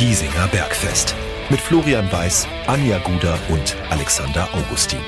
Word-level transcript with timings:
Giesinger 0.00 0.48
Bergfest. 0.48 1.14
Mit 1.50 1.60
Florian 1.60 2.10
Weiß, 2.10 2.48
Anja 2.66 2.98
Guder 3.00 3.38
und 3.50 3.76
Alexander 3.90 4.48
Augustin. 4.54 4.98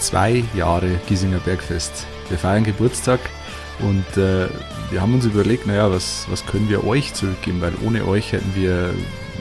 Zwei 0.00 0.42
Jahre 0.52 0.98
Giesinger 1.06 1.38
Bergfest. 1.38 2.04
Wir 2.28 2.38
feiern 2.38 2.64
Geburtstag 2.64 3.20
und 3.78 4.16
äh, 4.16 4.48
wir 4.90 5.00
haben 5.00 5.14
uns 5.14 5.26
überlegt, 5.26 5.64
naja, 5.64 5.92
was, 5.92 6.26
was 6.28 6.44
können 6.44 6.68
wir 6.68 6.84
euch 6.84 7.14
zurückgeben, 7.14 7.60
weil 7.60 7.74
ohne 7.86 8.04
euch 8.04 8.32
hätten 8.32 8.52
wir 8.56 8.92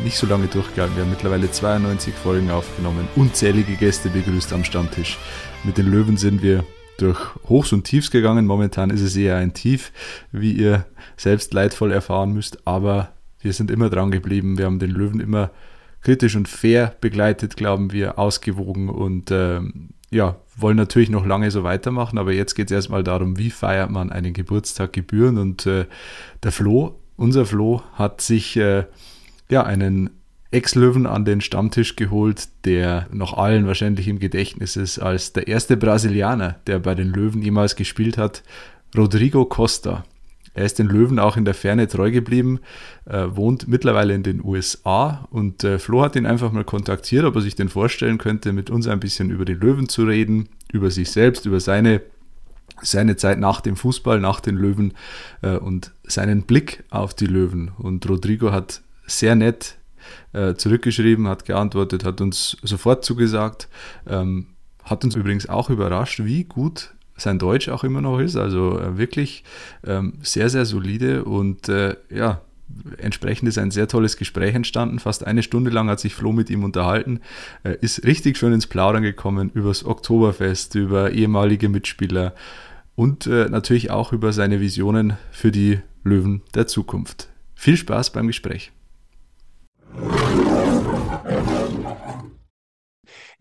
nicht 0.03 0.17
so 0.17 0.27
lange 0.27 0.47
durchgehalten. 0.47 0.95
Wir 0.95 1.03
haben 1.03 1.11
mittlerweile 1.11 1.51
92 1.51 2.13
Folgen 2.13 2.49
aufgenommen, 2.51 3.07
unzählige 3.15 3.75
Gäste 3.75 4.09
begrüßt 4.09 4.53
am 4.53 4.63
Stammtisch. 4.63 5.17
Mit 5.63 5.77
den 5.77 5.91
Löwen 5.91 6.17
sind 6.17 6.41
wir 6.41 6.63
durch 6.97 7.19
Hochs 7.49 7.73
und 7.73 7.83
Tiefs 7.83 8.11
gegangen. 8.11 8.45
Momentan 8.45 8.89
ist 8.89 9.01
es 9.01 9.15
eher 9.15 9.37
ein 9.37 9.53
Tief, 9.53 9.91
wie 10.31 10.53
ihr 10.53 10.85
selbst 11.17 11.53
leidvoll 11.53 11.91
erfahren 11.91 12.33
müsst, 12.33 12.67
aber 12.67 13.13
wir 13.39 13.53
sind 13.53 13.71
immer 13.71 13.89
dran 13.89 14.11
geblieben. 14.11 14.57
Wir 14.57 14.65
haben 14.65 14.79
den 14.79 14.91
Löwen 14.91 15.19
immer 15.19 15.51
kritisch 16.01 16.35
und 16.35 16.47
fair 16.47 16.95
begleitet, 17.01 17.55
glauben 17.55 17.91
wir, 17.91 18.17
ausgewogen 18.17 18.89
und 18.89 19.31
ähm, 19.31 19.89
ja, 20.09 20.37
wollen 20.57 20.77
natürlich 20.77 21.09
noch 21.09 21.25
lange 21.25 21.49
so 21.51 21.63
weitermachen, 21.63 22.17
aber 22.17 22.33
jetzt 22.33 22.55
geht 22.55 22.69
es 22.69 22.75
erstmal 22.75 23.03
darum, 23.03 23.37
wie 23.37 23.49
feiert 23.49 23.89
man 23.89 24.11
einen 24.11 24.33
Geburtstag 24.33 24.93
gebühren 24.93 25.37
und 25.37 25.65
äh, 25.65 25.85
der 26.43 26.51
Flo, 26.51 26.99
unser 27.17 27.45
Flo, 27.45 27.81
hat 27.93 28.21
sich 28.21 28.57
äh, 28.57 28.85
ja 29.51 29.63
einen 29.63 30.09
Ex-Löwen 30.51 31.07
an 31.07 31.23
den 31.23 31.39
Stammtisch 31.39 31.95
geholt, 31.95 32.49
der 32.65 33.07
noch 33.11 33.37
allen 33.37 33.67
wahrscheinlich 33.67 34.07
im 34.09 34.19
Gedächtnis 34.19 34.75
ist 34.75 34.99
als 34.99 35.31
der 35.31 35.47
erste 35.47 35.77
Brasilianer, 35.77 36.57
der 36.67 36.79
bei 36.79 36.93
den 36.93 37.07
Löwen 37.07 37.41
jemals 37.41 37.77
gespielt 37.77 38.17
hat, 38.17 38.43
Rodrigo 38.95 39.45
Costa. 39.45 40.03
Er 40.53 40.65
ist 40.65 40.79
den 40.79 40.87
Löwen 40.87 41.17
auch 41.17 41.37
in 41.37 41.45
der 41.45 41.53
Ferne 41.53 41.87
treu 41.87 42.11
geblieben, 42.11 42.59
äh, 43.05 43.27
wohnt 43.29 43.69
mittlerweile 43.69 44.13
in 44.13 44.23
den 44.23 44.43
USA 44.43 45.25
und 45.31 45.63
äh, 45.63 45.79
Flo 45.79 46.01
hat 46.01 46.17
ihn 46.17 46.25
einfach 46.25 46.51
mal 46.51 46.65
kontaktiert, 46.65 47.23
ob 47.23 47.35
er 47.35 47.41
sich 47.41 47.55
denn 47.55 47.69
vorstellen 47.69 48.17
könnte, 48.17 48.51
mit 48.51 48.69
uns 48.69 48.87
ein 48.87 48.99
bisschen 48.99 49.29
über 49.29 49.45
den 49.45 49.61
Löwen 49.61 49.87
zu 49.87 50.03
reden, 50.03 50.49
über 50.73 50.91
sich 50.91 51.09
selbst, 51.11 51.45
über 51.45 51.61
seine, 51.61 52.01
seine 52.81 53.15
Zeit 53.15 53.39
nach 53.39 53.61
dem 53.61 53.77
Fußball, 53.77 54.19
nach 54.19 54.41
den 54.41 54.57
Löwen 54.57 54.93
äh, 55.41 55.55
und 55.55 55.93
seinen 56.03 56.43
Blick 56.43 56.83
auf 56.89 57.13
die 57.13 57.27
Löwen. 57.27 57.71
Und 57.77 58.09
Rodrigo 58.09 58.51
hat 58.51 58.81
sehr 59.11 59.35
nett 59.35 59.77
äh, 60.33 60.55
zurückgeschrieben, 60.55 61.27
hat 61.27 61.45
geantwortet, 61.45 62.03
hat 62.03 62.21
uns 62.21 62.57
sofort 62.63 63.05
zugesagt, 63.05 63.67
ähm, 64.07 64.47
hat 64.83 65.03
uns 65.03 65.15
übrigens 65.15 65.47
auch 65.47 65.69
überrascht, 65.69 66.21
wie 66.23 66.43
gut 66.43 66.93
sein 67.17 67.39
Deutsch 67.39 67.69
auch 67.69 67.83
immer 67.83 68.01
noch 68.01 68.19
ist. 68.19 68.35
Also 68.35 68.79
äh, 68.79 68.97
wirklich 68.97 69.43
ähm, 69.85 70.13
sehr, 70.21 70.49
sehr 70.49 70.65
solide 70.65 71.23
und 71.23 71.69
äh, 71.69 71.95
ja, 72.09 72.41
entsprechend 72.97 73.47
ist 73.47 73.57
ein 73.57 73.71
sehr 73.71 73.87
tolles 73.87 74.17
Gespräch 74.17 74.55
entstanden. 74.55 74.99
Fast 74.99 75.25
eine 75.25 75.43
Stunde 75.43 75.71
lang 75.71 75.89
hat 75.89 75.99
sich 75.99 76.15
Flo 76.15 76.31
mit 76.31 76.49
ihm 76.49 76.63
unterhalten, 76.63 77.21
äh, 77.63 77.75
ist 77.81 78.05
richtig 78.05 78.37
schön 78.37 78.53
ins 78.53 78.67
Plaudern 78.67 79.03
gekommen 79.03 79.51
über 79.53 79.69
das 79.69 79.85
Oktoberfest, 79.85 80.75
über 80.75 81.11
ehemalige 81.11 81.69
Mitspieler 81.69 82.33
und 82.95 83.27
äh, 83.27 83.49
natürlich 83.49 83.91
auch 83.91 84.13
über 84.13 84.33
seine 84.33 84.59
Visionen 84.59 85.17
für 85.31 85.51
die 85.51 85.79
Löwen 86.03 86.41
der 86.55 86.67
Zukunft. 86.67 87.29
Viel 87.55 87.77
Spaß 87.77 88.11
beim 88.11 88.27
Gespräch. 88.27 88.71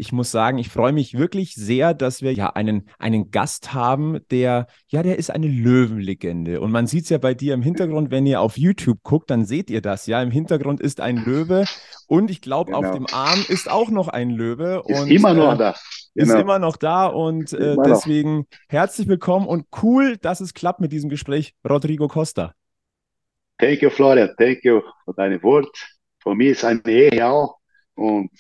Ich 0.01 0.13
muss 0.13 0.31
sagen, 0.31 0.57
ich 0.57 0.71
freue 0.71 0.93
mich 0.95 1.19
wirklich 1.19 1.55
sehr, 1.55 1.93
dass 1.93 2.23
wir 2.23 2.33
ja 2.33 2.49
einen, 2.55 2.89
einen 2.99 3.31
Gast 3.31 3.75
haben, 3.75 4.21
der, 4.31 4.67
ja, 4.89 5.03
der 5.03 5.19
ist 5.19 5.31
eine 5.31 5.47
Löwenlegende. 5.47 6.63
Und 6.63 6.71
man 6.73 6.87
sieht 6.87 7.05
es 7.05 7.11
ja 7.11 7.19
bei 7.19 7.35
dir 7.35 7.53
im 7.53 7.61
Hintergrund, 7.61 8.11
wenn 8.11 8.25
ihr 8.25 8.41
auf 8.41 8.57
YouTube 8.57 9.03
guckt, 9.03 9.31
dann 9.31 9.45
seht 9.45 9.69
ihr 9.69 9.83
das. 9.83 10.07
Ja, 10.07 10.23
im 10.23 10.31
Hintergrund 10.31 10.81
ist 10.81 11.03
ein 11.03 11.19
Löwe 11.19 11.67
und 12.07 12.31
ich 12.31 12.41
glaube, 12.41 12.73
genau. 12.73 12.89
auf 12.89 12.95
dem 12.95 13.07
Arm 13.13 13.45
ist 13.49 13.71
auch 13.71 13.91
noch 13.91 14.09
ein 14.09 14.31
Löwe. 14.31 14.83
Ist 14.87 15.03
und, 15.03 15.11
immer 15.11 15.35
noch 15.35 15.53
äh, 15.53 15.59
da. 15.59 15.75
Genau. 16.15 16.35
Ist 16.35 16.41
immer 16.41 16.59
noch 16.59 16.79
da 16.79 17.07
und 17.07 17.53
äh, 17.53 17.77
deswegen 17.85 18.47
herzlich 18.71 19.07
willkommen 19.07 19.47
und 19.47 19.67
cool, 19.83 20.17
dass 20.17 20.41
es 20.41 20.55
klappt 20.55 20.81
mit 20.81 20.93
diesem 20.93 21.11
Gespräch, 21.11 21.55
Rodrigo 21.69 22.09
Costa. 22.09 22.55
Thank 23.59 23.83
you, 23.83 23.91
Florian. 23.91 24.31
Thank 24.39 24.65
you 24.65 24.81
für 25.05 25.13
deine 25.13 25.43
Worte. 25.43 25.69
Für 26.23 26.35
mich 26.35 26.49
ist 26.51 26.65
eine 26.65 26.83
Ehre 26.89 27.27
auch. 27.27 27.59
Und 27.95 28.31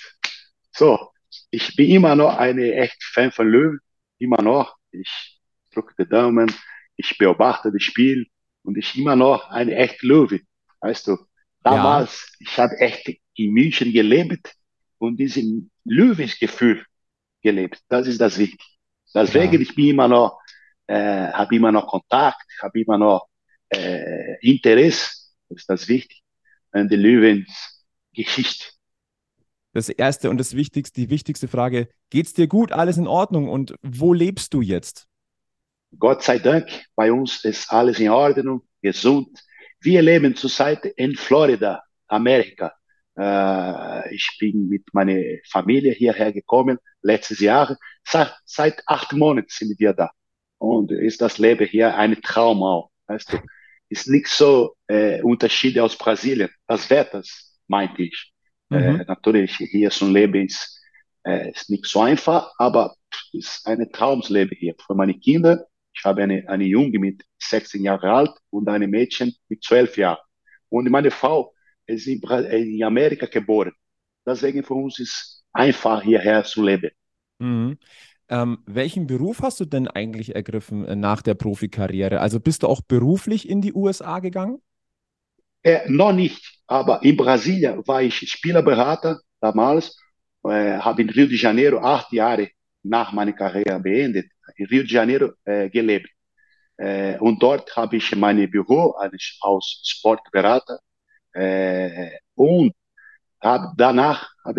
so, 0.73 1.11
ich 1.51 1.75
bin 1.77 1.91
immer 1.91 2.15
noch 2.15 2.37
eine 2.37 2.75
echt 2.75 3.03
Fan 3.03 3.33
von 3.33 3.49
Löwen, 3.49 3.81
immer 4.19 4.43
noch. 4.43 4.77
Ich 4.91 5.41
drücke 5.73 5.95
die 5.99 6.09
Daumen, 6.09 6.53
ich 6.97 7.17
beobachte 7.19 7.73
das 7.73 7.83
Spiel 7.83 8.27
und 8.63 8.77
ich 8.77 8.97
immer 8.97 9.17
noch 9.17 9.51
eine 9.51 9.75
echt 9.75 10.03
Löwe. 10.03 10.41
Weißt 10.81 11.07
du, 11.09 11.19
damals, 11.63 12.37
ja. 12.41 12.47
ich 12.49 12.59
habe 12.59 12.79
echt 12.79 13.21
in 13.35 13.53
München 13.53 13.93
gelebt 13.93 14.55
und 14.99 15.17
diesen 15.17 15.71
Löwensgefühl 15.85 16.85
gelebt. 17.43 17.81
Das 17.89 18.07
ist 18.07 18.21
das 18.21 18.39
Wichtige. 18.39 18.63
Deswegen, 19.15 19.55
ja. 19.55 19.61
ich 19.61 19.75
bin 19.75 19.89
immer 19.89 20.09
noch, 20.09 20.41
äh, 20.87 21.33
habe 21.33 21.57
immer 21.57 21.73
noch 21.73 21.87
Kontakt, 21.87 22.47
habe 22.63 22.81
immer 22.81 22.99
noch 22.99 23.27
äh, 23.69 24.39
Interesse. 24.41 25.11
Das 25.49 25.59
ist 25.59 25.71
das 25.71 25.89
Wichtige. 25.89 26.20
An 26.73 26.89
die 26.89 26.97
Löwensgeschichte 26.97 28.67
das 29.73 29.89
erste 29.89 30.31
und 30.31 30.39
das 30.39 30.57
wichtigste, 30.57 31.01
die 31.01 31.11
wichtigste 31.11 31.49
Frage: 31.49 31.89
Geht's 32.11 32.35
dir 32.35 32.47
gut? 32.47 32.73
Alles 32.73 32.97
in 32.97 33.07
Ordnung? 33.07 33.49
Und 33.49 33.75
wo 33.83 34.13
lebst 34.13 34.55
du 34.55 34.61
jetzt? 34.61 35.07
Gott 35.99 36.23
sei 36.23 36.39
Dank, 36.39 36.69
bei 36.95 37.13
uns 37.13 37.45
ist 37.45 37.71
alles 37.73 37.99
in 37.99 38.11
Ordnung, 38.11 38.63
gesund. 38.81 39.41
Wir 39.81 40.03
leben 40.03 40.37
zurzeit 40.37 40.85
in 40.85 41.17
Florida, 41.17 41.83
Amerika. 42.07 42.73
Äh, 43.19 44.15
ich 44.15 44.37
bin 44.39 44.69
mit 44.69 44.85
meiner 44.93 45.19
Familie 45.51 45.93
hierher 45.93 46.33
gekommen, 46.33 46.79
letztes 47.03 47.41
Jahr. 47.41 47.77
Seit, 48.05 48.33
seit 48.45 48.83
acht 48.87 49.13
Monaten 49.13 49.49
sind 49.51 49.81
wir 49.81 49.93
da. 49.93 50.11
Und 50.59 50.93
ist 50.93 51.21
das 51.23 51.39
Leben 51.39 51.67
hier 51.67 51.97
ein 51.97 52.21
Traum 52.23 52.63
auch. 52.63 52.91
Weißt 53.07 53.33
du, 53.33 53.39
ist 53.91 54.09
nicht 54.09 54.29
so 54.29 54.77
äh, 54.87 55.21
Unterschied 55.23 55.79
aus 55.79 55.99
Brasilien. 55.99 56.49
Das 56.67 56.89
Wetter, 56.89 57.23
meinte 57.67 58.03
ich. 58.05 58.33
Mhm. 58.71 58.79
Äh, 58.79 59.05
natürlich, 59.07 59.57
hier 59.57 59.91
zum 59.91 60.15
Leben 60.15 60.47
ist, 60.47 60.81
äh, 61.25 61.51
ist 61.51 61.69
nicht 61.69 61.87
so 61.87 62.01
einfach, 62.01 62.53
aber 62.59 62.95
ist 63.33 63.67
ein 63.67 63.91
Traumsleben 63.93 64.57
hier 64.59 64.75
für 64.87 64.95
meine 64.95 65.15
Kinder. 65.15 65.67
Ich 65.93 66.05
habe 66.05 66.23
eine, 66.23 66.49
eine 66.49 66.65
Junge 66.65 66.99
mit 66.99 67.25
16 67.39 67.83
Jahren 67.83 68.09
alt 68.09 68.31
und 68.51 68.69
eine 68.69 68.87
Mädchen 68.87 69.35
mit 69.49 69.63
12 69.65 69.97
Jahren. 69.99 70.19
Und 70.69 70.89
meine 70.89 71.11
Frau 71.11 71.53
ist 71.87 72.07
in, 72.07 72.21
in 72.23 72.83
Amerika 72.85 73.27
geboren. 73.27 73.73
Deswegen 74.25 74.63
für 74.63 74.75
uns 74.75 75.01
ist 75.01 75.45
einfach 75.53 76.03
hierher 76.03 76.45
zu 76.45 76.63
leben. 76.63 76.91
Mhm. 77.39 77.79
Ähm, 78.31 78.63
welchen 78.65 79.09
Beruf 79.09 79.43
hast 79.43 79.59
du 79.59 79.65
denn 79.65 79.89
eigentlich 79.89 80.37
ergriffen 80.37 80.85
äh, 80.87 80.95
nach 80.95 81.21
der 81.21 81.35
Profikarriere? 81.35 82.21
Also 82.21 82.39
bist 82.39 82.63
du 82.63 82.69
auch 82.69 82.81
beruflich 82.81 83.49
in 83.49 83.61
die 83.61 83.75
USA 83.75 84.21
gegangen? 84.21 84.63
Äh, 85.65 85.81
noch 85.89 86.13
nicht, 86.13 86.61
aber 86.69 87.03
in 87.03 87.17
Brasilien 87.17 87.83
war 87.87 88.03
ich 88.03 88.15
Spielerberater 88.15 89.21
damals, 89.41 89.97
äh, 90.45 90.79
habe 90.79 91.03
in 91.03 91.11
Rio 91.11 91.27
de 91.27 91.37
Janeiro 91.37 91.79
acht 91.81 92.13
Jahre 92.13 92.49
nach 92.85 93.13
meiner 93.13 93.33
Karriere 93.33 93.81
beendet, 93.81 94.27
in 94.57 94.67
Rio 94.67 94.83
de 94.85 94.93
Janeiro 94.93 95.33
äh, 95.45 95.69
gelebt. 95.69 96.09
Äh, 96.77 97.19
und 97.19 97.43
dort 97.43 97.77
habe 97.77 97.97
ich 97.97 98.15
mein 98.15 98.49
Büro 98.49 98.93
als, 98.93 99.39
als 99.41 99.83
Sportberater 99.85 100.79
äh, 101.33 102.11
und 102.37 102.73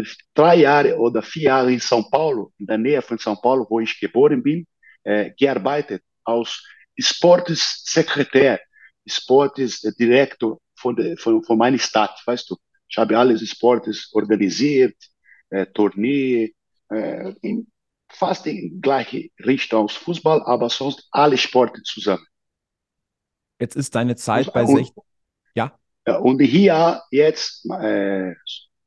ich 0.02 0.18
drei 0.34 0.56
Jahre 0.56 0.98
oder 0.98 1.22
vier 1.22 1.44
Jahre 1.44 1.72
in 1.72 1.80
São 1.80 2.10
Paulo, 2.10 2.52
in 2.58 2.66
der 2.66 2.78
Nähe 2.78 3.02
von 3.02 3.18
São 3.18 3.40
Paulo, 3.40 3.66
wo 3.70 3.80
ich 3.80 4.00
geboren 4.00 4.42
bin, 4.42 4.66
äh, 5.04 5.32
gearbeitet 5.38 6.04
als 6.24 6.64
Sportsekretär, 6.98 8.60
Sportdirektor 9.06 10.60
von, 10.76 10.96
der, 10.96 11.18
von, 11.18 11.44
von 11.44 11.58
meiner 11.58 11.80
Stadt, 11.80 12.22
weißt 12.26 12.50
du. 12.50 12.58
Ich 12.88 12.98
habe 12.98 13.18
alles 13.18 13.48
Sportes 13.48 14.10
organisiert, 14.14 14.98
äh, 15.50 15.66
Turnier, 15.68 16.50
äh, 16.90 17.34
in 17.42 17.72
fast 18.12 18.46
die 18.46 18.78
gleiche 18.82 19.30
Richtung 19.46 19.88
Fußball, 19.88 20.44
aber 20.44 20.70
sonst 20.70 21.08
alle 21.12 21.38
Sporte 21.38 21.82
zusammen. 21.84 22.26
Jetzt 23.60 23.76
ist 23.76 23.96
deine 23.96 24.16
Zeit 24.16 24.48
und, 24.48 24.54
bei 24.54 24.66
16. 24.66 25.04
Ja. 25.56 25.80
ja. 26.08 26.18
Und 26.18 26.42
hier 26.42 27.02
jetzt 27.12 27.66
äh, 27.70 28.34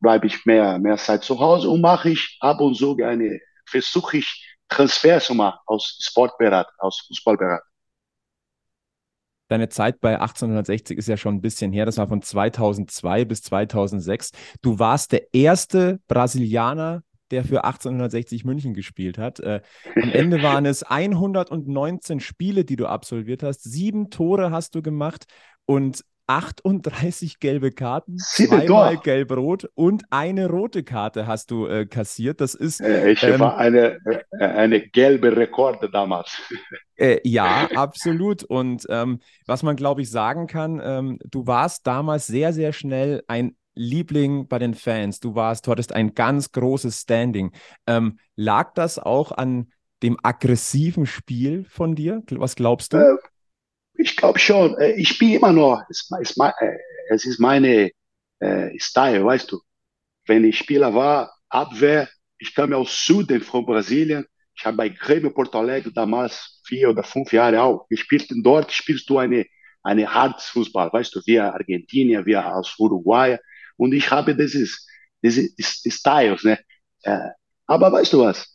bleibe 0.00 0.26
ich 0.26 0.44
mehr, 0.44 0.78
mehr 0.78 0.96
Zeit 0.96 1.24
zu 1.24 1.38
Hause 1.40 1.68
und 1.68 1.80
mache 1.80 2.10
ich 2.10 2.36
ab 2.40 2.60
und 2.60 2.74
zu 2.74 2.96
eine, 3.02 3.40
versuche 3.66 4.18
ich 4.18 4.56
Transfer 4.68 5.20
zu 5.20 5.34
machen 5.34 5.58
aus 5.66 5.98
Sportberater, 6.00 6.72
aus 6.78 7.04
Fußballberater 7.06 7.64
deine 9.48 9.68
Zeit 9.68 10.00
bei 10.00 10.20
1860 10.20 10.98
ist 10.98 11.08
ja 11.08 11.16
schon 11.16 11.36
ein 11.36 11.40
bisschen 11.40 11.72
her. 11.72 11.86
Das 11.86 11.98
war 11.98 12.08
von 12.08 12.22
2002 12.22 13.24
bis 13.24 13.42
2006. 13.42 14.30
Du 14.62 14.78
warst 14.78 15.12
der 15.12 15.32
erste 15.32 16.00
Brasilianer, 16.08 17.02
der 17.30 17.44
für 17.44 17.64
1860 17.64 18.44
München 18.44 18.74
gespielt 18.74 19.18
hat. 19.18 19.40
Äh, 19.40 19.60
am 20.00 20.10
Ende 20.12 20.42
waren 20.42 20.66
es 20.66 20.82
119 20.82 22.20
Spiele, 22.20 22.64
die 22.64 22.76
du 22.76 22.86
absolviert 22.86 23.42
hast. 23.42 23.62
Sieben 23.62 24.10
Tore 24.10 24.50
hast 24.50 24.74
du 24.74 24.82
gemacht 24.82 25.24
und 25.66 26.04
38 26.26 27.38
gelbe 27.38 27.70
Karten, 27.70 28.18
zweimal 28.18 28.96
gelb-rot 28.96 29.68
und 29.74 30.04
eine 30.10 30.48
rote 30.48 30.82
Karte 30.82 31.26
hast 31.26 31.50
du 31.50 31.66
äh, 31.66 31.86
kassiert. 31.86 32.40
Das 32.40 32.54
ist. 32.54 32.80
Äh, 32.80 33.10
ich 33.10 33.22
ähm, 33.22 33.40
war 33.40 33.58
eine, 33.58 33.98
äh, 34.04 34.44
eine 34.44 34.80
gelbe 34.80 35.36
Rekorde 35.36 35.90
damals. 35.90 36.40
Äh, 36.96 37.18
ja, 37.24 37.68
absolut. 37.74 38.44
Und 38.44 38.86
ähm, 38.88 39.18
was 39.46 39.64
man, 39.64 39.74
glaube 39.74 40.02
ich, 40.02 40.10
sagen 40.10 40.46
kann, 40.46 40.80
ähm, 40.80 41.18
du 41.28 41.44
warst 41.44 41.88
damals 41.88 42.28
sehr, 42.28 42.52
sehr 42.52 42.72
schnell 42.72 43.24
ein 43.26 43.56
Liebling 43.74 44.46
bei 44.46 44.60
den 44.60 44.74
Fans. 44.74 45.18
Du 45.18 45.34
warst, 45.34 45.66
du 45.66 45.72
hattest 45.72 45.92
ein 45.92 46.14
ganz 46.14 46.52
großes 46.52 47.00
Standing. 47.00 47.50
Ähm, 47.88 48.20
lag 48.36 48.74
das 48.74 49.00
auch 49.00 49.32
an 49.32 49.72
dem 50.04 50.18
aggressiven 50.22 51.06
Spiel 51.06 51.64
von 51.64 51.96
dir? 51.96 52.22
Was 52.30 52.54
glaubst 52.54 52.92
du? 52.92 53.18
Äh, 53.96 54.02
ich 54.02 54.16
glaube 54.16 54.38
schon. 54.38 54.76
Äh, 54.78 54.92
ich 54.92 55.08
spiele 55.08 55.36
immer 55.36 55.52
noch. 55.52 55.82
Es, 55.90 56.08
es, 56.20 56.36
äh, 56.38 56.76
es 57.10 57.24
ist 57.26 57.38
meine 57.40 57.90
äh, 58.40 58.78
Style, 58.78 59.24
weißt 59.24 59.52
du. 59.52 59.60
Wenn 60.26 60.44
ich 60.44 60.58
Spieler 60.58 60.94
war, 60.94 61.34
Abwehr, 61.48 62.08
ich 62.38 62.54
komme 62.54 62.76
aus 62.76 63.06
Süden 63.06 63.42
von 63.42 63.66
Brasilien. 63.66 64.26
Ich 64.56 64.64
habe 64.66 64.76
bei 64.76 64.88
Grêmio 64.88 65.30
Porto 65.30 65.58
Alegre 65.60 65.92
damals 65.92 66.60
vier 66.66 66.90
oder 66.90 67.02
fünf 67.02 67.32
Jahre 67.32 67.62
auch 67.62 67.88
gespielt. 67.88 68.28
Dort 68.42 68.72
spielst 68.72 69.08
du 69.10 69.18
eine, 69.18 69.46
eine 69.82 70.12
hartes 70.12 70.46
Fußball, 70.46 70.92
weißt 70.92 71.14
du, 71.14 71.20
wie 71.26 71.40
Argentinier, 71.40 72.24
wie 72.26 72.36
aus 72.36 72.74
Uruguay. 72.78 73.38
Und 73.76 73.92
ich 73.94 74.10
habe 74.10 74.36
dieses, 74.36 74.86
diese 75.22 75.50
Styles, 75.90 76.44
ne. 76.44 76.58
Aber 77.66 77.92
weißt 77.92 78.12
du 78.12 78.20
was? 78.20 78.53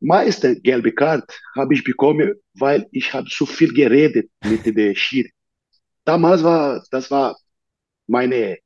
Meiste 0.00 0.60
gelbe 0.60 0.92
Karte 0.92 1.34
habe 1.56 1.74
ich 1.74 1.84
bekommen, 1.84 2.34
weil 2.54 2.86
ich 2.90 3.12
habe 3.12 3.28
zu 3.28 3.46
viel 3.46 3.72
geredet 3.72 4.30
mit 4.44 4.64
der 4.64 4.94
Schiri. 4.94 5.32
Damals 6.04 6.42
war, 6.42 6.82
das 6.90 7.10
war 7.10 7.36
meine 8.06 8.58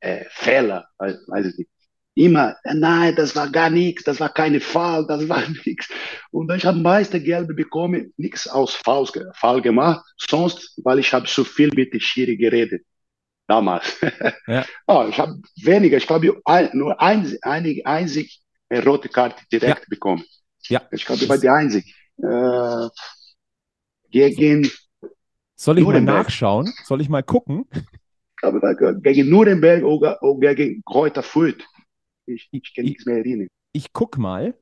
äh, 0.00 0.24
Fehler, 0.30 0.88
weiß 0.98 1.46
ich 1.46 1.58
nicht. 1.58 1.70
Immer, 2.14 2.56
äh, 2.64 2.74
nein, 2.74 3.14
das 3.14 3.36
war 3.36 3.48
gar 3.48 3.70
nichts, 3.70 4.02
das 4.02 4.18
war 4.18 4.32
keine 4.32 4.58
Fall, 4.60 5.06
das 5.06 5.28
war 5.28 5.42
nichts. 5.64 5.88
Und 6.32 6.52
ich 6.52 6.64
habe 6.64 6.78
meiste 6.78 7.22
Gelbe 7.22 7.54
bekommen, 7.54 8.12
nichts 8.16 8.48
aus 8.48 8.74
Fall, 8.74 9.06
Fall 9.34 9.62
gemacht, 9.62 10.04
sonst, 10.16 10.80
weil 10.82 10.98
ich 10.98 11.12
habe 11.12 11.26
zu 11.26 11.44
viel 11.44 11.70
mit 11.74 11.94
der 11.94 12.00
Schiri 12.00 12.36
geredet. 12.36 12.84
Damals. 13.46 13.96
Ja. 14.46 14.64
oh, 14.86 15.06
ich 15.08 15.18
habe 15.18 15.40
weniger, 15.62 15.98
ich 15.98 16.06
glaube 16.06 16.40
nur 16.72 17.00
ein, 17.00 17.36
einzig 17.42 18.40
eine 18.70 18.84
rote 18.84 19.10
Karte 19.10 19.44
direkt 19.52 19.80
ja. 19.80 19.86
bekommen. 19.88 20.24
Ja. 20.64 20.82
Ich 20.90 21.04
glaube, 21.04 21.22
ich 21.22 21.28
war 21.28 21.38
die 21.38 21.48
Einzige. 21.48 21.88
Äh, 22.18 22.88
gegen. 24.10 24.70
Soll 25.54 25.78
ich 25.78 25.84
Nuremberg. 25.84 26.16
mal 26.16 26.22
nachschauen? 26.22 26.72
Soll 26.84 27.00
ich 27.00 27.08
mal 27.08 27.22
gucken? 27.22 27.66
Aber 28.42 28.74
gegen 29.00 29.28
Nuremberg 29.30 29.82
oder, 29.82 30.22
oder 30.22 30.54
gegen 30.54 30.82
Kräuter 30.84 31.22
Fürth. 31.22 31.64
Ich, 32.26 32.48
ich 32.52 32.74
kann 32.74 32.84
nichts 32.84 33.06
mehr 33.06 33.16
erinnern. 33.16 33.48
Ich 33.72 33.92
guck 33.92 34.18
mal. 34.18 34.54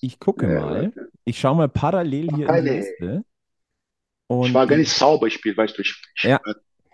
Ich 0.00 0.18
gucke 0.18 0.52
ja, 0.52 0.60
mal. 0.60 0.92
Ich 1.24 1.38
schaue 1.38 1.56
mal 1.56 1.68
parallel 1.68 2.28
hier 2.34 2.46
keine, 2.46 2.58
in 2.58 2.64
die 2.64 2.80
Liste. 2.80 3.24
Und 4.26 4.48
ich 4.48 4.54
war 4.54 4.66
gar 4.66 4.76
nicht 4.76 4.92
sauber 4.92 5.26
gespielt, 5.26 5.56
weißt 5.56 5.78
du. 5.78 5.82
Ich, 5.82 5.96
ja. 6.22 6.38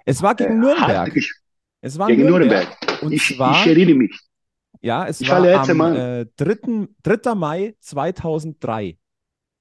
Es 0.05 0.23
war 0.23 0.35
gegen 0.35 0.63
äh, 0.63 0.67
Nürnberg. 0.67 1.17
Es 1.81 1.99
war 1.99 2.07
gegen 2.09 2.23
Nürnberg. 2.23 2.69
Nürnberg. 2.69 3.03
Und 3.03 3.13
ich, 3.13 3.35
zwar, 3.35 3.61
ich 3.61 3.67
erinnere 3.67 3.97
mich. 3.97 4.21
Ja, 4.81 5.07
es 5.07 5.21
ich 5.21 5.31
war, 5.31 5.43
war 5.43 5.69
am 5.69 5.97
äh, 5.97 6.27
3. 6.37 6.89
3. 7.03 7.35
Mai 7.35 7.75
2003. 7.81 8.99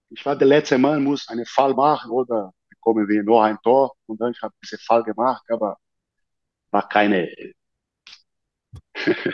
Ich 0.10 0.25
war 0.25 0.36
der 0.36 0.48
letzte 0.48 0.77
Mann, 0.77 1.04
muss 1.04 1.27
einen 1.30 1.45
Fall 1.45 1.74
machen 1.74 2.12
oder 2.12 2.54
bekommen 2.69 3.07
wir 3.07 3.24
nur 3.24 3.44
ein 3.44 3.57
Tor 3.63 3.94
und 4.06 4.19
dann 4.21 4.33
habe 4.42 4.54
ich 4.62 4.69
diesen 4.69 4.83
Fall 4.83 5.04
gemacht, 5.04 5.44
aber 5.50 5.77
war 6.71 6.88
keine. 6.88 7.33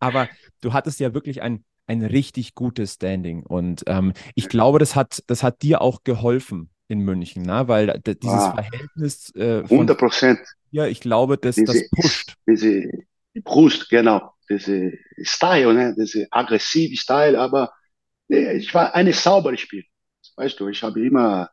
aber 0.00 0.28
du 0.60 0.72
hattest 0.72 0.98
ja 1.00 1.14
wirklich 1.14 1.42
ein, 1.42 1.64
ein 1.86 2.02
richtig 2.02 2.54
gutes 2.54 2.94
Standing 2.94 3.44
und 3.44 3.84
ähm, 3.86 4.12
ich 4.34 4.48
glaube, 4.48 4.78
das 4.78 4.96
hat, 4.96 5.22
das 5.26 5.42
hat 5.42 5.62
dir 5.62 5.82
auch 5.82 6.02
geholfen 6.02 6.70
in 6.88 7.00
München, 7.00 7.42
ne? 7.42 7.68
weil 7.68 8.00
dieses 8.04 8.30
ah, 8.30 8.54
Verhältnis 8.54 9.34
äh, 9.34 9.62
100 9.62 9.98
Prozent. 9.98 10.40
Ja, 10.70 10.86
ich 10.86 11.00
glaube, 11.00 11.36
das, 11.38 11.56
diese, 11.56 11.72
das 11.72 11.90
pusht. 11.90 12.34
Diese 12.46 12.88
Brust, 13.44 13.88
genau 13.88 14.35
diese 14.48 14.92
Style, 15.22 15.74
ne? 15.74 15.94
diese 15.96 16.26
aggressive 16.30 16.96
Style, 16.96 17.38
aber 17.38 17.72
nee, 18.28 18.52
ich 18.52 18.72
war 18.74 18.94
eine 18.94 19.12
saubere 19.12 19.56
Spiel. 19.56 19.84
Weißt 20.36 20.58
du, 20.60 20.68
ich 20.68 20.82
habe 20.82 21.04
immer 21.04 21.50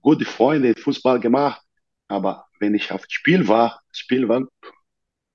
gute 0.00 0.24
Freunde 0.24 0.74
Fußball 0.74 1.20
gemacht, 1.20 1.62
aber 2.08 2.46
wenn 2.58 2.74
ich 2.74 2.90
auf 2.92 3.04
Spiel 3.08 3.46
war, 3.48 3.80
Spiel 3.92 4.28
war, 4.28 4.46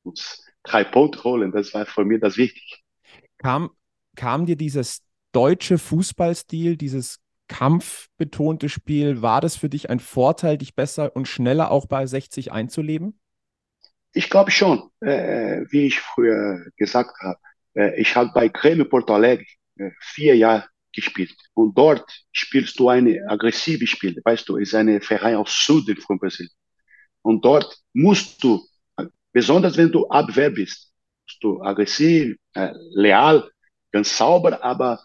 muss 0.03 0.44
drei 0.63 0.83
Punkte 0.83 1.24
holen, 1.24 1.51
das 1.51 1.74
war 1.74 1.85
für 1.85 2.06
mich 2.06 2.19
das 2.19 2.38
Wichtige. 2.38 2.77
Kam, 3.38 3.71
kam 4.15 4.45
dir 4.45 4.57
dieses 4.57 5.03
deutsche 5.31 5.77
Fußballstil, 5.77 6.77
dieses 6.77 7.19
kampfbetonte 7.47 8.68
Spiel, 8.69 9.21
war 9.21 9.41
das 9.41 9.56
für 9.56 9.69
dich 9.69 9.89
ein 9.89 10.00
Vorteil, 10.00 10.57
dich 10.57 10.75
besser 10.75 11.15
und 11.15 11.27
schneller 11.27 11.71
auch 11.71 11.85
bei 11.85 12.06
60 12.06 12.51
einzuleben? 12.51 13.19
Ich 14.13 14.30
glaube 14.30 14.51
schon, 14.51 14.89
äh, 15.01 15.63
wie 15.69 15.88
ich 15.88 16.00
früher 16.00 16.65
gesagt 16.75 17.19
habe. 17.21 17.39
Äh, 17.75 18.00
ich 18.01 18.15
habe 18.15 18.31
bei 18.33 18.48
Grêmio 18.48 18.86
Porto 18.86 19.13
Alegre 19.13 19.45
äh, 19.77 19.92
vier 20.00 20.36
Jahre 20.36 20.65
gespielt. 20.94 21.33
Und 21.54 21.77
dort 21.77 22.09
spielst 22.31 22.80
du 22.80 22.89
eine 22.89 23.24
aggressive 23.27 23.86
Spiel. 23.86 24.19
Weißt 24.24 24.48
du, 24.50 24.57
ist 24.57 24.74
eine 24.74 25.00
Verein 25.01 25.36
aus 25.36 25.65
Süden 25.65 25.98
von 25.98 26.18
Brasilien. 26.18 26.51
Und 27.21 27.44
dort 27.44 27.77
musst 27.94 28.44
du, 28.44 28.65
besonders 29.31 29.77
wenn 29.77 29.92
du 29.92 30.07
Abwehr 30.07 30.50
bist, 30.50 30.92
musst 31.25 31.44
du 31.44 31.62
aggressiv, 31.62 32.36
äh, 32.54 32.71
leal, 32.92 33.50
ganz 33.92 34.15
sauber, 34.18 34.63
aber 34.63 35.00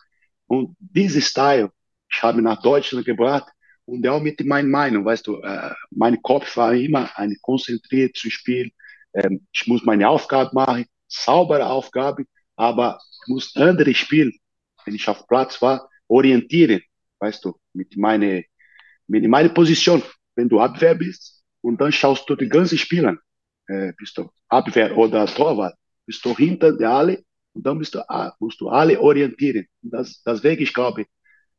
und 0.46 0.76
diese 0.78 1.20
Style, 1.20 1.70
ich 2.10 2.22
habe 2.22 2.42
nach 2.42 2.60
Deutschland 2.62 3.06
gebracht 3.06 3.48
und 3.86 4.06
auch 4.06 4.20
mit 4.20 4.44
meiner 4.44 4.68
Meinung, 4.68 5.04
weißt 5.04 5.26
du, 5.26 5.40
äh, 5.40 5.72
mein 5.90 6.20
Kopf 6.22 6.56
war 6.56 6.74
immer 6.74 7.10
eine 7.18 7.36
konzentriert 7.40 8.16
zu 8.16 8.30
spielen, 8.30 8.70
ähm, 9.14 9.46
ich 9.52 9.66
muss 9.66 9.84
meine 9.84 10.08
Aufgabe 10.08 10.50
machen, 10.54 10.86
saubere 11.08 11.66
Aufgabe, 11.66 12.24
aber 12.56 12.98
ich 13.10 13.28
muss 13.28 13.56
andere 13.56 13.94
spielen, 13.94 14.32
wenn 14.84 14.94
ich 14.94 15.08
auf 15.08 15.26
Platz 15.26 15.60
war, 15.60 15.88
orientieren, 16.08 16.82
weißt 17.18 17.44
du, 17.44 17.54
mit 17.72 17.96
meiner, 17.96 18.42
mit 19.06 19.26
meiner 19.28 19.50
Position. 19.50 20.02
Wenn 20.34 20.48
du 20.48 20.60
Abwehr 20.60 20.94
bist 20.94 21.44
und 21.60 21.80
dann 21.80 21.92
schaust 21.92 22.28
du 22.28 22.36
die 22.36 22.48
ganzen 22.48 22.78
Spieler, 22.78 23.16
äh, 23.66 23.92
bist 23.98 24.16
du 24.16 24.30
Abwehr 24.48 24.96
oder 24.96 25.26
Torwart, 25.26 25.74
bist 26.06 26.24
du 26.24 26.34
hinter 26.34 26.72
der 26.72 26.90
alle 26.90 27.24
und 27.52 27.66
dann 27.66 27.78
bist 27.78 27.94
du, 27.94 28.00
ah, 28.08 28.34
musst 28.40 28.60
du 28.60 28.68
alle 28.68 28.98
orientieren. 28.98 29.66
Und 29.82 29.90
das, 29.92 30.22
deswegen, 30.22 30.62
ich 30.62 30.72
glaube, 30.72 31.04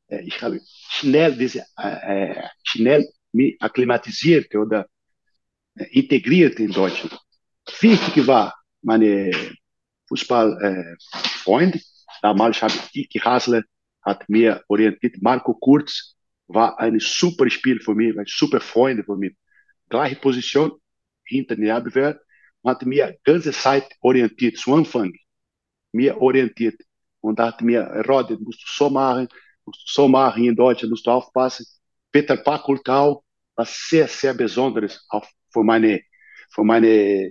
äh, 0.07 0.21
ich 0.21 0.41
habe 0.41 0.59
schnell 0.89 1.37
diese, 1.37 1.65
äh, 1.77 2.31
äh 2.31 2.43
schnell 2.63 3.07
mich 3.31 3.61
akklimatisiert 3.61 4.53
oder 4.55 4.87
äh, 5.75 5.85
integriert 5.91 6.59
in 6.59 6.71
Deutschland 6.71 7.19
wichtig 7.83 8.25
war, 8.25 8.53
meine 8.81 9.31
Fußballfreunde, 10.07 11.77
äh, 11.77 11.81
damals 12.21 12.61
habe 12.61 12.73
ich 12.73 12.91
Kiki 12.91 13.19
Hasler, 13.19 13.63
hat 14.01 14.27
mir 14.29 14.63
orientiert, 14.67 15.21
Marco 15.21 15.53
Kurz 15.53 16.15
war 16.47 16.79
ein 16.79 16.99
super 16.99 17.49
Spiel 17.49 17.79
für 17.79 17.93
mich, 17.93 18.17
ein 18.17 18.25
super 18.27 18.59
Freund 18.59 19.05
von 19.05 19.19
mir. 19.19 19.31
Gleiche 19.89 20.15
Position, 20.15 20.71
hinter 21.25 21.55
der 21.55 21.75
Abwehr, 21.75 22.19
hat 22.63 22.85
mir 22.85 23.17
ganze 23.23 23.51
Zeit 23.51 23.87
orientiert, 24.01 24.57
zu 24.57 24.73
Anfang, 24.73 25.13
mir 25.91 26.19
orientiert. 26.21 26.81
Und 27.21 27.39
hat 27.39 27.61
mir, 27.61 27.83
Rod, 28.07 28.29
musst 28.41 28.61
du 28.63 28.67
so 28.67 28.89
machen, 28.89 29.29
musst 29.65 29.81
du 29.87 29.91
so 29.93 30.07
machen, 30.09 30.43
in 30.43 30.55
Deutschland 30.55 30.91
musst 30.91 31.07
du 31.07 31.11
aufpassen. 31.11 31.65
Peter 32.11 32.35
Pakultau 32.35 33.23
war 33.55 33.65
sehr, 33.65 34.07
sehr 34.09 34.33
besonderes, 34.33 35.05
auch 35.09 35.25
für 35.49 35.63
meine, 35.63 36.01
für 36.49 36.65
meine 36.65 37.29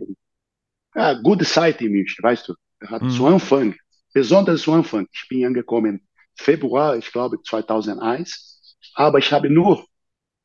ja, 0.95 1.15
gute 1.15 1.45
Zeit 1.45 1.81
in 1.81 1.93
München, 1.93 2.23
weißt 2.23 2.49
du. 2.49 2.55
Er 2.81 2.91
hat 2.91 3.03
mhm. 3.03 3.11
zu 3.11 3.27
Anfang, 3.27 3.75
besonders 4.13 4.63
zu 4.63 4.73
Anfang, 4.73 5.07
ich 5.13 5.29
bin 5.29 5.47
angekommen 5.47 6.07
Februar, 6.35 6.97
ich 6.97 7.11
glaube 7.13 7.41
2001, 7.43 8.77
aber 8.95 9.19
ich 9.19 9.33
habe 9.33 9.51
nur 9.51 9.87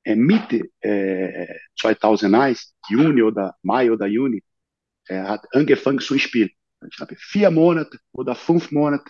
äh, 0.03 0.15
Mitte 0.15 0.69
äh, 0.81 1.47
2001, 1.79 2.75
Juni 2.89 3.21
oder 3.21 3.55
Mai 3.63 3.91
oder 3.91 4.05
Juni, 4.05 4.43
er 5.05 5.27
hat 5.27 5.45
angefangen 5.53 5.99
zu 5.99 6.17
spielen. 6.19 6.49
Ich 6.91 6.99
habe 6.99 7.15
vier 7.15 7.49
Monate 7.49 7.97
oder 8.11 8.35
fünf 8.35 8.71
Monate 8.71 9.05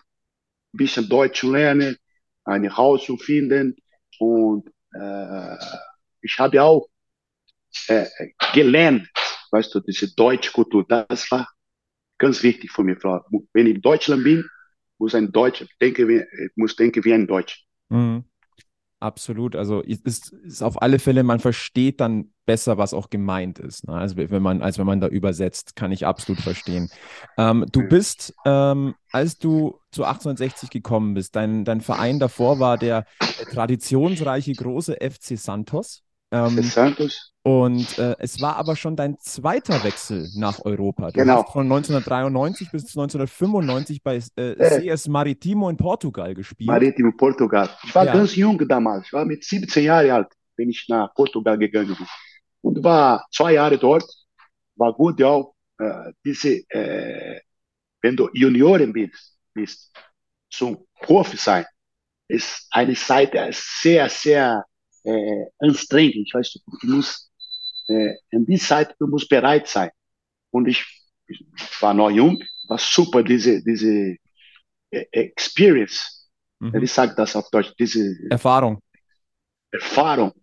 ein 0.74 0.77
bisschen 0.77 1.10
Deutsch 1.10 1.44
lernen, 1.44 1.98
ein 2.46 2.77
Haus 2.77 3.06
zu 3.06 3.17
finden 3.17 3.75
und 4.20 4.70
äh, 4.94 5.58
ich 6.22 6.39
habe 6.39 6.62
auch 6.62 6.88
äh, 7.88 8.06
gelernt, 8.53 9.10
weißt 9.51 9.75
du, 9.75 9.80
diese 9.80 10.13
deutsche 10.16 10.51
Kultur, 10.51 10.86
das 10.88 11.30
war 11.32 11.48
ganz 12.18 12.44
wichtig 12.44 12.72
für 12.72 12.84
mich. 12.84 12.98
Wenn 13.54 13.68
ich 13.68 13.75
in 13.75 13.82
Deutschland 13.82 14.24
bin, 14.24 14.46
muss 14.98 15.16
ein 15.16 15.32
Deutscher, 15.32 15.66
denke, 15.80 16.08
wie, 16.08 16.24
muss 16.56 16.75
denken 16.75 17.04
wie 17.04 17.13
ein 17.13 17.27
Deutscher. 17.27 17.58
Mhm. 17.89 18.24
Absolut. 19.00 19.56
Also 19.56 19.82
ist, 19.82 20.34
ist 20.34 20.63
auf 20.63 20.82
alle 20.82 20.98
Fälle, 20.98 21.22
man 21.22 21.39
versteht 21.39 22.01
dann 22.01 22.32
besser, 22.48 22.80
was 22.80 22.96
auch 22.96 23.12
gemeint 23.12 23.60
ist. 23.60 23.88
Ne? 23.88 23.94
Also 23.94 24.18
wenn 24.18 24.42
man, 24.42 24.63
als 24.63 24.80
wenn 24.80 24.88
man 24.88 25.00
da 25.00 25.08
übersetzt, 25.08 25.75
kann 25.75 25.92
ich 25.92 26.08
absolut 26.08 26.42
verstehen. 26.42 26.89
Ähm, 27.38 27.66
du 27.72 27.88
bist, 27.88 28.34
ähm, 28.46 28.96
als 29.12 29.38
du 29.38 29.80
zu 29.92 30.04
1860 30.04 30.72
gekommen 30.72 31.13
bist, 31.13 31.36
dein, 31.36 31.63
dein 31.63 31.82
Verein 31.82 32.18
davor 32.18 32.60
war 32.60 32.80
der 32.80 33.06
traditionsreiche 33.51 34.54
große 34.54 34.98
FC 35.00 35.38
Santos. 35.38 36.04
Ähm, 36.32 36.62
Santos. 36.62 37.34
Und 37.44 37.98
äh, 37.98 38.16
es 38.20 38.42
war 38.42 38.58
aber 38.58 38.76
schon 38.76 38.98
dein 38.98 39.18
zweiter 39.20 39.82
Wechsel 39.86 40.30
nach 40.36 40.66
Europa. 40.66 41.08
Du 41.08 41.14
genau. 41.14 41.44
hast 41.44 41.54
von 41.54 41.64
1993 41.64 42.72
bis 42.72 42.84
1995 42.98 44.04
bei 44.04 44.20
äh, 44.36 44.56
CS 44.56 45.08
Maritimo 45.08 45.70
in 45.70 45.78
Portugal 45.78 46.34
gespielt. 46.36 46.68
Maritimo 46.68 47.14
Portugal. 47.16 47.70
Ich 47.86 47.96
war 47.96 48.06
ja. 48.06 48.14
ganz 48.14 48.36
jung 48.36 48.58
damals. 48.68 49.06
Ich 49.06 49.14
war 49.14 49.24
mit 49.24 49.46
17 49.46 49.86
Jahren 49.86 50.12
alt, 50.12 50.28
bin 50.58 50.70
ich 50.70 50.86
nach 50.90 51.14
Portugal 51.14 51.58
gegangen. 51.58 51.96
Und 52.60 52.84
war 52.84 53.26
zwei 53.32 53.54
Jahre 53.54 53.78
dort. 53.78 54.04
War 54.76 54.92
gut, 54.92 55.18
ja. 55.22 55.42
Äh, 55.80 56.12
diese, 56.26 56.70
äh, 56.70 57.40
wenn 58.02 58.18
du 58.18 58.30
Junioren 58.34 58.92
bist, 58.92 59.38
bist 59.54 59.96
zum 60.50 60.86
Profi 61.00 61.38
sein, 61.38 61.66
ist 62.28 62.68
eine 62.72 62.96
Seite 62.96 63.48
sehr, 63.54 64.10
sehr 64.10 64.66
äh, 65.08 65.46
anstrengend. 65.60 66.28
Ich 66.28 66.34
weiß, 66.34 66.54
du 66.54 66.88
musst 66.88 67.32
äh, 67.88 68.16
in 68.32 68.46
dieser 68.46 68.68
Zeit, 68.68 68.96
du 69.00 69.08
musst 69.08 69.30
bereit 69.30 69.68
sein. 69.68 69.90
Und 70.52 70.68
ich, 70.68 70.86
ich 71.28 71.46
war 71.80 71.94
noch 71.94 72.10
jung, 72.10 72.44
war 72.68 72.78
super, 72.78 73.24
diese, 73.24 73.64
diese 73.64 74.18
äh, 74.92 75.06
Experience. 75.12 76.30
Mhm. 76.60 76.84
Ich 76.84 76.92
sage 76.92 77.14
das 77.16 77.36
auf 77.36 77.50
Deutsch, 77.50 77.74
diese 77.80 78.16
Erfahrung. 78.30 78.82
Erfahrung, 79.72 80.34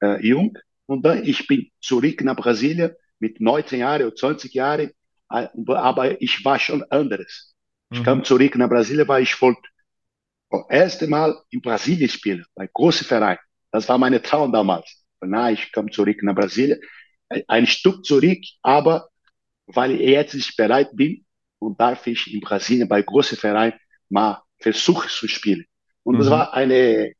äh, 0.00 0.26
jung. 0.26 0.56
Und 0.86 1.04
dann, 1.04 1.24
ich 1.24 1.46
bin 1.46 1.70
zurück 1.80 2.22
nach 2.22 2.36
Brasilien 2.36 2.92
mit 3.18 3.40
19 3.40 3.80
Jahren 3.80 4.02
oder 4.02 4.14
20 4.14 4.52
Jahren, 4.54 4.90
äh, 5.30 5.48
aber 5.68 6.20
ich 6.20 6.44
war 6.44 6.58
schon 6.58 6.82
anderes. 6.84 7.54
Ich 7.90 8.00
mhm. 8.00 8.04
kam 8.04 8.24
zurück 8.24 8.56
nach 8.56 8.68
Brasilien, 8.68 9.08
weil 9.08 9.22
ich 9.22 9.40
wollte 9.40 9.62
das 10.50 10.62
erste 10.68 11.06
Mal 11.06 11.36
in 11.50 11.60
Brasilien 11.60 12.08
spielen, 12.08 12.44
bei 12.54 12.68
großen 12.72 13.06
Vereinen. 13.06 13.38
Das 13.74 13.88
war 13.88 13.98
meine 13.98 14.22
Traum 14.22 14.52
damals. 14.52 15.04
Na, 15.20 15.50
ich 15.50 15.72
komme 15.72 15.90
zurück 15.90 16.22
nach 16.22 16.36
Brasilien, 16.36 16.78
ein 17.48 17.66
Stück 17.66 18.04
zurück, 18.04 18.38
aber 18.62 19.08
weil 19.66 20.00
ich 20.00 20.10
jetzt 20.10 20.56
bereit 20.56 20.90
bin 20.92 21.24
und 21.58 21.80
darf 21.80 22.06
ich 22.06 22.32
in 22.32 22.40
Brasilien 22.40 22.88
bei 22.88 23.02
großen 23.02 23.36
Vereinen 23.36 23.74
mal 24.08 24.40
versuchen 24.60 25.08
zu 25.08 25.26
spielen. 25.26 25.64
Und 26.04 26.14
mhm. 26.14 26.18
das 26.20 26.30
war 26.30 26.54
eine 26.54 27.14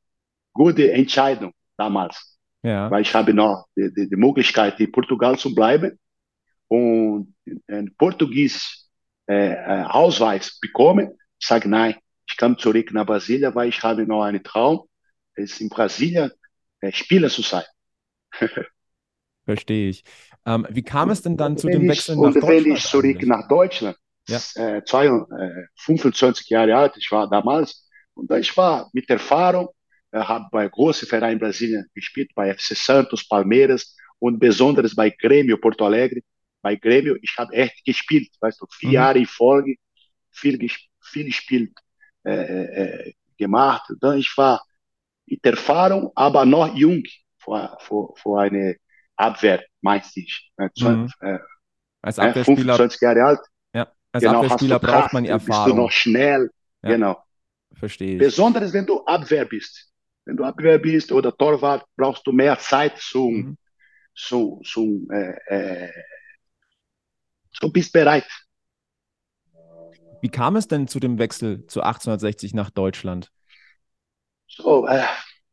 gute 0.53 0.93
Entscheidung 0.93 1.53
damals. 1.77 2.39
Ja. 2.63 2.89
Weil 2.89 3.03
ich 3.03 3.13
habe 3.13 3.35
noch 3.35 3.67
die, 3.75 3.93
die, 3.93 4.09
die 4.09 4.17
Möglichkeit, 4.17 4.79
in 4.79 4.93
Portugal 4.93 5.37
zu 5.37 5.53
bleiben 5.53 5.99
und 6.69 7.35
einen 7.67 7.97
Portugies 7.97 8.89
äh, 9.27 9.55
äh, 9.55 9.83
Ausweis 9.87 10.57
bekommen. 10.61 11.19
Ich 11.37 11.49
sage, 11.49 11.69
nein, 11.69 11.97
ich 12.29 12.37
komme 12.37 12.57
zurück 12.57 12.93
nach 12.93 13.07
Brasilien, 13.07 13.53
weil 13.57 13.71
ich 13.71 13.83
habe 13.83 14.07
noch 14.07 14.23
einen 14.23 14.45
Traum, 14.45 14.87
ist 15.35 15.61
in 15.61 15.69
Brasilien 15.69 16.31
Spieler 16.93 17.29
zu 17.29 17.43
sein. 17.43 17.65
Verstehe 19.45 19.91
ich. 19.91 20.05
Ähm, 20.47 20.67
wie 20.71 20.83
kam 20.83 21.11
es 21.11 21.23
denn 21.23 21.37
dann 21.37 21.53
und 21.53 21.59
zu 21.59 21.69
dem 21.69 21.89
Wechsel 21.89 22.17
nach 22.17 22.33
Deutschland? 22.33 22.45
Und 22.45 22.65
wenn 22.65 22.73
ich 22.73 22.85
zurück 22.85 23.05
eigentlich? 23.05 23.29
nach 23.29 23.49
Deutschland, 23.49 23.97
ja. 24.29 24.39
äh, 24.55 24.85
zwei, 24.85 25.07
äh, 25.07 25.67
25 25.77 26.49
Jahre 26.49 26.77
alt, 26.77 26.95
ich 26.97 27.11
war 27.11 27.29
damals, 27.29 27.89
und 28.15 28.31
ich 28.33 28.57
war 28.57 28.91
mit 28.93 29.09
Erfahrung, 29.11 29.69
äh, 30.13 30.21
habe 30.21 30.47
bei 30.51 30.69
großen 30.69 31.09
Vereinen 31.09 31.35
in 31.35 31.39
Brasilien 31.41 31.87
gespielt, 31.95 32.31
bei 32.35 32.55
FC 32.55 32.77
Santos, 32.77 33.27
Palmeiras 33.29 33.97
und 34.19 34.39
besonders 34.39 34.95
bei 34.95 35.09
Grêmio 35.09 35.57
Porto 35.59 35.85
Alegre. 35.85 36.21
Bei 36.63 36.75
Grêmio, 36.75 37.17
ich 37.21 37.35
habe 37.37 37.53
echt 37.53 37.85
gespielt, 37.85 38.31
weißt 38.41 38.61
du, 38.61 38.67
vier 38.71 38.89
mhm. 38.89 38.95
Jahre 38.95 39.19
in 39.19 39.27
Folge, 39.27 39.75
viel, 40.31 40.59
viel 41.03 41.25
gespielt, 41.27 41.73
äh, 42.25 42.33
äh, 42.33 43.13
gemacht. 43.37 43.93
Dann 44.01 44.19
ich 44.19 44.33
war 44.37 44.65
mit 45.27 45.45
Erfahrung, 45.45 46.13
aber 46.15 46.45
noch 46.45 46.75
jung 46.75 47.03
vor, 47.39 47.77
vor, 47.81 48.17
vor 48.17 48.41
eine 48.41 48.77
Abwehr, 49.17 49.65
meinst 49.81 50.17
ich. 50.17 50.51
Mhm. 50.57 51.11
Äh, 51.21 51.39
als 52.03 52.19
Abwehrspieler. 52.19 52.77
25 52.77 53.01
Jahre 53.01 53.25
alt. 53.25 53.41
Ja, 53.75 53.93
als 54.13 54.23
genau, 54.23 54.43
Abwehrspieler 54.43 54.79
braucht 54.79 54.93
Kraft, 54.93 55.13
man 55.15 55.25
Erfahrung. 55.25 55.65
Bist 55.65 55.77
du 55.77 55.83
noch 55.83 55.91
schnell. 55.91 56.51
Ja. 56.83 56.91
Genau. 56.91 57.23
Verstehe. 57.75 58.19
Besonders 58.19 58.73
wenn 58.73 58.87
du 58.87 59.05
Abwehr 59.05 59.45
bist. 59.45 59.91
Wenn 60.25 60.37
du 60.37 60.45
Abwehr 60.45 60.79
bist 60.79 61.13
oder 61.13 61.37
Torwart, 61.37 61.85
brauchst 61.97 62.27
du 62.27 62.33
mehr 62.33 62.59
Zeit 62.59 62.99
zum, 62.99 63.35
mhm. 63.35 63.57
zum, 64.15 64.63
zum, 64.65 65.09
äh, 65.11 65.37
äh, 65.47 65.93
du 67.61 67.71
bist 67.71 67.93
bereit. 67.93 68.27
Wie 70.23 70.31
kam 70.31 70.57
es 70.57 70.69
denn 70.69 70.89
zu 70.89 71.01
dem 71.01 71.19
Wechsel 71.19 71.67
zu 71.67 71.83
1860 71.83 72.55
nach 72.55 72.71
Deutschland? 72.71 73.31
So, 74.57 74.87
äh, 74.87 75.05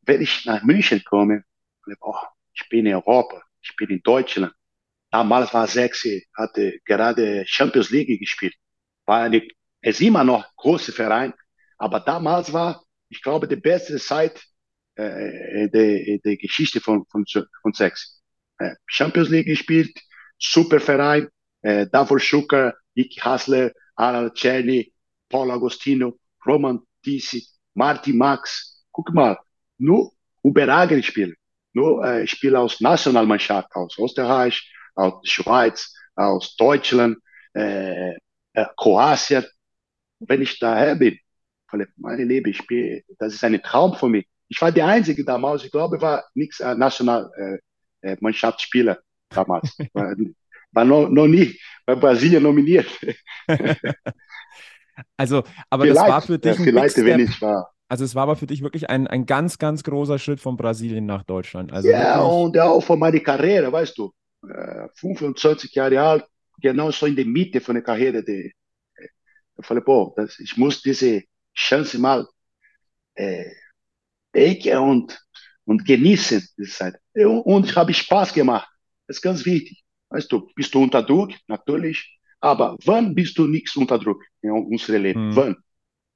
wenn 0.03 0.22
ich 0.22 0.46
nach 0.46 0.63
München 0.63 1.03
komme, 1.03 1.43
oh, 2.01 2.15
ich 2.53 2.67
bin 2.70 2.86
in 2.86 2.96
Europa, 2.96 3.41
ich 3.62 3.75
bin 3.75 3.89
in 3.89 4.01
Deutschland. 4.03 4.53
Damals 5.10 5.53
war 5.53 5.67
Sechse, 5.67 6.22
hatte 6.36 6.79
gerade 6.86 7.43
Champions 7.48 7.89
League 7.89 8.20
gespielt. 8.20 8.53
War 9.05 9.24
eine, 9.24 9.41
es 9.81 10.00
ist 10.00 10.08
immer 10.08 10.24
noch 10.24 10.46
große 10.55 10.91
Verein, 10.91 11.34
aber 11.77 12.00
damals 12.00 12.53
war, 12.53 12.84
ich 13.10 13.22
glaube, 13.22 13.48
die 13.48 13.55
beste 13.55 13.98
Zeit 13.98 14.41
äh, 14.96 15.70
der, 15.70 16.20
der 16.20 16.38
Geschichte 16.38 16.79
von, 16.79 17.05
von, 17.08 17.25
von 17.62 17.74
Sechse. 17.74 18.20
Äh, 18.60 18.75
Champions 18.86 19.29
League 19.29 19.48
gespielt, 19.48 19.98
super 20.38 20.79
Verein, 20.79 21.27
äh, 21.62 21.88
Davor 21.91 22.20
Schucker, 22.20 22.75
Nick 22.96 23.20
Hassler, 23.24 23.72
Alan 23.96 24.31
Czerny, 24.34 24.93
Paul 25.29 25.51
Agostino, 25.51 26.20
Roman 26.46 26.79
Tisi, 27.03 27.46
Martin 27.74 28.17
Max. 28.17 28.71
Guck 28.91 29.13
mal, 29.13 29.38
nur 29.77 30.12
überragend 30.43 31.05
spielen 31.05 31.36
nur 31.74 32.05
äh, 32.05 32.27
Spieler 32.27 32.60
aus 32.62 32.79
Nationalmannschaft, 32.81 33.75
aus 33.75 33.98
Österreich, 33.98 34.71
aus 34.95 35.27
Schweiz, 35.27 35.93
aus 36.15 36.55
Deutschland, 36.55 37.17
äh, 37.53 38.12
äh, 38.53 38.65
Kroatien. 38.77 39.45
Wenn 40.19 40.41
ich 40.41 40.60
daher 40.60 40.95
bin, 40.95 41.17
meine 41.98 42.25
Liebe, 42.25 42.50
ich 42.50 42.65
bin, 42.67 43.01
das 43.17 43.33
ist 43.33 43.43
ein 43.43 43.62
Traum 43.62 43.95
für 43.95 44.07
mich. 44.10 44.27
Ich 44.50 44.62
war 44.62 44.71
der 44.71 44.88
Einzige 44.88 45.24
damals, 45.24 45.63
ich 45.63 45.71
glaube, 45.71 46.01
war 46.01 46.25
nichts 46.33 46.60
äh, 46.60 46.75
Nationalmannschaftsspieler 46.75 48.98
äh, 48.98 49.01
damals. 49.29 49.77
war, 49.93 50.13
war 50.74 50.86
noch, 50.86 51.10
noch 51.10 51.27
nie 51.27 51.60
bei 51.86 51.95
Brasilien 51.95 52.43
nominiert. 52.43 52.88
also, 55.17 55.43
aber 55.69 55.83
vielleicht, 55.83 56.01
das 56.01 56.10
war 56.10 56.21
für 56.21 56.39
dich 56.39 56.60
ein 56.60 56.65
vielleicht, 56.65 56.98
wenn 56.98 57.21
ich 57.21 57.41
war. 57.41 57.71
Also 57.91 58.05
es 58.05 58.15
war 58.15 58.24
aber 58.24 58.38
für 58.38 58.48
dich 58.48 58.62
wirklich 58.62 58.89
ein, 58.89 59.05
ein 59.07 59.25
ganz, 59.25 59.57
ganz 59.57 59.83
großer 59.83 60.17
Schritt 60.17 60.39
von 60.39 60.55
Brasilien 60.55 61.05
nach 61.05 61.24
Deutschland. 61.24 61.74
Also 61.74 61.89
ja, 61.89 62.21
und 62.21 62.57
auch 62.57 62.79
von 62.79 62.98
meiner 62.98 63.19
Karriere, 63.19 63.69
weißt 63.69 63.98
du, 63.98 64.13
25 64.95 65.75
äh, 65.75 65.75
Jahre 65.75 66.00
alt, 66.00 66.25
genau 66.62 66.89
so 66.91 67.05
in 67.05 67.17
der 67.17 67.25
Mitte 67.25 67.60
von 67.60 67.75
der 67.75 67.83
Karriere. 67.83 68.24
Die, 68.24 68.53
äh, 68.95 69.07
ich 69.60 69.65
falei, 69.65 69.81
boah, 69.81 70.13
das, 70.15 70.39
ich 70.39 70.55
muss 70.55 70.81
diese 70.81 71.24
Chance 71.53 72.00
mal 72.00 72.25
äh, 73.15 73.51
denken 74.33 74.77
und, 74.77 75.19
und 75.65 75.83
genießen, 75.83 76.48
diese 76.57 76.71
Zeit. 76.71 76.95
Und 77.13 77.65
ich 77.65 77.75
habe 77.75 77.93
Spaß 77.93 78.33
gemacht. 78.33 78.69
Das 79.05 79.17
ist 79.17 79.21
ganz 79.21 79.45
wichtig. 79.45 79.83
Weißt 80.07 80.31
du, 80.31 80.48
bist 80.55 80.74
du 80.74 80.81
unter 80.81 81.03
Druck? 81.03 81.33
Natürlich. 81.50 82.17
Aber 82.39 82.77
wann 82.86 83.13
bist 83.13 83.38
du 83.38 83.48
nichts 83.48 83.75
unter 83.75 84.00
Druck 84.00 84.24
in 84.41 84.51
unserem 84.51 85.03
Leben? 85.03 85.29
Hm. 85.31 85.36
Wann? 85.36 85.57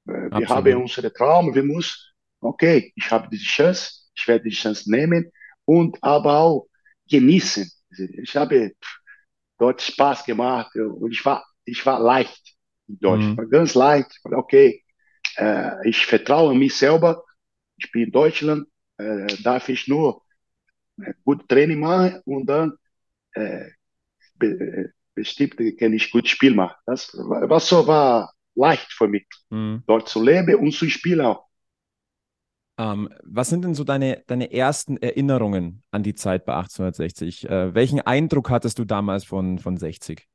Äh, 0.06 0.30
wir 0.38 0.48
haben 0.48 0.76
unsere 0.76 1.12
Traum, 1.12 1.54
wir 1.54 1.62
müssen, 1.62 1.96
okay, 2.40 2.92
ich 2.94 3.10
habe 3.10 3.28
diese 3.30 3.44
Chance, 3.44 3.90
ich 4.14 4.26
werde 4.28 4.44
die 4.44 4.54
Chance 4.54 4.90
nehmen 4.90 5.30
und 5.64 5.98
aber 6.02 6.38
auch 6.38 6.68
genießen. 7.08 7.70
Ich 7.90 8.36
habe 8.36 8.72
dort 9.58 9.80
Spaß 9.80 10.24
gemacht 10.24 10.74
und 10.76 11.12
ich 11.12 11.24
war, 11.24 11.44
ich 11.64 11.84
war 11.86 12.00
leicht 12.00 12.56
in 12.88 12.98
Deutsch, 12.98 13.24
mhm. 13.24 13.36
war 13.36 13.46
ganz 13.46 13.74
leicht. 13.74 14.20
Okay, 14.24 14.84
äh, 15.36 15.88
ich 15.88 16.06
vertraue 16.06 16.54
mich 16.54 16.74
selber. 16.76 17.24
Ich 17.76 17.90
bin 17.92 18.04
in 18.04 18.12
Deutschland, 18.12 18.68
äh, 18.98 19.26
darf 19.42 19.68
ich 19.68 19.88
nur 19.88 20.22
äh, 21.00 21.12
gut 21.24 21.48
Training 21.48 21.80
machen 21.80 22.20
und 22.24 22.46
dann 22.46 22.72
äh, 23.32 23.70
be, 24.34 24.46
äh, 24.46 24.88
bestimmt 25.14 25.56
kann 25.78 25.92
ich 25.92 26.10
gut 26.10 26.28
Spiel 26.28 26.54
machen. 26.54 26.76
Das 26.86 27.10
was 27.14 27.68
so 27.68 27.86
war 27.86 28.32
leicht 28.56 28.92
für 28.92 29.08
mich, 29.08 29.26
mhm. 29.50 29.82
dort 29.86 30.08
zu 30.08 30.22
leben 30.22 30.56
und 30.56 30.72
zu 30.72 30.88
spielen 30.90 31.20
auch. 31.20 31.44
Ähm, 32.78 33.08
was 33.22 33.48
sind 33.48 33.64
denn 33.64 33.74
so 33.74 33.84
deine, 33.84 34.22
deine 34.26 34.52
ersten 34.52 34.98
Erinnerungen 34.98 35.82
an 35.90 36.02
die 36.02 36.14
Zeit 36.14 36.44
bei 36.44 36.54
1860? 36.54 37.48
Äh, 37.48 37.74
welchen 37.74 38.00
Eindruck 38.00 38.50
hattest 38.50 38.78
du 38.78 38.84
damals 38.84 39.24
von, 39.24 39.58
von 39.58 39.78
60? 39.78 40.28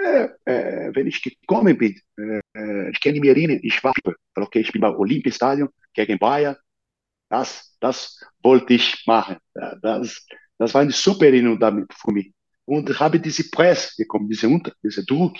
äh, 0.00 0.28
äh, 0.44 0.94
wenn 0.94 1.06
ich 1.06 1.22
gekommen 1.22 1.76
bin, 1.76 2.00
äh, 2.18 2.90
ich 2.90 3.00
kann 3.00 3.12
mich 3.12 3.28
erinnern, 3.28 3.60
ich 3.62 3.82
war, 3.84 3.92
okay, 4.36 4.60
ich 4.60 4.72
bin 4.72 4.80
beim 4.80 4.96
Olympiastadion 4.96 5.68
gegen 5.92 6.18
Bayern. 6.18 6.56
Das, 7.28 7.76
das 7.80 8.18
wollte 8.42 8.74
ich 8.74 9.04
machen. 9.06 9.36
Das, 9.54 10.26
das 10.58 10.74
war 10.74 10.80
eine 10.80 10.90
super 10.92 11.26
Erinnerung 11.26 11.60
damit 11.60 11.92
für 11.94 12.10
mich. 12.12 12.32
Und 12.64 12.90
ich 12.90 12.98
habe 12.98 13.20
diese 13.20 13.48
Presse 13.50 13.92
bekommen, 13.98 14.28
diese, 14.28 14.48
Unter, 14.48 14.72
diese 14.82 15.04
Druck. 15.04 15.36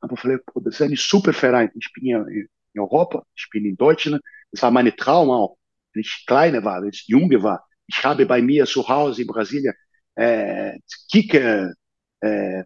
Aber 0.00 0.14
ich 0.14 0.20
falei, 0.20 0.38
das 0.54 0.74
ist 0.74 0.82
ein 0.82 0.96
super 0.96 1.32
Verein. 1.32 1.70
Ich 1.74 1.92
bin 1.92 2.06
ja 2.06 2.22
in 2.24 2.48
Europa, 2.76 3.24
ich 3.34 3.48
bin 3.50 3.64
in 3.64 3.76
Deutschland. 3.76 4.22
Das 4.50 4.62
war 4.62 4.70
mein 4.70 4.94
Traum 4.96 5.30
auch. 5.30 5.56
Wenn 5.92 6.00
ich 6.02 6.24
kleiner 6.26 6.64
war, 6.64 6.82
wenn 6.82 6.90
ich 6.90 7.06
junge 7.08 7.42
war. 7.42 7.66
Ich 7.86 8.02
habe 8.04 8.26
bei 8.26 8.42
mir 8.42 8.66
zu 8.66 8.86
Hause 8.88 9.22
in 9.22 9.28
Brasilien 9.28 9.74
äh, 10.14 10.78
Kicker, 11.10 11.72
äh, 12.20 12.64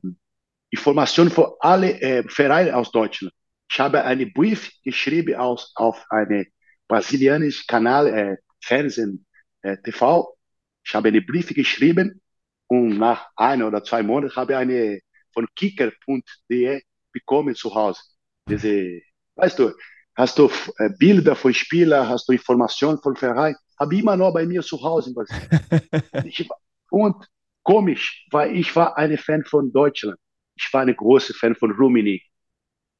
Informationen 0.70 1.30
für 1.30 1.56
alle 1.60 2.00
äh, 2.00 2.24
Vereine 2.28 2.74
aus 2.76 2.90
Deutschland. 2.90 3.32
Ich 3.70 3.78
habe 3.78 4.04
einen 4.04 4.32
Brief 4.32 4.70
geschrieben 4.84 5.34
aus, 5.36 5.72
auf 5.76 6.04
einen 6.10 6.46
brasilianischen 6.88 7.66
Kanal, 7.66 8.06
äh, 8.08 8.36
Fernsehen, 8.60 9.24
äh, 9.62 9.76
TV. 9.78 10.36
Ich 10.84 10.94
habe 10.94 11.08
einen 11.08 11.24
Brief 11.24 11.48
geschrieben 11.54 12.20
und 12.66 12.98
nach 12.98 13.28
ein 13.36 13.62
oder 13.62 13.84
zwei 13.84 14.02
Monaten 14.02 14.34
habe 14.36 14.52
ich 14.52 14.58
eine 14.58 15.00
von 15.32 15.46
kicker.de 15.54 16.82
bekommen 17.12 17.54
zu 17.54 17.74
Hause. 17.74 18.00
Diese, 18.48 19.00
weißt 19.36 19.58
du, 19.58 19.72
hast 20.14 20.38
du 20.38 20.50
äh, 20.78 20.90
Bilder 20.98 21.34
von 21.36 21.54
Spielern, 21.54 22.08
hast 22.08 22.28
du 22.28 22.32
Informationen 22.32 22.98
von 22.98 23.16
Verein, 23.16 23.54
habe 23.78 23.94
ich 23.94 24.02
immer 24.02 24.16
noch 24.16 24.32
bei 24.32 24.46
mir 24.46 24.62
zu 24.62 24.82
Hause. 24.82 25.14
ich, 26.24 26.48
und 26.90 27.16
komisch, 27.62 28.26
weil 28.30 28.56
ich 28.56 28.74
war 28.76 28.96
ein 28.96 29.16
Fan 29.18 29.44
von 29.44 29.72
Deutschland. 29.72 30.18
Ich 30.54 30.72
war 30.72 30.82
ein 30.82 30.94
großer 30.94 31.34
Fan 31.34 31.54
von 31.54 31.72
Rummenigge. 31.72 32.24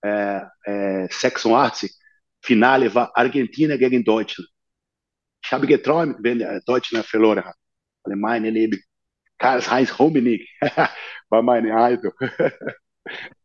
Äh, 0.05 0.41
äh, 0.65 1.09
86. 1.09 1.93
Finale 2.41 2.93
war 2.95 3.17
Argentinien 3.17 3.79
gegen 3.79 4.05
Deutschland. 4.05 4.49
Ich 5.45 5.53
habe 5.53 5.67
geträumt, 5.67 6.17
wenn 6.21 6.39
Deutschland 6.67 7.05
verloren 7.07 7.45
hat. 7.45 7.57
Weil 8.05 8.17
meine 8.17 8.51
Liebe, 8.51 8.79
Karl-Heinz 9.39 9.99
Rummenigge 9.99 10.47
war 11.29 11.43
meine 11.43 11.69
Idol. 11.93 12.13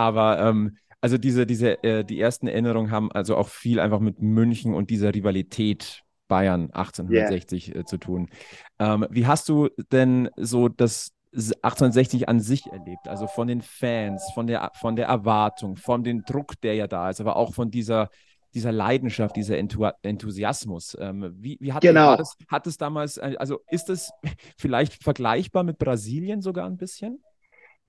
Aber 0.00 0.40
ähm, 0.40 0.78
also 1.02 1.18
diese, 1.18 1.44
diese, 1.44 1.84
äh, 1.84 2.04
die 2.04 2.18
ersten 2.18 2.46
Erinnerungen 2.48 2.90
haben 2.90 3.12
also 3.12 3.36
auch 3.36 3.48
viel 3.48 3.78
einfach 3.78 4.00
mit 4.00 4.22
München 4.22 4.72
und 4.72 4.88
dieser 4.88 5.14
Rivalität 5.14 6.04
Bayern 6.26 6.70
1860 6.72 7.68
yeah. 7.68 7.80
äh, 7.80 7.84
zu 7.84 7.98
tun. 7.98 8.30
Ähm, 8.78 9.06
wie 9.10 9.26
hast 9.26 9.50
du 9.50 9.68
denn 9.92 10.30
so 10.36 10.70
das 10.70 11.12
1860 11.34 12.30
an 12.30 12.40
sich 12.40 12.66
erlebt? 12.66 13.08
Also 13.08 13.26
von 13.26 13.46
den 13.46 13.60
Fans, 13.60 14.30
von 14.32 14.46
der, 14.46 14.70
von 14.80 14.96
der 14.96 15.08
Erwartung, 15.08 15.76
von 15.76 16.02
dem 16.02 16.22
Druck, 16.24 16.58
der 16.62 16.74
ja 16.76 16.86
da 16.86 17.10
ist, 17.10 17.20
aber 17.20 17.36
auch 17.36 17.52
von 17.52 17.70
dieser, 17.70 18.08
dieser 18.54 18.72
Leidenschaft, 18.72 19.36
dieser 19.36 19.58
Enthusiasmus. 19.58 20.96
Ähm, 20.98 21.30
wie, 21.36 21.58
wie 21.60 21.74
hat, 21.74 21.82
genau. 21.82 22.16
das, 22.16 22.38
hat 22.48 22.66
es 22.66 22.78
damals, 22.78 23.18
äh, 23.18 23.34
also 23.38 23.60
ist 23.70 23.90
es 23.90 24.10
vielleicht 24.56 25.02
vergleichbar 25.02 25.62
mit 25.62 25.76
Brasilien 25.76 26.40
sogar 26.40 26.64
ein 26.64 26.78
bisschen? 26.78 27.22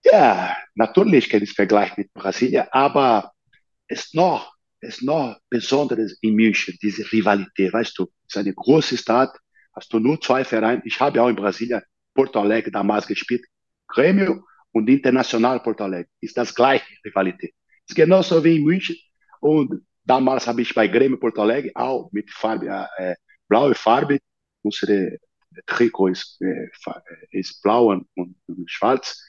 Ja, 0.03 0.55
natürlich 0.75 1.29
kann 1.29 1.43
ich 1.43 1.53
vergleichen 1.53 1.96
mit 1.98 2.13
Brasilien, 2.13 2.65
aber 2.72 3.31
es 3.88 4.05
ist 4.05 4.15
noch, 4.15 4.53
es 4.79 4.98
ist 4.98 5.03
noch 5.03 5.38
Besonderes 5.50 6.17
in 6.22 6.36
München, 6.36 6.77
diese 6.81 7.10
Rivalität, 7.12 7.72
weißt 7.72 7.98
du, 8.00 8.03
es 8.03 8.36
ist 8.36 8.38
eine 8.38 8.53
große 8.53 8.98
Stadt, 8.98 9.38
hast 9.74 9.93
du 9.93 10.00
nur 10.00 10.20
zwei 10.20 10.43
Vereine. 10.43 10.81
Ich 10.86 11.00
habe 11.00 11.22
auch 11.22 11.29
in 11.29 11.36
Brasilien 11.36 11.81
Porto 12.13 12.41
Alegre 12.41 12.72
damals 12.72 13.08
gespielt, 13.08 13.46
Grêmio 13.88 14.41
und 14.72 14.89
International 14.89 15.59
Porto 15.61 15.83
Alegre. 15.83 16.09
Ist 16.20 16.37
das 16.37 16.53
gleiche 16.53 16.85
Rivalität. 17.05 17.53
Ist 17.87 17.96
genauso 17.96 18.44
wie 18.44 18.57
in 18.57 18.64
München. 18.64 18.96
Und 19.40 19.85
damals 20.03 20.48
habe 20.48 20.61
ich 20.61 20.74
bei 20.74 20.87
Grêmio 20.87 21.18
Porto 21.18 21.42
Alegre 21.42 21.72
auch 21.75 22.11
mit 22.11 22.31
Farbe, 22.31 22.87
äh, 22.98 23.16
blaue 23.48 23.75
Farbe, 23.75 24.20
unsere 24.64 25.18
Trikot 25.68 26.07
ist, 26.07 26.42
äh, 26.42 26.70
ist 27.31 27.61
blau 27.61 27.92
und, 27.92 28.07
und 28.16 28.35
schwarz 28.66 29.22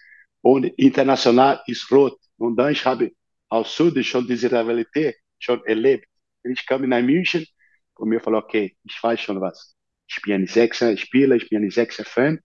und 0.42 0.64
international 0.64 1.62
ist 1.66 1.90
rot. 1.90 2.18
Und 2.36 2.56
dann 2.56 2.72
ich 2.72 2.84
habe 2.84 3.12
aus 3.48 3.76
Süden 3.76 4.04
schon 4.04 4.26
diese 4.26 4.50
Rivalität 4.50 5.16
schon 5.38 5.64
erlebt. 5.64 6.06
Ich 6.42 6.66
kam 6.66 6.84
in 6.84 7.06
München 7.06 7.46
und 7.94 8.08
mir 8.08 8.20
falou, 8.20 8.38
okay, 8.38 8.76
ich 8.84 9.02
weiß 9.02 9.20
schon 9.20 9.40
was. 9.40 9.76
Ich 10.08 10.20
bin 10.22 10.42
ein 10.42 10.46
Sechser 10.46 10.96
Spieler, 10.96 11.36
ich 11.36 11.48
bin 11.48 11.64
ein 11.64 11.70
Sechser 11.70 12.04
Fan. 12.04 12.40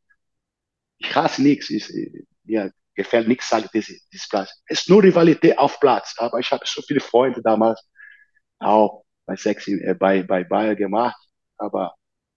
Ich 0.99 1.15
hasse 1.15 1.41
nichts, 1.41 1.69
ich, 1.69 1.87
mir 2.43 2.71
gefällt 2.95 3.27
nichts, 3.27 3.53
dieses, 3.73 4.07
dieses 4.09 4.27
Platz. 4.27 4.51
Es 4.65 4.81
ist 4.81 4.89
nur 4.89 5.03
Rivalität 5.03 5.57
auf 5.57 5.79
Platz, 5.79 6.15
aber 6.17 6.39
ich 6.39 6.51
habe 6.51 6.65
so 6.65 6.81
viele 6.81 6.99
Freunde 6.99 7.41
damals 7.41 7.81
auch 8.59 9.03
bei 9.25 9.35
Sechs, 9.35 9.67
äh, 9.67 9.95
bei, 9.97 10.23
bei 10.23 10.43
Bayern 10.43 10.75
gemacht, 10.75 11.17
aber 11.57 11.95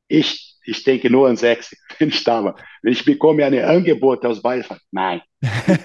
ich, 0.08 0.58
ich 0.70 0.84
denke 0.84 1.10
nur 1.10 1.28
an 1.28 1.36
sechs, 1.36 1.76
wenn 1.98 2.08
ich 2.08 2.22
da 2.24 2.44
war. 2.44 2.56
Wenn 2.82 2.92
ich 2.92 3.04
bekomme 3.04 3.44
ein 3.44 3.58
Angebot 3.58 4.24
aus 4.24 4.40
Bayern, 4.40 4.78
nein, 4.90 5.20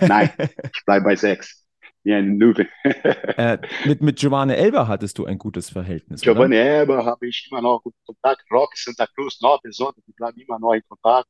nein, 0.01 0.29
ich 0.39 0.85
bleibe 0.85 1.05
bei. 1.05 1.37
Wie 2.03 2.13
ein 2.13 2.37
Nübe. 2.37 2.67
äh, 2.83 3.57
mit, 3.85 3.99
mit 4.03 4.19
Giovanni 4.19 4.53
Elber 4.53 4.87
hattest 4.87 5.17
du 5.17 5.25
ein 5.25 5.39
gutes 5.39 5.71
Verhältnis, 5.71 6.21
Giovanni 6.21 6.55
oder? 6.55 6.65
Elber 6.65 7.03
habe 7.03 7.27
ich 7.27 7.47
immer 7.49 7.63
noch 7.63 7.81
guten 7.81 7.97
Kontakt. 8.05 8.43
Rock 8.51 8.77
Santa 8.77 9.07
Cruz, 9.07 9.41
noch 9.41 9.59
besonders, 9.63 10.03
ich 10.07 10.15
bleibe 10.15 10.39
immer 10.39 10.59
noch 10.59 10.73
in 10.73 10.83
Kontakt. 10.87 11.27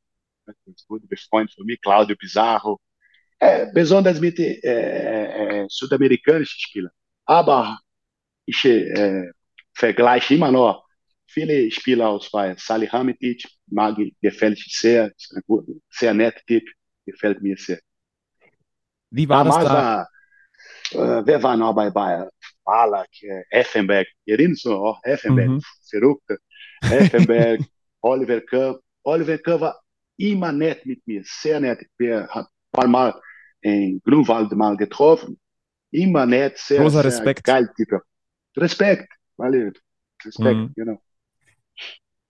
Gute 0.86 1.06
Freund 1.30 1.50
von 1.50 1.64
mir, 1.64 1.78
Claudio 1.78 2.14
Pizarro. 2.14 2.78
Äh, 3.38 3.72
besonders 3.72 4.20
mit 4.20 4.38
äh, 4.38 5.62
äh, 5.62 5.66
südamerikanischen 5.68 6.60
Spielern. 6.60 6.92
Aber 7.24 7.78
ich 8.44 8.62
äh, 8.66 9.30
vergleiche 9.72 10.34
immer 10.34 10.52
noch 10.52 10.85
viele 11.36 11.70
Spieler 11.70 12.08
aus 12.08 12.30
Bayern. 12.30 12.56
Salihamidzic, 12.56 13.46
Magi, 13.66 14.16
gefällt 14.22 14.58
sehr, 14.58 15.12
sehr 15.90 16.14
nett 16.14 16.42
Typ, 16.46 16.64
gefällt 17.04 17.42
mir 17.42 17.56
sehr. 17.56 17.78
Wie 19.10 19.28
war 19.28 19.44
Damals 19.44 19.64
das 19.64 19.72
da? 19.72 21.18
Äh, 21.20 21.26
wer 21.26 21.42
war 21.42 21.56
noch 21.56 21.74
bei 21.74 21.90
Bayern? 21.90 22.28
Balak, 22.64 23.08
äh, 23.22 23.42
Effenberg, 23.50 24.08
erinnerst 24.24 24.64
du 24.64 24.70
noch? 24.70 25.00
Effenberg, 25.02 25.48
mhm. 25.48 25.62
verrückt. 25.90 26.30
Effenberg, 26.80 27.60
Oliver 28.00 28.40
Kahn. 28.40 28.76
Oliver 29.02 29.38
Kahn 29.38 29.60
war 29.60 29.80
immer 30.16 30.52
nett 30.52 30.86
mit 30.86 31.06
mir, 31.06 31.22
sehr 31.24 31.60
nett. 31.60 31.86
Wir 31.98 32.26
haben 32.28 32.46
ein 32.46 32.72
paar 32.72 32.88
Mal 32.88 33.20
in 33.60 34.00
Grünwald 34.02 34.50
mal 34.52 34.76
getroffen. 34.76 35.38
Immer 35.90 36.24
nett, 36.24 36.56
sehr, 36.58 36.80
Großer 36.80 37.02
sehr 37.02 37.10
Respekt. 37.10 37.44
geil 37.44 37.68
Typ. 37.76 38.00
Respekt, 38.56 39.12
weil 39.36 39.72
Respekt, 40.24 40.56
mhm. 40.56 40.72
genau 40.74 41.00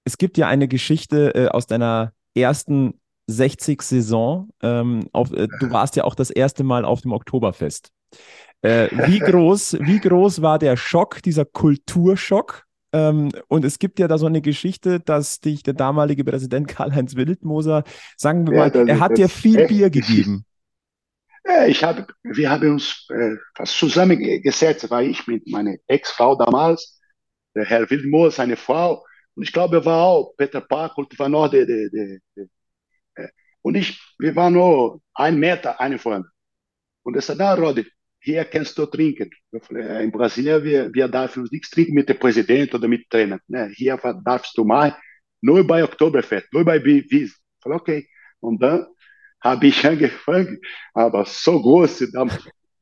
es 0.05 0.19
gibt 0.19 0.39
ja 0.39 0.49
eine 0.49 0.69
Geschichte 0.69 1.35
äh, 1.35 1.49
aus 1.49 1.67
deiner 1.67 2.13
ersten 2.35 3.01
60-Saison. 3.29 4.49
Ähm, 4.63 5.09
äh, 5.13 5.49
du 5.61 5.71
warst 5.71 5.97
ja 5.97 6.05
auch 6.05 6.15
das 6.15 6.31
erste 6.31 6.65
Mal 6.65 6.85
auf 6.85 7.01
dem 7.01 7.13
Oktoberfest. 7.13 7.91
Äh, 8.63 8.89
wie, 9.09 9.19
groß, 9.21 9.79
wie 9.81 10.01
groß 10.01 10.43
war 10.43 10.59
der 10.59 10.77
Schock, 10.77 11.23
dieser 11.23 11.45
Kulturschock? 11.45 12.65
Ähm, 12.93 13.31
und 13.49 13.65
es 13.65 13.79
gibt 13.79 13.99
ja 13.99 14.09
da 14.09 14.17
so 14.17 14.27
eine 14.27 14.41
Geschichte, 14.41 15.01
dass 15.01 15.41
dich 15.41 15.63
der 15.63 15.75
damalige 15.75 16.25
Präsident 16.25 16.69
Karl-Heinz 16.69 17.17
Wildmoser, 17.17 17.85
sagen 18.17 18.47
wir 18.47 18.57
ja, 18.57 18.69
mal, 18.69 18.89
er 18.89 19.01
hat 19.01 19.19
dir 19.19 19.29
viel 19.29 19.67
Bier 19.67 19.91
gegeben. 19.91 20.45
Ja, 21.45 21.67
ich 21.67 21.85
habe, 21.85 22.07
wir 22.23 22.51
haben 22.51 22.73
uns 22.73 23.07
äh, 23.11 23.37
fast 23.55 23.79
zusammengesetzt, 23.79 24.91
war 24.91 25.03
ich 25.03 25.27
mit 25.27 25.47
meiner 25.47 25.75
Ex-Frau 25.87 26.37
damals, 26.37 27.01
der 27.55 27.65
Herr 27.65 27.89
Wildmoser, 27.89 28.33
seine 28.33 28.57
Frau, 28.57 29.05
und 29.37 29.43
ich 29.43 29.53
glaube, 29.53 29.77
er 29.77 29.85
war 29.85 30.03
auch 30.05 30.35
Peter 30.37 30.63
Park 30.63 30.97
war 30.97 31.29
noch 31.29 31.49
der, 31.49 31.67
der, 31.67 31.91
der, 31.91 32.19
der 32.35 32.47
äh, 33.17 33.29
und 33.63 33.77
ich, 33.77 34.01
wir 34.19 34.35
waren 34.35 34.55
nur 34.55 35.03
ein 35.15 35.39
Meter 35.39 35.79
eine 35.79 35.99
voneinander. 35.99 36.31
Und 37.03 37.17
er 37.17 37.23
sagte, 37.23 37.43
na, 37.43 37.55
Rodi, 37.55 37.87
hier 38.19 38.45
kannst 38.47 38.77
du 38.79 38.87
trinken. 38.87 39.31
Falei, 39.61 40.05
in 40.05 40.11
Brasilien, 40.11 40.65
wir, 40.65 40.93
wir 40.93 41.09
dürfen 41.09 41.47
nichts 41.51 41.71
trinken 41.71 41.95
mit 41.95 42.09
dem 42.09 42.19
Präsident 42.19 42.75
oder 42.75 42.89
mit 42.89 43.03
dem 43.03 43.11
Trainer. 43.11 43.41
Ne? 43.47 43.71
Hier 43.75 43.97
darfst 44.25 44.57
du 44.57 44.65
mal 44.65 44.97
nur 45.43 45.67
bei 45.67 45.85
Oktoberfest, 45.85 46.53
nur 46.53 46.65
bei 46.65 46.83
Wies. 46.83 47.11
Ich 47.13 47.35
falei, 47.63 47.77
okay. 47.77 48.09
Und 48.41 48.63
dann 48.63 48.87
habe 49.41 49.67
ich 49.67 49.87
angefangen, 49.87 50.59
aber 50.95 51.27
so 51.27 51.61
groß. 51.61 52.01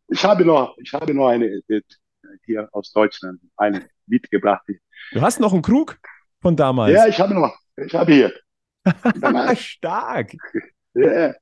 Ich 0.08 0.24
habe 0.24 0.44
noch, 0.44 0.76
ich 0.78 0.92
habe 0.92 1.14
noch 1.14 1.28
eine 1.28 1.62
hier 2.44 2.68
aus 2.72 2.92
Deutschland, 2.92 3.40
eine 3.56 3.88
mitgebracht. 4.06 4.64
Du 5.12 5.20
hast 5.20 5.40
noch 5.40 5.52
einen 5.52 5.62
Krug? 5.62 5.98
Von 6.44 6.56
damals? 6.56 6.92
Ja, 6.92 7.06
ich 7.06 7.18
habe 7.18 7.34
noch. 7.34 7.56
Ich 7.76 7.94
habe 7.94 8.12
hier. 8.12 8.32
Stark. 9.56 10.32
Ja. 10.96 11.34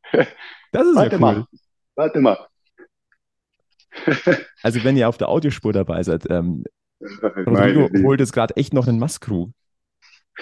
Das 0.73 0.87
ist 0.87 0.97
Warte 0.97 1.11
ja 1.11 1.13
cool. 1.17 1.19
mal. 1.19 1.47
Warte 1.95 2.21
mal. 2.23 2.49
also 4.63 4.83
wenn 4.83 4.97
ihr 4.97 5.11
auf 5.11 5.19
der 5.19 5.29
Audiospur 5.29 5.75
dabei 5.75 6.03
seid, 6.03 6.25
ähm, 6.31 6.65
Rodrigo 7.21 7.91
holt 8.03 8.21
jetzt 8.21 8.33
gerade 8.33 8.57
echt 8.57 8.73
noch 8.73 8.89
einen 8.89 8.99
Maskrug. 8.99 9.51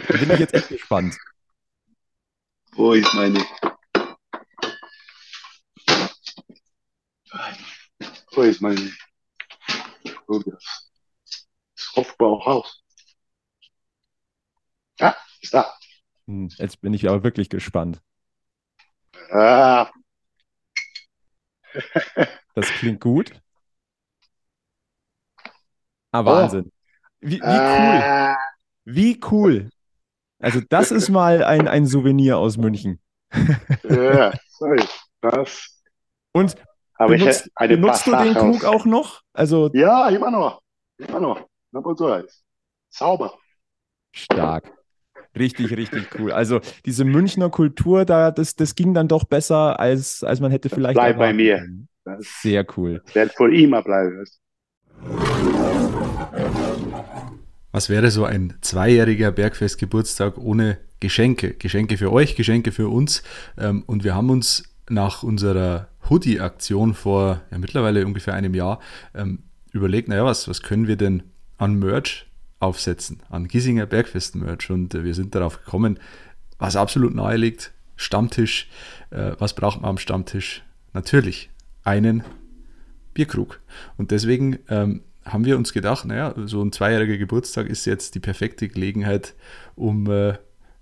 Da 0.06 0.16
bin 0.16 0.30
ich 0.30 0.38
jetzt 0.38 0.54
echt 0.54 0.68
gespannt. 0.68 1.18
Wo 2.76 2.92
ist 2.92 3.12
meine? 3.14 3.44
So 8.30 8.42
ist 8.42 8.62
mein 8.62 8.92
das 10.28 10.90
Hofbauhaus. 11.96 12.84
Ja, 15.00 15.16
ist 15.40 15.54
da. 15.54 15.72
Hm, 16.26 16.48
Jetzt 16.56 16.80
bin 16.80 16.94
ich 16.94 17.08
aber 17.08 17.22
wirklich 17.24 17.48
gespannt. 17.48 18.00
Ah, 19.32 19.90
Das 22.54 22.68
klingt 22.68 23.00
gut. 23.00 23.32
Ah, 26.12 26.20
Oh. 26.20 26.24
Wahnsinn. 26.26 26.72
Wie, 27.20 27.36
wie 27.36 27.40
cool. 27.40 28.02
ah, 28.02 28.38
Wie 28.84 29.20
cool. 29.30 29.70
Also, 30.40 30.60
das 30.68 30.90
ist 30.90 31.10
mal 31.10 31.44
ein, 31.44 31.68
ein 31.68 31.86
Souvenir 31.86 32.38
aus 32.38 32.56
München. 32.56 33.00
ja, 33.84 34.32
so 34.48 34.72
ist 34.72 35.00
das. 35.20 35.82
Und 36.32 36.56
Aber 36.94 37.14
ich 37.14 37.20
benutzt, 37.20 37.42
hätte 37.44 37.52
eine 37.56 37.76
benutzt 37.76 38.06
du 38.06 38.16
den 38.16 38.34
Krug 38.34 38.64
auch 38.64 38.84
noch? 38.86 39.22
Also 39.32 39.70
Ja, 39.74 40.08
immer 40.08 40.30
noch. 40.30 40.62
Immer 40.98 41.20
noch. 41.20 41.48
Sauber. 42.90 43.38
stark. 44.12 44.79
Richtig, 45.38 45.76
richtig 45.76 46.08
cool. 46.18 46.32
Also 46.32 46.60
diese 46.84 47.04
Münchner 47.04 47.50
Kultur, 47.50 48.04
da, 48.04 48.30
das, 48.30 48.56
das 48.56 48.74
ging 48.74 48.94
dann 48.94 49.08
doch 49.08 49.24
besser, 49.24 49.78
als, 49.78 50.24
als 50.24 50.40
man 50.40 50.50
hätte 50.50 50.68
vielleicht 50.68 50.94
bleibt 50.94 51.18
bei 51.18 51.32
mir. 51.32 51.66
Sehr 52.18 52.66
cool. 52.76 53.02
wird 53.12 53.32
für 53.32 53.54
immer 53.54 53.82
bleiben. 53.82 54.24
Was 57.72 57.88
wäre 57.88 58.10
so 58.10 58.24
ein 58.24 58.54
zweijähriger 58.62 59.30
Bergfest-Geburtstag 59.30 60.38
ohne 60.38 60.78
Geschenke? 60.98 61.54
Geschenke 61.54 61.96
für 61.96 62.12
euch, 62.12 62.34
Geschenke 62.34 62.72
für 62.72 62.88
uns. 62.88 63.22
Ähm, 63.56 63.84
Und 63.86 64.02
wir 64.02 64.14
haben 64.14 64.30
uns 64.30 64.64
nach 64.88 65.22
unserer 65.22 65.88
Hoodie-Aktion 66.08 66.94
vor 66.94 67.42
ja, 67.52 67.58
mittlerweile 67.58 68.04
ungefähr 68.04 68.34
einem 68.34 68.54
Jahr 68.54 68.80
ähm, 69.14 69.44
überlegt, 69.72 70.08
naja, 70.08 70.24
was, 70.24 70.48
was 70.48 70.62
können 70.62 70.88
wir 70.88 70.96
denn 70.96 71.22
an 71.58 71.78
Merch 71.78 72.26
aufsetzen, 72.60 73.20
an 73.28 73.48
Giesinger 73.48 73.86
Bergfest-Merch? 73.86 74.70
Und 74.70 74.94
äh, 74.94 75.04
wir 75.04 75.14
sind 75.14 75.34
darauf 75.34 75.64
gekommen, 75.64 75.98
was 76.58 76.76
absolut 76.76 77.14
nahe 77.14 77.36
liegt, 77.36 77.72
Stammtisch. 78.00 78.66
Äh, 79.10 79.32
Was 79.38 79.54
braucht 79.54 79.82
man 79.82 79.90
am 79.90 79.98
Stammtisch? 79.98 80.62
Natürlich 80.94 81.50
einen 81.84 82.24
Bierkrug. 83.12 83.60
Und 83.98 84.10
deswegen 84.10 84.58
ähm, 84.70 85.02
haben 85.26 85.44
wir 85.44 85.58
uns 85.58 85.74
gedacht, 85.74 86.06
naja, 86.06 86.34
so 86.46 86.62
ein 86.62 86.72
zweijähriger 86.72 87.18
Geburtstag 87.18 87.66
ist 87.66 87.84
jetzt 87.84 88.14
die 88.14 88.20
perfekte 88.20 88.68
Gelegenheit, 88.68 89.34
um 89.76 90.10
äh, 90.10 90.38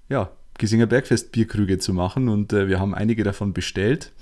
ja, 0.09 0.31
Gisinger 0.59 0.87
Bergfest 0.87 1.33
Bierkrüge 1.33 1.79
zu 1.79 1.93
machen. 1.93 2.29
Und 2.29 2.53
äh, 2.53 2.69
wir 2.69 2.79
haben 2.79 2.95
einige 2.95 3.25
davon 3.25 3.53
bestellt 3.53 4.13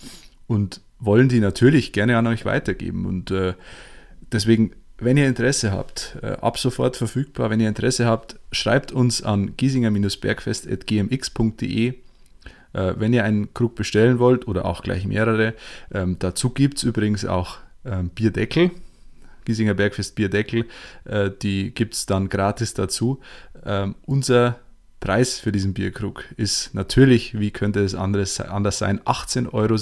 und 0.46 0.80
wollen 0.98 1.28
die 1.28 1.40
natürlich 1.40 1.92
gerne 1.92 2.16
an 2.16 2.26
euch 2.26 2.46
weitergeben. 2.46 3.04
Und 3.04 3.30
äh, 3.30 3.52
deswegen, 4.32 4.72
wenn 4.98 5.16
ihr 5.16 5.26
Interesse 5.26 5.72
habt, 5.72 6.18
äh, 6.22 6.36
ab 6.40 6.58
sofort 6.58 6.96
verfügbar, 6.96 7.50
wenn 7.50 7.60
ihr 7.60 7.68
Interesse 7.68 8.06
habt, 8.06 8.36
schreibt 8.50 8.92
uns 8.92 9.22
an 9.22 9.54
giesinger-bergfest.gmx.de. 9.56 11.88
Äh, 11.88 11.94
wenn 12.72 13.12
ihr 13.12 13.24
einen 13.24 13.52
Krug 13.52 13.74
bestellen 13.74 14.18
wollt 14.18 14.48
oder 14.48 14.64
auch 14.64 14.82
gleich 14.82 15.04
mehrere, 15.06 15.54
ähm, 15.92 16.16
dazu 16.18 16.50
gibt 16.50 16.78
es 16.78 16.84
übrigens 16.84 17.24
auch 17.24 17.58
ähm, 17.84 18.10
Bierdeckel. 18.10 18.70
Giesinger 19.44 19.74
Bergfest 19.74 20.16
Bierdeckel, 20.16 20.66
äh, 21.04 21.30
die 21.30 21.72
gibt 21.72 21.94
es 21.94 22.06
dann 22.06 22.28
gratis 22.28 22.74
dazu. 22.74 23.20
Ähm, 23.64 23.94
unser 24.04 24.58
Preis 25.00 25.38
für 25.38 25.52
diesen 25.52 25.72
Bierkrug 25.72 26.24
ist 26.36 26.74
natürlich, 26.74 27.38
wie 27.38 27.50
könnte 27.50 27.80
es 27.80 27.94
anders 27.94 28.34
sein, 28.34 29.00
18,60 29.00 29.52
Euro 29.52 29.76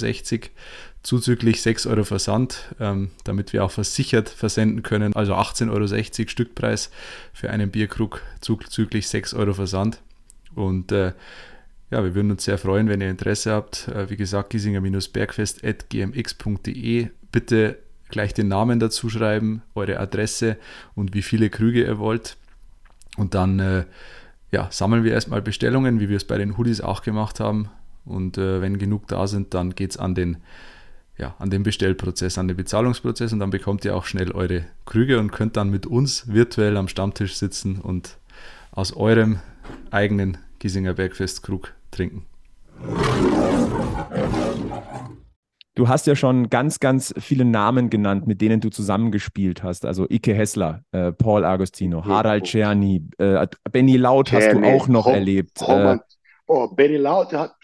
zuzüglich 1.05 1.62
6 1.62 1.87
Euro 1.87 2.03
Versand, 2.03 2.75
ähm, 2.81 3.12
damit 3.23 3.53
wir 3.53 3.64
auch 3.64 3.71
versichert 3.71 4.29
versenden 4.29 4.83
können. 4.83 5.14
Also 5.14 5.35
18,60 5.35 5.71
Euro 5.71 5.87
Stückpreis 6.29 6.90
für 7.33 7.51
einen 7.51 7.71
Bierkrug 7.71 8.23
zuzüglich 8.40 9.07
6 9.09 9.35
Euro 9.35 9.55
Versand. 9.55 10.01
Und 10.57 10.90
äh, 10.90 11.12
ja, 11.90 12.03
wir 12.03 12.14
würden 12.14 12.31
uns 12.31 12.45
sehr 12.45 12.57
freuen, 12.59 12.88
wenn 12.88 13.03
ihr 13.03 13.11
Interesse 13.11 13.53
habt. 13.53 13.88
Äh, 13.88 14.09
wie 14.11 14.17
gesagt, 14.17 14.51
giesinger-bergfest.gmx.de. 14.51 17.09
Bitte 17.31 17.79
gleich 18.09 18.35
den 18.35 18.49
Namen 18.49 18.81
dazu 18.81 19.09
schreiben, 19.11 19.62
eure 19.75 20.01
Adresse 20.01 20.57
und 20.95 21.14
wie 21.14 21.23
viele 21.23 21.51
Krüge 21.51 21.85
ihr 21.85 21.99
wollt. 21.99 22.37
Und 23.17 23.35
dann 23.35 23.61
äh, 23.61 23.85
ja, 24.53 24.69
sammeln 24.71 25.05
wir 25.05 25.12
erstmal 25.12 25.43
Bestellungen, 25.43 26.01
wie 26.01 26.09
wir 26.09 26.17
es 26.17 26.25
bei 26.25 26.38
den 26.38 26.57
Hoodies 26.57 26.81
auch 26.81 27.03
gemacht 27.03 27.40
haben. 27.40 27.69
Und 28.07 28.38
äh, 28.38 28.62
wenn 28.62 28.79
genug 28.79 29.07
da 29.09 29.27
sind, 29.27 29.53
dann 29.53 29.75
geht 29.75 29.90
es 29.90 29.99
an 29.99 30.14
den, 30.14 30.38
ja, 31.16 31.35
an 31.38 31.50
den 31.50 31.62
Bestellprozess, 31.62 32.38
an 32.38 32.48
den 32.48 32.57
Bezahlungsprozess 32.57 33.33
und 33.33 33.38
dann 33.38 33.50
bekommt 33.50 33.85
ihr 33.85 33.96
auch 33.96 34.05
schnell 34.05 34.33
eure 34.33 34.64
Krüge 34.85 35.18
und 35.18 35.31
könnt 35.31 35.57
dann 35.57 35.70
mit 35.70 35.87
uns 35.87 36.33
virtuell 36.33 36.77
am 36.77 36.88
Stammtisch 36.88 37.37
sitzen 37.37 37.81
und 37.81 38.18
aus 38.72 38.96
eurem 38.96 39.38
eigenen 39.90 40.38
Giesinger 40.59 40.94
Bergfest-Krug 40.94 41.72
trinken. 41.90 42.27
Du 45.77 45.88
hast 45.88 46.07
ja 46.07 46.14
schon 46.14 46.50
ganz, 46.50 46.79
ganz 46.79 47.12
viele 47.18 47.44
Namen 47.44 47.90
genannt, 47.90 48.29
mit 48.29 48.40
denen 48.40 48.61
du 48.61 48.70
zusammengespielt 48.70 49.64
hast. 49.64 49.85
Also 49.85 50.09
Ike 50.09 50.33
Hessler, 50.33 50.85
äh, 50.92 51.11
Paul 51.11 51.44
Agostino, 51.44 52.05
Harald 52.05 52.44
Czerny, 52.44 53.09
äh, 53.18 53.46
Benny 53.72 53.96
Laut 53.96 54.33
hast 54.33 54.53
du 54.53 54.62
auch 54.62 54.87
noch 54.87 55.07
erlebt. 55.09 55.62
Äh, 55.62 55.98
oh, 56.46 56.68
Benny 56.68 56.96
Laute 56.96 57.40
hat 57.40 57.57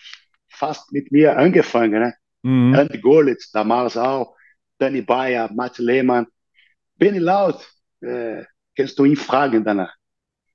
fast 0.49 0.93
mit 0.93 1.13
mir 1.13 1.37
angefangen. 1.37 2.01
Ne? 2.01 2.15
Mhm. 2.43 2.75
Andy 2.75 2.99
Golitz, 3.01 3.51
damals 3.51 3.97
auch. 3.97 4.37
Danny 4.79 5.03
Bayer, 5.03 5.51
Mats 5.53 5.79
Lehmann. 5.79 6.27
Benny 6.97 7.19
Laut, 7.19 7.67
äh, 8.01 8.45
kannst 8.77 8.99
du 8.99 9.05
ihn 9.05 9.17
fragen 9.17 9.65
danach. 9.65 9.95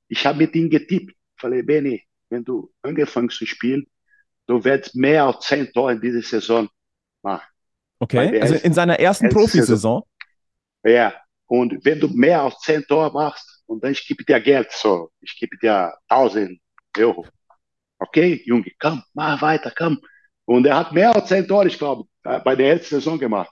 Ich 0.07 0.25
habe 0.25 0.39
mit 0.39 0.55
ihm 0.55 0.69
getippt. 0.69 1.15
Falei, 1.37 1.61
Benny, 1.61 2.03
wenn 2.29 2.43
du 2.43 2.71
angefangen 2.81 3.29
zu 3.29 3.45
spielen, 3.45 3.85
du 4.47 4.63
wirst 4.63 4.95
mehr 4.95 5.25
als 5.25 5.45
10 5.45 5.71
Tore 5.73 5.93
in 5.93 6.01
dieser 6.01 6.21
Saison 6.21 6.69
machen. 7.21 7.47
Okay, 7.99 8.39
also 8.41 8.55
in 8.55 8.73
seiner 8.73 8.99
ersten 8.99 9.25
er 9.25 9.31
Profisaison. 9.31 10.03
Ja, 10.83 11.13
und 11.47 11.83
wenn 11.83 11.99
du 11.99 12.07
mehr 12.09 12.41
als 12.41 12.59
10 12.59 12.83
Tore 12.87 13.11
machst, 13.11 13.63
und 13.67 13.83
dann 13.83 13.91
ich 13.91 14.07
gebe 14.07 14.23
dir 14.23 14.39
Geld, 14.39 14.71
so, 14.71 15.11
ich 15.21 15.35
gebe 15.39 15.57
dir 15.57 15.93
1000 16.07 16.59
Euro. 16.97 17.25
Okay, 17.97 18.41
Junge, 18.45 18.71
komm, 18.79 19.03
mach 19.13 19.41
weiter, 19.41 19.73
komm. 19.75 19.99
Und 20.45 20.65
er 20.65 20.77
hat 20.77 20.91
mehr 20.93 21.15
als 21.15 21.27
10 21.27 21.47
Tore, 21.47 21.67
ich 21.67 21.77
glaube, 21.77 22.07
äh, 22.23 22.39
bei 22.39 22.55
der 22.55 22.73
ersten 22.73 22.95
Saison 22.95 23.17
gemacht. 23.19 23.51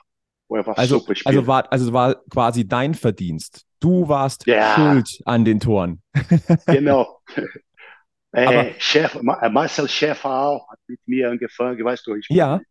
Er 0.49 0.77
Also, 0.77 1.03
also, 1.25 1.47
war, 1.47 1.71
also 1.71 1.93
war 1.93 2.15
quasi 2.29 2.67
dein 2.67 2.93
Verdienst. 2.93 3.65
Du 3.79 4.08
warst 4.08 4.45
Ja. 4.45 4.75
schuld 4.75 5.10
an 5.25 5.43
den 5.45 5.60
Toren. 5.60 6.01
Genau. 6.67 7.19
äh, 8.34 8.45
Aber- 8.45 8.65
Chef, 8.77 9.19
Ma- 9.23 9.39
äh, 9.41 9.49
Marcel 9.49 9.88
Schäfer 9.89 10.29
auch 10.29 10.67
hat 10.69 10.79
mit 10.88 10.99
mir 11.08 11.32
angefangen, 11.32 11.84
weißt 11.84 12.06
du, 12.06 12.15
ich 12.15 12.27
Ja. 12.29 12.62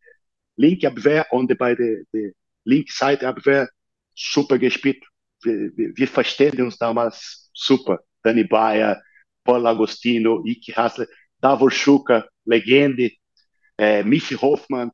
linke 0.56 0.86
Abwehr 0.88 1.26
und 1.30 1.56
bei 1.58 1.74
der, 1.74 2.02
der 2.12 2.30
linke 2.64 2.92
Seite 2.92 3.26
Abwehr 3.26 3.68
super 4.14 4.58
gespielt. 4.58 5.02
Wir, 5.42 5.76
wir, 5.76 5.92
wir 5.96 6.06
verstehen 6.08 6.62
uns 6.62 6.78
damals 6.78 7.50
super. 7.52 7.98
Dani 8.22 8.44
Bayer, 8.44 9.02
Paul 9.42 9.66
Agostino, 9.66 10.44
Ike 10.44 10.76
Hassler, 10.76 11.06
Davor 11.40 11.72
Schuka, 11.72 12.24
Legende, 12.44 13.10
äh, 13.82 14.04
Michi 14.04 14.36
Hoffmann. 14.36 14.92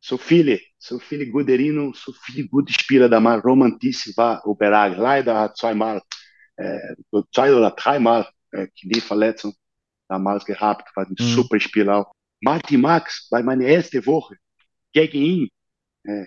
So 0.00 0.16
viele, 0.18 0.58
so 0.78 0.98
viele 0.98 1.26
Guderinnen, 1.28 1.92
so 1.94 2.12
viele 2.12 2.48
gute 2.48 2.72
Spieler 2.72 3.08
damals. 3.08 3.44
Roman 3.44 3.78
Tissi 3.78 4.16
war 4.16 4.44
Oberag. 4.46 4.96
Leider 4.96 5.38
hat 5.38 5.56
zweimal, 5.56 6.02
äh, 6.56 6.94
zwei 7.32 7.54
oder 7.54 7.70
dreimal 7.72 8.28
äh, 8.50 8.66
Knieverletzung 8.80 9.54
damals 10.08 10.44
gehabt. 10.44 10.84
War 10.96 11.06
ein 11.06 11.14
Mhm. 11.18 11.22
super 11.36 11.60
Spieler 11.60 11.98
auch. 11.98 12.12
Martin 12.40 12.80
Max, 12.80 13.28
bei 13.30 13.42
meiner 13.42 13.64
ersten 13.66 14.04
Woche 14.06 14.36
gegen 14.92 15.18
ihn, 15.18 15.48
äh, 16.04 16.26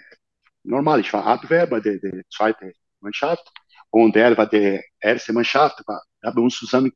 normal, 0.64 1.00
ich 1.02 1.12
war 1.12 1.26
Abwehr 1.26 1.68
bei 1.68 1.80
der, 1.82 1.98
der 2.00 2.24
zweiten 2.30 2.72
Mannschaft 3.02 3.46
und 3.90 4.16
er 4.16 4.38
war 4.38 4.48
der 4.48 4.82
erste 5.00 5.34
Mannschaft, 5.34 5.82
war, 5.88 6.02
haben 6.24 6.44
uns 6.44 6.56
zusammen 6.56 6.92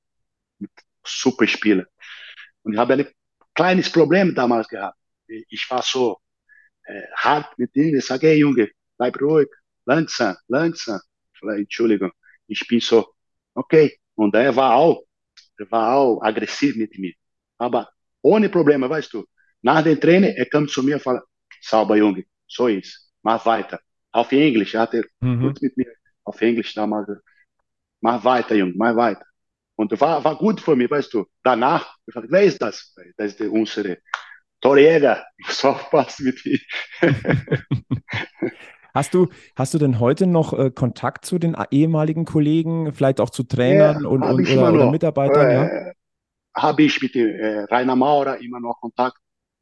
mit 0.60 0.72
super 1.06 1.46
Spieler. 1.48 1.86
Und 2.64 2.74
ich 2.74 2.80
habe 2.80 2.94
ein 2.94 3.08
kleines 3.60 3.90
Problem 3.92 4.34
damals 4.34 4.68
gehabt. 4.70 4.98
Ich 5.28 5.70
war 5.70 5.82
so 5.84 6.18
äh, 6.86 7.02
hart 7.16 7.50
mit 7.60 7.76
ihm, 7.76 7.96
ich 7.98 8.06
sage, 8.06 8.28
hey 8.28 8.38
Junge, 8.40 8.70
bleib 8.98 9.20
ruhig, 9.22 9.50
langsam, 9.86 10.36
langsam. 10.48 11.00
Vielleicht, 11.38 11.62
Entschuldigung, 11.68 12.12
ich 12.48 12.66
bin 12.68 12.80
so, 12.80 13.00
okay. 13.54 13.88
Und 14.16 14.34
er 14.36 14.56
war 14.56 14.76
auch, 14.76 15.04
er 15.58 15.70
war 15.72 15.96
auch 15.96 16.22
aggressiv 16.22 16.76
mit 16.76 16.98
mir. 16.98 17.14
Aber 17.58 17.90
ohne 18.22 18.50
Probleme, 18.50 18.90
weißt 18.90 19.14
du. 19.14 19.26
Nach 19.62 19.84
dem 19.84 20.00
Training, 20.00 20.34
er 20.36 20.46
kam 20.46 20.68
zu 20.68 20.82
mir 20.84 20.96
und 20.96 21.04
fala, 21.04 21.22
sauber 21.62 21.98
Junge, 21.98 22.24
so 22.48 22.68
ist, 22.68 23.12
mach 23.24 23.46
weiter. 23.46 23.80
Auf 24.12 24.32
Englisch, 24.32 24.74
er 24.74 24.82
hatte 24.82 25.04
Mhm. 25.20 25.42
gut 25.42 25.62
mit 25.62 25.76
mir 25.78 25.92
auf 26.24 26.42
Englisch 26.42 26.74
damals. 26.74 27.10
Mach 28.02 28.24
weiter, 28.24 28.56
Junge, 28.56 28.74
mach 28.78 28.96
weiter. 28.96 29.26
Und 29.80 29.98
war, 30.02 30.22
war 30.26 30.36
gut 30.36 30.60
für 30.60 30.76
mich, 30.76 30.92
weißt 30.92 31.14
du. 31.14 31.26
Danach, 31.42 31.96
ich 32.06 32.14
sagte, 32.14 32.28
wer 32.30 32.44
ist 32.44 32.62
das? 32.62 32.94
Das 33.16 33.32
ist 33.32 33.40
unsere 33.40 34.00
Torjäger. 34.60 35.24
Ich 35.38 35.48
muss 35.48 35.64
aufpassen 35.64 36.26
mit 36.26 36.46
ihm. 36.46 36.60
Hast 38.92 39.14
du, 39.14 39.28
hast 39.56 39.76
du 39.76 39.78
denn 39.78 40.00
heute 40.00 40.26
noch 40.26 40.52
äh, 40.52 40.72
Kontakt 40.72 41.24
zu 41.24 41.38
den 41.38 41.56
ehemaligen 41.70 42.26
Kollegen, 42.26 42.92
vielleicht 42.92 43.22
auch 43.22 43.30
zu 43.30 43.44
Trainern 43.44 44.02
Ja, 44.02 44.10
und, 44.10 44.24
und 44.24 44.50
oder, 44.50 44.74
oder. 44.74 44.92
Mitarbeitern? 44.92 45.52
Ja? 45.52 45.66
Äh, 45.68 45.94
habe 46.58 46.82
ich 46.82 47.00
mit 47.00 47.14
dem, 47.14 47.30
äh, 47.30 47.60
Rainer 47.66 47.96
Maurer 47.96 48.40
immer 48.40 48.60
noch 48.60 48.82
Kontakt. 48.82 49.20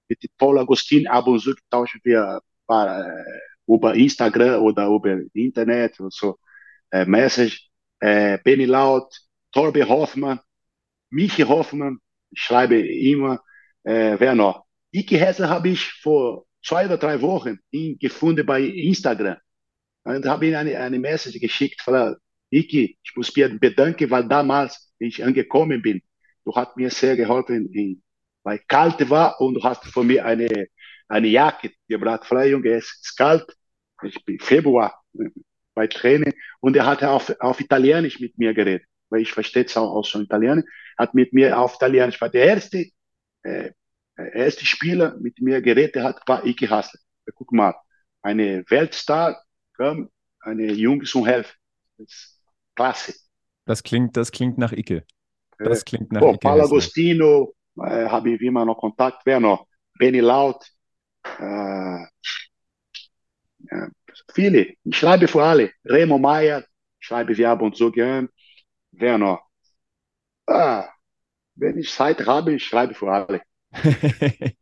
Mit 0.08 0.24
dem 0.24 0.30
Paul 0.38 0.58
Agustin 0.58 1.08
ab 1.08 1.28
und 1.28 1.40
zu 1.42 1.54
tauschen 1.70 2.00
wir 2.06 2.40
äh, 2.70 3.04
über 3.68 3.94
Instagram 3.94 4.64
oder 4.64 4.88
über 4.88 5.20
Internet 5.34 6.00
und 6.00 6.14
so 6.14 6.40
äh, 6.92 7.06
Message. 7.06 7.70
Äh, 8.00 8.38
Benny 8.42 8.66
Laut, 8.66 9.27
Torbe 9.52 9.88
Hoffmann, 9.88 10.40
Michi 11.10 11.44
Hoffmann, 11.44 12.00
ich 12.32 12.42
schreibe 12.42 12.80
immer. 12.80 13.42
Äh, 13.84 14.20
wer 14.20 14.36
noch? 14.36 14.66
Ike 14.94 15.18
Hessler 15.18 15.50
habe 15.50 15.70
ich 15.70 15.84
vor 16.02 16.46
zwei 16.64 16.86
oder 16.86 16.98
drei 16.98 17.22
Wochen 17.22 17.60
ihn 17.72 17.98
gefunden 18.00 18.46
bei 18.46 18.62
Instagram. 18.62 19.38
Und 20.04 20.26
habe 20.26 20.48
ihm 20.48 20.56
eine, 20.56 20.78
eine 20.80 21.00
Message 21.00 21.40
geschickt, 21.40 21.82
falei, 21.82 22.16
Iki, 22.50 22.98
ich 23.04 23.16
muss 23.16 23.36
mir 23.36 23.50
bedanken, 23.60 24.10
weil 24.10 24.28
damals 24.28 24.94
ich 25.00 25.24
angekommen 25.24 25.82
bin. 25.82 26.02
Du 26.46 26.56
hast 26.56 26.78
mir 26.78 26.90
sehr 26.90 27.16
geholfen, 27.16 27.70
in, 27.74 28.02
weil 28.44 28.60
kalt 28.68 29.10
war 29.10 29.40
und 29.42 29.56
du 29.56 29.64
hast 29.64 29.86
von 29.86 30.08
mir 30.08 30.26
eine, 30.26 30.68
eine 31.08 31.28
Jacke 31.28 31.72
gebracht. 31.88 32.26
Falei, 32.26 32.50
Junge, 32.50 32.70
es 32.72 32.86
ist 33.02 33.18
kalt. 33.18 33.46
Ich 34.04 34.24
bin 34.24 34.40
Februar 34.40 35.02
bei 35.74 35.88
Training 35.88 36.34
und 36.60 36.76
er 36.76 36.86
hat 36.86 37.04
auf, 37.04 37.34
auf 37.40 37.60
Italienisch 37.60 38.20
mit 38.20 38.38
mir 38.38 38.54
geredet, 38.54 38.88
weil 39.10 39.22
ich 39.22 39.32
verstehe 39.32 39.66
es 39.66 39.78
auch, 39.78 39.96
auch 39.96 40.06
schon 40.06 40.24
Italienisch, 40.24 40.66
hat 40.98 41.14
mit 41.14 41.34
mir 41.34 41.58
auf 41.60 41.76
Italienisch, 41.76 42.20
war 42.20 42.30
der 42.30 42.46
erste, 42.46 42.86
äh, 43.44 43.72
erste 44.16 44.66
Spieler 44.66 45.16
mit 45.20 45.40
mir 45.42 45.62
geredet 45.62 46.04
hat, 46.04 46.22
war 46.28 46.46
Iki 46.46 46.68
Hassler. 46.68 47.00
Guck 47.36 47.52
mal, 47.52 47.76
eine 48.22 48.64
Weltstar 48.70 49.44
kam, 49.76 50.10
eine 50.40 50.72
Jungs 50.72 51.14
und 51.14 51.28
ist 51.98 52.40
klasse. 52.76 53.14
Das 53.66 53.84
klingt, 53.84 54.16
das 54.16 54.32
klingt 54.32 54.58
nach 54.58 54.72
Icke. 54.72 55.04
Das 55.60 55.84
klingt 55.84 56.12
nach 56.12 56.22
oh, 56.22 56.30
Icke. 56.30 56.40
Paulo 56.40 56.62
Hessler. 56.62 56.78
Agostino, 56.78 57.56
äh, 57.78 58.08
habe 58.08 58.32
ich 58.32 58.42
immer 58.42 58.66
noch 58.66 58.78
Kontakt. 58.78 59.22
Wer 59.26 59.40
noch? 59.40 59.68
Benny 59.98 60.20
Laut. 60.20 60.66
Äh, 61.40 62.06
viele. 64.34 64.74
Ich 64.84 64.98
schreibe 64.98 65.28
für 65.28 65.44
alle. 65.44 65.72
Remo 65.86 66.18
Meier, 66.18 66.64
schreibe 67.00 67.36
wir 67.36 67.50
ab 67.50 67.62
und 67.62 67.76
zu 67.76 67.92
gern. 67.92 68.30
Wer 69.00 69.18
noch? 69.18 69.40
Ah, 70.46 70.90
wenn 71.56 71.78
ich 71.80 71.92
Zeit 71.94 72.26
habe, 72.28 72.54
ich 72.56 72.66
schreibe 72.66 72.94
für 72.96 73.12
alle. 73.12 73.42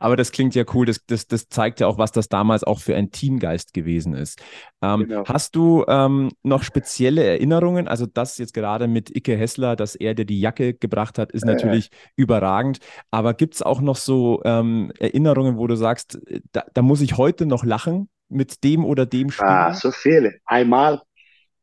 Aber 0.00 0.16
das 0.16 0.30
klingt 0.30 0.54
ja 0.54 0.64
cool. 0.74 0.86
Das, 0.86 1.04
das, 1.06 1.26
das 1.26 1.48
zeigt 1.48 1.80
ja 1.80 1.86
auch, 1.86 1.98
was 1.98 2.12
das 2.12 2.28
damals 2.28 2.64
auch 2.64 2.80
für 2.80 2.94
ein 2.94 3.10
Teamgeist 3.10 3.72
gewesen 3.72 4.14
ist. 4.14 4.40
Ähm, 4.82 5.08
Genau. 5.08 5.24
Hast 5.24 5.56
du 5.56 5.84
ähm, 5.88 6.30
noch 6.42 6.62
spezielle 6.62 7.24
Erinnerungen? 7.24 7.88
Also 7.88 8.06
das 8.06 8.38
jetzt 8.38 8.54
gerade 8.54 8.88
mit 8.88 9.14
Icke 9.16 9.36
Hessler, 9.36 9.74
dass 9.74 9.94
er 9.94 10.14
dir 10.14 10.26
die 10.26 10.40
Jacke 10.40 10.74
gebracht 10.74 11.18
hat, 11.18 11.32
ist 11.32 11.44
natürlich 11.46 11.90
überragend. 12.16 12.78
Aber 13.10 13.34
gibt 13.34 13.54
es 13.54 13.62
auch 13.62 13.80
noch 13.80 13.96
so 13.96 14.42
ähm, 14.44 14.92
Erinnerungen, 14.98 15.56
wo 15.56 15.66
du 15.66 15.76
sagst, 15.76 16.18
da, 16.52 16.64
da 16.74 16.82
muss 16.82 17.00
ich 17.00 17.16
heute 17.16 17.46
noch 17.46 17.64
lachen 17.64 18.08
mit 18.28 18.64
dem 18.64 18.84
oder 18.84 19.06
dem 19.06 19.30
Spieler? 19.30 19.46
Ah, 19.46 19.74
so 19.74 19.90
viele. 19.90 20.40
Einmal, 20.46 21.02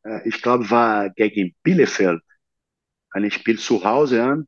äh, 0.03 0.27
ich 0.27 0.41
glaube, 0.41 0.69
war 0.69 1.09
gegen 1.11 1.55
Bielefeld. 1.63 2.21
Ein 3.11 3.31
Spiel 3.31 3.59
zu 3.59 3.83
Hause 3.83 4.23
an. 4.23 4.47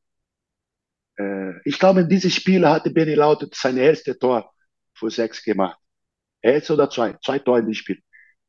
Äh, 1.18 1.54
ich 1.66 1.80
glaube, 1.80 2.02
in 2.02 2.10
diesem 2.10 2.30
Spiel 2.32 2.68
hatte 2.68 2.92
Benny 2.92 3.16
Lautet 3.16 3.56
sein 3.56 3.78
erstes 3.78 4.18
Tor 4.20 4.52
für 4.94 5.10
sechs 5.10 5.44
gemacht. 5.44 5.78
Erstes 6.42 6.72
oder 6.72 6.90
zwei? 6.90 7.14
Zwei 7.24 7.40
Tore 7.40 7.60
in 7.60 7.66
dem 7.68 7.74
Spiel. 7.74 8.00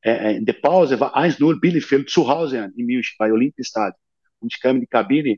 Äh, 0.03 0.33
äh, 0.33 0.37
in 0.37 0.47
der 0.47 0.55
Pause 0.55 1.01
war 1.01 1.17
1-0 1.17 1.61
Bielefeld 1.61 2.11
zu 2.11 2.29
Hause 2.29 2.63
an, 2.65 2.73
in 2.77 2.87
München, 2.87 3.17
bei 3.19 3.33
Olympiastadion. 3.33 3.99
Und 4.41 4.53
ich 4.55 4.61
kam 4.61 4.77
in 4.77 4.83
die 4.83 4.87
Kabine. 4.89 5.37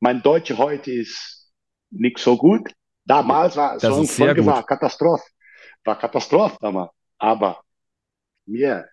Mein 0.00 0.22
Deutsch 0.22 0.52
heute 0.52 0.92
ist 0.92 1.52
nicht 1.90 2.18
so 2.18 2.36
gut. 2.36 2.72
Damals 3.04 3.56
war 3.56 3.80
Das 3.80 3.96
so 3.96 4.00
Anfang 4.00 4.34
gut. 4.34 4.46
war 4.46 4.64
Katastrophe. 4.66 5.24
War 5.84 5.98
Katastrophe 5.98 6.56
damals. 6.60 6.90
Aber 7.18 7.62
mir, 8.46 8.88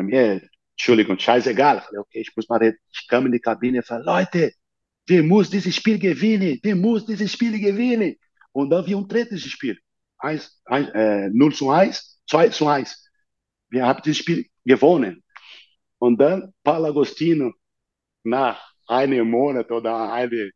mir, 0.00 0.40
Entschuldigung, 0.72 1.18
scheißegal. 1.18 1.78
Ich 1.78 1.84
falei, 1.84 2.00
Okay, 2.00 2.20
ich 2.20 2.36
muss 2.36 2.48
mal 2.48 2.58
reden. 2.58 2.78
Ich 2.90 3.06
kam 3.08 3.26
in 3.26 3.32
die 3.32 3.40
Kabine 3.40 3.78
und 3.78 3.86
falei, 3.86 4.04
Leute, 4.04 4.52
wir 5.06 5.22
muss 5.22 5.50
dieses 5.50 5.74
Spiel 5.74 5.98
gewinnen. 5.98 6.58
Wir 6.62 6.76
muss 6.76 7.04
dieses 7.04 7.32
Spiel 7.32 7.58
gewinnen. 7.60 8.16
Und 8.52 8.70
dann 8.70 8.86
wir 8.86 8.96
um 8.96 9.06
drittes 9.08 9.42
Spiel. 9.44 9.78
Eins, 10.18 10.60
ein, 10.64 10.88
äh, 10.88 11.28
0 11.30 11.54
zu 11.54 11.70
1, 11.70 12.20
2 12.28 12.48
zu 12.48 12.66
1. 12.68 13.10
Wir 13.70 13.86
haben 13.86 14.00
das 14.04 14.16
Spiel 14.16 14.46
gewonnen. 14.64 15.22
Und 15.98 16.18
dann 16.18 16.52
Paulo 16.62 16.88
Agostino 16.88 17.52
nach 18.24 18.72
einem 18.86 19.28
Monat 19.30 19.70
oder 19.70 20.12
eine, 20.12 20.50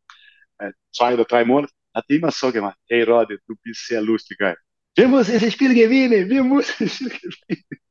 äh, 0.59 0.71
zwei 0.93 1.13
oder 1.13 1.25
drei 1.25 1.45
Monaten 1.45 1.73
hat 1.93 2.05
immer 2.09 2.31
so 2.31 2.51
gemacht. 2.51 2.77
Hey 2.87 3.03
Rodi, 3.03 3.37
du 3.47 3.55
bist 3.63 3.87
sehr 3.87 4.01
lustig. 4.01 4.39
Ey. 4.39 4.55
Wir 4.95 5.07
müssen 5.07 5.33
dieses 5.33 5.53
Spiel 5.53 5.73
gewinnen. 5.73 6.29
Wir 6.29 6.43
müssen 6.43 6.73
dieses 6.79 6.95
Spiel 6.95 7.09
gewinnen. 7.09 7.81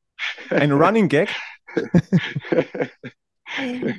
Ein 0.49 0.71
Running 0.71 1.09
Gag, 1.09 1.29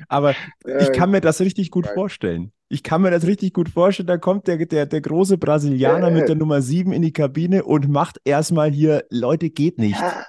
aber 0.07 0.35
ich 0.79 0.91
kann 0.91 1.11
mir 1.11 1.21
das 1.21 1.41
richtig 1.41 1.71
gut 1.71 1.87
vorstellen. 1.87 2.51
Ich 2.69 2.83
kann 2.83 3.01
mir 3.01 3.11
das 3.11 3.25
richtig 3.25 3.53
gut 3.53 3.69
vorstellen. 3.69 4.07
Da 4.07 4.17
kommt 4.17 4.47
der, 4.47 4.65
der, 4.65 4.85
der 4.85 5.01
große 5.01 5.37
Brasilianer 5.37 6.11
mit 6.11 6.29
der 6.29 6.35
Nummer 6.35 6.61
7 6.61 6.91
in 6.91 7.01
die 7.01 7.13
Kabine 7.13 7.63
und 7.63 7.89
macht 7.89 8.19
erstmal 8.25 8.71
hier, 8.71 9.05
Leute, 9.09 9.49
geht 9.49 9.79
nicht. 9.79 9.99
Ja. 9.99 10.25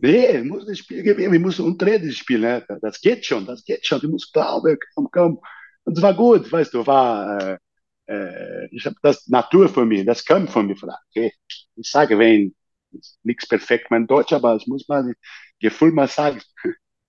Nee, 0.00 0.34
wir 0.34 0.44
müssen 0.44 0.68
das 0.68 0.78
Spiel 0.78 1.02
gewinnen, 1.02 1.32
wir 1.32 1.40
müssen 1.40 1.64
umdrehen 1.64 2.06
das 2.06 2.16
Spiel. 2.16 2.40
Ne? 2.40 2.64
Das 2.82 3.00
geht 3.00 3.24
schon, 3.24 3.46
das 3.46 3.64
geht 3.64 3.86
schon. 3.86 4.00
Du 4.00 4.10
musst 4.10 4.32
glauben, 4.32 4.76
komm, 4.94 5.08
komm. 5.10 5.40
Und 5.84 5.96
es 5.96 6.02
war 6.02 6.14
gut, 6.14 6.50
weißt 6.50 6.74
du, 6.74 6.86
war, 6.86 7.40
äh, 7.40 7.58
äh, 8.06 8.68
ich 8.70 8.84
habe 8.84 8.96
das 9.02 9.26
Natur 9.28 9.68
von 9.68 9.88
mir, 9.88 10.04
das 10.04 10.24
kommt 10.24 10.50
von 10.50 10.66
mir. 10.66 10.76
Okay. 11.10 11.32
Ich 11.76 11.90
sage, 11.90 12.18
wenn 12.18 12.54
nichts 13.22 13.46
perfekt 13.48 13.90
mein 13.90 14.06
Deutsch, 14.06 14.32
aber 14.32 14.54
es 14.56 14.66
muss 14.66 14.86
man 14.88 15.14
Gefühl 15.60 15.92
mal 15.92 16.08
sagen. 16.08 16.40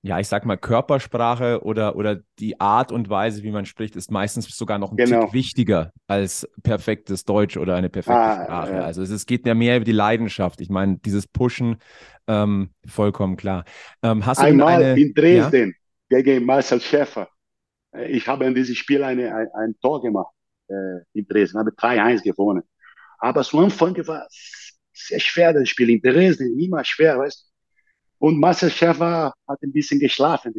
Ja, 0.01 0.19
ich 0.19 0.27
sag 0.27 0.45
mal, 0.45 0.55
Körpersprache 0.55 1.63
oder, 1.63 1.95
oder 1.95 2.19
die 2.37 2.59
Art 2.59 2.91
und 2.91 3.09
Weise, 3.09 3.41
wie 3.41 3.49
man 3.49 3.65
spricht, 3.65 3.95
ist 3.95 4.11
meistens 4.11 4.45
sogar 4.55 4.77
noch 4.77 4.91
ein 4.91 4.97
Genau. 4.97 5.21
Tick 5.25 5.33
wichtiger 5.33 5.93
als 6.07 6.47
perfektes 6.61 7.25
Deutsch 7.25 7.57
oder 7.57 7.75
eine 7.75 7.89
perfekte 7.89 8.19
Ah, 8.19 8.43
Sprache. 8.43 8.73
ja. 8.75 8.81
Also 8.81 9.01
es, 9.01 9.09
es 9.09 9.25
geht 9.25 9.47
ja 9.47 9.55
mehr 9.55 9.77
über 9.77 9.85
die 9.85 9.91
Leidenschaft. 9.93 10.61
Ich 10.61 10.69
meine, 10.69 10.97
dieses 10.99 11.25
Pushen, 11.25 11.77
ähm, 12.27 12.69
vollkommen 12.85 13.35
klar. 13.35 13.65
Ähm, 14.03 14.23
hast 14.27 14.41
du 14.41 14.45
Einmal 14.45 14.83
eine, 14.83 15.01
in 15.01 15.11
Dresden 15.15 15.75
gegen 16.07 16.45
Marcel 16.45 16.79
Schäfer. 16.81 17.27
Äh, 17.95 18.07
Ich 18.11 18.27
habe 18.27 18.45
in 18.45 18.55
diesem 18.55 18.75
Spiel 18.75 19.03
eine, 19.03 19.33
ein, 19.35 19.47
ein 19.55 19.75
Tor 19.81 20.01
gemacht 20.03 20.33
äh, 20.67 20.73
in 21.13 21.27
Dresden, 21.27 21.57
habe 21.59 21.71
3-1 21.71 22.23
gewonnen. 22.23 22.63
Aber 23.19 23.43
zu 23.43 23.59
Anfang 23.59 23.95
war 24.07 24.27
sehr 24.95 25.19
schwer, 25.19 25.53
das 25.53 25.69
Spiel 25.69 25.89
in 25.89 26.01
Dresden, 26.01 26.59
immer 26.59 26.83
schwer, 26.83 27.19
weißt 27.19 27.41
du. 27.41 28.27
Und 28.27 28.39
Marcel 28.39 28.71
Schäfer 28.71 29.33
hat 29.47 29.61
ein 29.61 29.71
bisschen 29.71 29.99
geschlafen. 29.99 30.53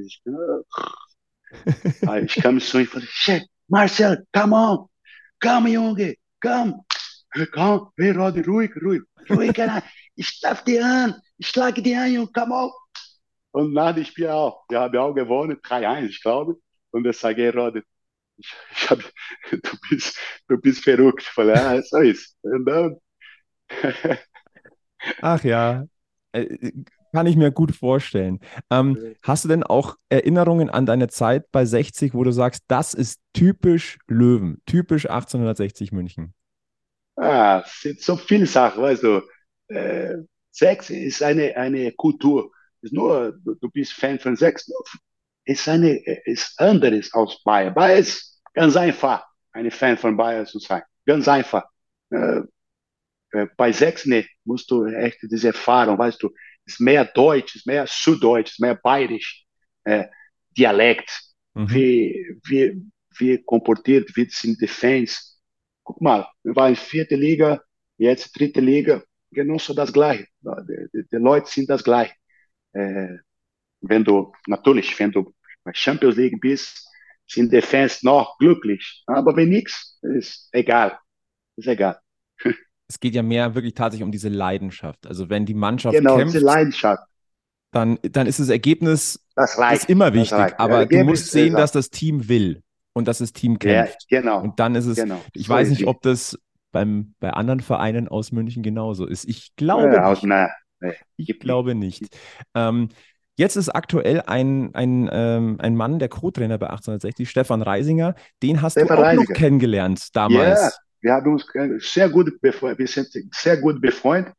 Ah, 2.07 2.19
ich 2.19 2.35
kam 2.35 2.61
so 2.61 2.79
und 2.79 3.03
"Chef, 3.09 3.43
Marcel, 3.69 4.27
come 4.33 4.55
on, 4.55 4.89
come, 5.41 5.71
Junge, 5.71 6.15
come. 6.41 6.85
Komm, 7.53 7.91
hey, 7.99 8.13
Rodi, 8.13 8.41
ruhig, 8.41 8.71
ruhig, 8.83 9.03
ruhig, 9.29 9.53
ich 10.15 10.29
schlaf 10.29 10.65
dir 10.65 10.85
an, 10.85 11.21
ich 11.39 11.49
schlage 11.49 11.83
dir 11.83 12.01
an, 12.03 12.13
Junge, 12.13 12.31
come 12.33 12.55
on. 12.55 12.71
Und 13.53 13.73
nach 13.73 13.95
dem 13.95 14.05
Spiel 14.05 14.29
auch. 14.29 14.65
Wir 14.69 14.81
haben 14.81 14.97
auch 14.99 15.15
gewonnen, 15.15 15.59
3-1, 15.63 16.11
ich 16.11 16.23
glaube. 16.23 16.57
Und 16.91 17.07
ich 17.07 17.17
sage, 17.17 17.43
hey, 17.43 17.51
Rodi, 17.51 17.83
ich, 18.37 18.55
ich 18.71 18.91
hab, 18.91 18.99
du, 19.51 19.77
bist, 19.89 20.19
du 20.49 20.59
bist 20.59 20.85
verrückt. 20.85 21.23
Ich 21.23 21.29
falei, 21.29 21.77
ja, 21.77 21.83
so 21.83 21.99
ist. 21.99 22.37
Und 22.43 22.65
dann, 22.67 22.97
Ach 25.21 25.45
ja, 25.45 25.87
äh, 26.33 26.73
kann 27.13 27.27
ich 27.27 27.37
mir 27.37 27.51
gut 27.51 27.75
vorstellen. 27.75 28.41
Ähm, 28.71 28.99
hast 29.23 29.45
du 29.45 29.49
denn 29.49 29.63
auch 29.63 29.97
Erinnerungen 30.09 30.71
an 30.71 30.87
deine 30.87 31.09
Zeit 31.09 31.51
bei 31.53 31.65
60, 31.65 32.15
wo 32.15 32.25
du 32.25 32.33
sagst, 32.33 32.65
das 32.69 32.95
ist 32.95 33.21
typisch 33.33 33.99
Löwen, 34.09 34.61
typisch 34.67 35.09
1860 35.09 35.93
München? 35.93 36.35
ah, 37.17 37.63
es 37.65 37.81
sind 37.81 38.01
so 38.01 38.17
viele 38.17 38.47
Sachen, 38.47 38.83
weißt 38.83 39.03
du. 39.03 39.23
Äh, 39.69 40.17
Sex 40.51 40.91
ist 40.91 41.23
eine, 41.23 41.57
eine 41.57 41.93
Kultur. 41.93 42.51
Ist 42.83 42.93
nur, 42.93 43.33
du, 43.45 43.55
du 43.55 43.71
bist 43.71 43.93
Fan 43.93 44.19
von 44.19 44.37
Sex. 44.37 44.71
Ist 45.45 45.69
eine, 45.69 45.97
ist 46.25 46.59
anderes 46.59 47.13
als 47.13 47.43
Bayern. 47.45 47.75
Bayern 47.75 48.01
ist 48.01 48.41
ganz 48.55 48.77
einfach, 48.77 49.27
eine 49.53 49.71
Fan 49.71 49.97
von 49.99 50.17
Bayern 50.17 50.47
zu 50.47 50.59
sein. 50.59 50.83
Ganz 51.05 51.29
einfach. 51.29 51.65
Äh, 52.11 52.43
äh, 53.37 53.47
bei 53.57 53.73
Sex, 53.73 54.07
ne, 54.07 54.27
musst 54.45 54.71
du 54.71 54.85
echt 54.87 55.19
diese 55.23 55.49
Erfahrung, 55.49 55.99
weißt 55.99 56.23
du, 56.23 56.31
ist 56.65 56.81
mehr 56.81 57.05
Deutsch, 57.05 57.57
ist 57.57 57.67
mehr 57.67 57.87
Süddeutsch, 57.87 58.53
ist 58.53 58.61
mehr 58.61 58.75
Bayerisch, 58.77 59.45
äh, 59.85 60.07
Dialekt, 60.57 61.11
Mhm. 61.57 61.71
wie, 61.71 62.39
wie, 62.45 62.83
wie 63.19 63.43
komportiert 63.43 64.15
wird 64.17 64.31
sind 64.31 64.61
die 64.61 64.67
Fans. 64.69 65.41
Guck 65.83 66.01
mal, 66.03 66.27
wir 66.43 66.55
waren 66.55 66.71
in 66.71 66.77
vierte 66.77 67.17
Liga, 67.17 67.63
jetzt 67.97 68.39
dritte 68.39 68.61
Liga, 68.61 69.03
genauso 69.31 69.73
das 69.75 69.93
Gleiche. 69.93 70.27
Die, 70.43 71.05
die, 71.11 71.17
Leute 71.17 71.51
sind 71.51 71.71
das 71.71 71.83
Gleiche. 71.83 72.13
Äh, 72.73 73.17
wenn 73.81 74.05
du, 74.05 74.33
natürlich, 74.47 74.99
wenn 74.99 75.13
du 75.13 75.35
bei 75.65 75.73
Champions 75.73 76.17
League 76.17 76.41
bist, 76.41 76.87
sind 77.27 77.53
die 77.53 77.63
Fans 77.63 78.03
noch 78.03 78.37
glücklich. 78.39 79.03
Aber 79.07 79.35
wenn 79.35 79.49
nichts, 79.49 79.99
ist 80.03 80.49
egal. 80.53 80.99
Ist 81.57 81.69
egal. 81.69 81.99
Es 82.89 83.01
geht 83.01 83.15
ja 83.15 83.23
mehr 83.23 83.55
wirklich 83.55 83.75
tatsächlich 83.75 84.05
um 84.05 84.13
diese 84.13 84.29
Leidenschaft. 84.29 85.07
Also 85.07 85.29
wenn 85.29 85.47
die 85.47 85.55
Mannschaft 85.55 85.97
genau, 85.97 86.17
kämpft, 86.17 86.35
diese 86.35 86.45
Leidenschaft. 86.45 87.03
Dann, 87.73 87.99
dann 88.03 88.27
ist 88.27 88.39
das 88.41 88.49
Ergebnis 88.49 89.25
das 89.35 89.59
reicht, 89.59 89.83
ist 89.83 89.91
immer 89.91 90.15
wichtig. 90.15 90.55
Aber 90.59 90.81
ja, 90.81 90.87
du 90.87 91.05
musst 91.05 91.31
sehen, 91.31 91.55
dass 91.55 91.73
das 91.73 91.91
Team 91.91 92.29
will 92.29 92.63
und 92.95 93.09
dass 93.09 93.19
das 93.19 93.33
Team 93.33 93.59
kämpft. 93.59 94.07
Ja, 94.09 94.21
genau. 94.21 94.41
Und 94.41 94.59
dann 94.61 94.75
ist 94.75 94.87
es, 94.87 94.97
genau. 94.97 95.21
ich 95.35 95.49
so 95.49 95.53
weiß 95.53 95.69
nicht, 95.71 95.87
ob 95.87 96.01
das 96.03 96.39
beim, 96.73 97.15
bei 97.19 97.31
anderen 97.31 97.61
Vereinen 97.61 98.09
aus 98.09 98.33
München 98.33 98.63
genauso 98.63 99.05
ist. 99.05 99.29
Ich 99.29 99.55
glaube 99.57 99.93
ja, 99.93 100.11
nicht. 100.11 100.23
Na, 100.23 100.49
nee, 100.81 100.95
ich 101.17 101.39
glaube 101.39 101.75
nicht. 101.75 102.05
Ähm, 102.55 102.89
Jetzt 103.39 103.57
ist 103.57 103.69
aktuell 103.69 104.23
ein, 104.23 104.75
ein, 104.75 105.11
ähm, 105.13 105.57
ein 105.61 105.77
Mann, 105.77 105.99
der 105.99 106.09
Co-Trainer 106.09 106.57
bei 106.57 106.69
1860, 106.69 107.29
Stefan 107.29 107.61
Reisinger. 107.61 108.15
Den 108.43 108.63
hast 108.63 108.73
Stefan 108.73 108.97
du 108.97 109.03
auch 109.03 109.07
Reisinger. 109.07 109.29
noch 109.29 109.35
kennengelernt 109.35 110.17
damals. 110.17 110.79
Wir 111.07 111.13
haben 111.13 111.33
uns 111.33 111.47
sehr 111.93 112.09
gut 112.09 112.41
befreundet, 112.41 112.81
wir 112.81 112.89
sind 112.89 113.07
sehr 113.31 113.57
gut 113.59 113.81
befreundet. 113.81 114.35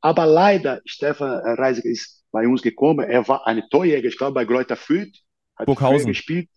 Aber 0.00 0.24
leider, 0.24 0.80
Stefan 0.84 1.40
Reisinger 1.58 1.90
ist 1.90 2.24
bei 2.30 2.46
uns 2.46 2.62
gekommen. 2.62 3.10
Er 3.10 3.26
war 3.26 3.44
ein 3.44 3.60
Torjäger, 3.68 4.06
ich 4.06 4.16
glaube, 4.16 4.34
bei 4.34 4.44
Greuther 4.44 4.76
Fürth. 4.76 5.18
Hat 5.56 5.66
Burghausen. 5.66 6.06
gespielt. 6.06 6.48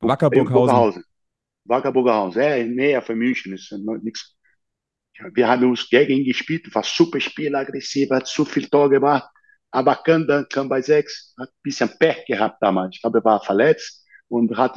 Wacker 0.00 0.28
Burghausen. 0.28 1.02
Wacker 1.64 1.92
Burghausen, 1.92 2.42
ja, 2.42 2.62
näher 2.62 3.00
von 3.00 3.16
München. 3.16 3.54
Ist 3.54 3.72
nichts. 4.02 4.36
Wir 5.32 5.48
haben 5.48 5.70
uns 5.70 5.88
gegen 5.88 6.18
ihn 6.18 6.24
gespielt, 6.26 6.74
war 6.74 6.82
super 6.82 7.20
Spiel, 7.20 7.54
aggressiv, 7.54 8.10
hat 8.10 8.26
so 8.26 8.44
viel 8.44 8.68
Tor 8.68 8.90
gemacht. 8.90 9.30
Aber 9.70 9.92
Abacan 9.92 10.26
dann 10.26 10.46
kam 10.50 10.68
bei 10.68 10.82
sechs, 10.82 11.34
hat 11.38 11.48
ein 11.48 11.62
bisschen 11.62 11.90
Pech 11.98 12.26
gehabt 12.26 12.58
damals. 12.60 12.96
Ich 12.96 13.00
glaube, 13.00 13.20
er 13.20 13.24
war 13.24 13.40
verletzt 13.42 14.04
und 14.28 14.54
hat, 14.58 14.76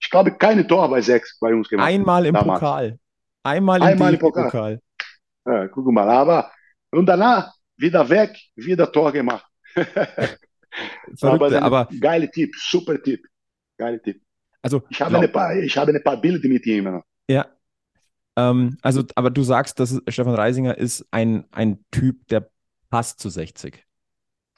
ich 0.00 0.10
glaube, 0.10 0.38
keine 0.38 0.66
Tor 0.66 0.88
bei 0.88 1.02
sechs 1.02 1.38
bei 1.38 1.54
uns 1.54 1.68
gemacht. 1.68 1.86
Einmal 1.86 2.24
im 2.24 2.32
damals. 2.32 2.60
Pokal. 2.60 2.98
Einmal 3.42 3.80
im, 3.80 3.86
Einmal 3.86 4.14
im 4.14 4.20
Pokal. 4.20 4.44
Pokal. 4.44 4.80
Ja, 5.46 5.68
guck 5.68 5.86
mal, 5.86 6.08
aber 6.08 6.50
und 6.90 7.06
danach 7.06 7.52
wieder 7.76 8.08
weg, 8.08 8.38
wieder 8.56 8.90
Tor 8.90 9.12
gemacht. 9.12 9.46
Verrückte, 11.16 11.62
aber, 11.62 11.80
aber 11.80 11.88
geile 12.00 12.30
Tipp, 12.30 12.54
super 12.56 13.02
Tipp, 13.02 13.26
geile 13.78 14.00
Tipp. 14.02 14.20
Also 14.62 14.82
ich 14.90 15.00
habe, 15.00 15.18
ein 15.18 15.32
paar, 15.32 15.56
ich 15.56 15.76
habe 15.76 15.92
ein 15.92 16.02
paar 16.02 16.20
Bilder 16.20 16.48
mit 16.48 16.66
ihm. 16.66 17.02
Ja. 17.28 17.46
Ähm, 18.36 18.76
also, 18.82 19.02
aber 19.14 19.30
du 19.30 19.42
sagst, 19.42 19.80
dass 19.80 20.00
Stefan 20.08 20.34
Reisinger 20.34 20.76
ist 20.76 21.06
ein, 21.10 21.46
ein 21.52 21.84
Typ, 21.90 22.26
der 22.28 22.50
passt 22.90 23.20
zu 23.20 23.28
60. 23.30 23.84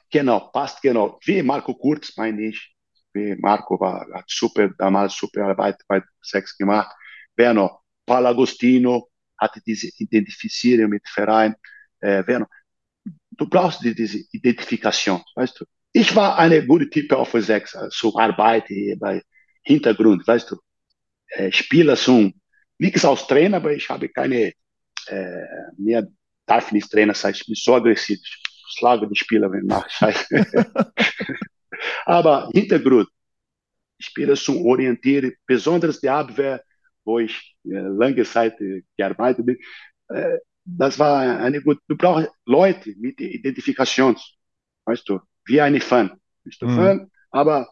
Genau, 0.09 0.39
passt 0.51 0.81
genau. 0.81 1.19
Wie 1.23 1.41
Marco 1.41 1.73
Kurz, 1.73 2.15
meine 2.17 2.41
ich. 2.41 2.75
Wie 3.13 3.35
Marco 3.35 3.79
war, 3.79 4.07
hat 4.13 4.25
super, 4.27 4.69
damals 4.77 5.15
super 5.15 5.45
Arbeit 5.45 5.77
bei 5.87 6.01
Sex 6.21 6.57
gemacht. 6.57 6.95
Wer 7.35 7.53
noch? 7.53 7.80
Paul 8.11 8.25
Agostino 8.25 9.09
hatte 9.37 9.61
diese 9.65 9.87
Identifizierung 9.97 10.89
mit 10.89 11.07
Verein. 11.07 11.55
Äh? 12.01 12.23
Du 13.31 13.47
brauchst 13.47 13.81
diese 13.83 14.19
Identifikation, 14.33 15.23
weißt 15.35 15.61
du. 15.61 15.65
Ich 15.93 16.13
war 16.13 16.37
eine 16.37 16.65
gute 16.65 16.89
Typ 16.89 17.13
auf 17.13 17.31
sechs, 17.37 17.77
so 17.89 18.17
Arbeit 18.17 18.67
hier 18.67 18.99
bei 18.99 19.21
Hintergrund, 19.63 20.27
weißt 20.27 20.51
du. 20.51 20.57
Äh, 21.27 21.53
Spieler 21.53 21.95
so, 21.95 22.29
nichts 22.79 23.05
als 23.05 23.25
Trainer, 23.27 23.57
aber 23.57 23.73
ich 23.73 23.87
habe 23.89 24.09
keine, 24.09 24.51
äh, 25.07 25.45
mir 25.77 26.05
darf 26.45 26.73
nicht 26.73 26.91
Trainer 26.91 27.13
sein, 27.13 27.33
ich 27.33 27.45
bin 27.45 27.55
so 27.55 27.75
aggressiv 27.75 28.19
schlage 28.77 29.07
die 29.07 29.15
Spieler, 29.15 29.51
wenn 29.51 29.67
nach 29.67 29.89
Scheiße. 29.89 30.45
Aber 32.05 32.49
Hintergrund, 32.53 33.07
ich 33.97 34.07
spiele 34.07 34.35
zum 34.35 34.65
Orientieren, 34.65 35.33
besonders 35.45 35.99
die 35.99 36.09
Abwehr, 36.09 36.63
wo 37.11 37.19
ich 37.19 37.55
äh, 37.65 37.79
lange 38.01 38.23
Zeit 38.23 38.59
äh, 38.61 38.83
gearbeitet 38.97 39.45
bin. 39.45 39.57
Äh, 40.07 40.37
das 40.63 40.97
war 40.97 41.39
eine 41.39 41.61
gute, 41.61 41.81
du 41.87 41.97
brauchst 41.97 42.29
Leute 42.45 42.93
mit 42.97 43.19
Identifikation, 43.19 44.15
weißt 44.85 45.07
du, 45.09 45.19
wie 45.45 45.59
eine 45.59 45.81
Fan. 45.81 46.11
Bist 46.43 46.61
du 46.61 46.67
mhm. 46.67 46.75
Fan, 46.75 47.11
aber 47.31 47.67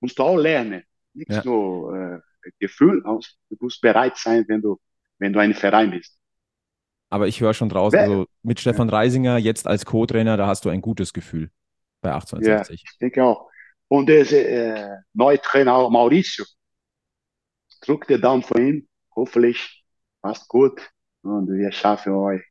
musst 0.00 0.18
du 0.18 0.22
auch 0.22 0.36
lernen. 0.36 0.82
Nicht 1.12 1.30
ja. 1.30 1.44
nur 1.44 1.94
äh, 1.96 2.50
Gefühl, 2.60 3.02
du 3.02 3.56
musst 3.60 3.80
bereit 3.80 4.16
sein, 4.16 4.44
wenn 4.48 4.62
du, 4.62 4.78
wenn 5.18 5.32
du 5.32 5.40
ein 5.40 5.52
Verein 5.52 5.90
bist. 5.90 6.16
Aber 7.08 7.26
ich 7.26 7.40
höre 7.40 7.54
schon 7.54 7.68
draus, 7.68 7.94
also 7.94 8.26
mit 8.42 8.60
Stefan 8.60 8.88
Reisinger 8.88 9.38
jetzt 9.38 9.66
als 9.66 9.84
Co-Trainer, 9.84 10.36
da 10.36 10.46
hast 10.46 10.64
du 10.64 10.68
ein 10.68 10.80
gutes 10.80 11.12
Gefühl 11.12 11.50
bei 12.00 12.12
1860. 12.12 12.80
Ja, 12.80 12.90
ich 12.90 12.98
denke 12.98 13.24
auch. 13.24 13.48
Und 13.88 14.08
der 14.08 14.30
äh, 14.32 14.96
neue 15.12 15.40
Trainer 15.40 15.88
Mauricio, 15.90 16.44
drückt 17.86 18.10
den 18.10 18.20
Daumen 18.20 18.42
von 18.42 18.66
ihm. 18.66 18.88
Hoffentlich 19.14 19.84
passt 20.20 20.48
gut 20.48 20.90
und 21.22 21.48
wir 21.48 21.72
schaffen 21.72 22.14
euch. 22.14 22.42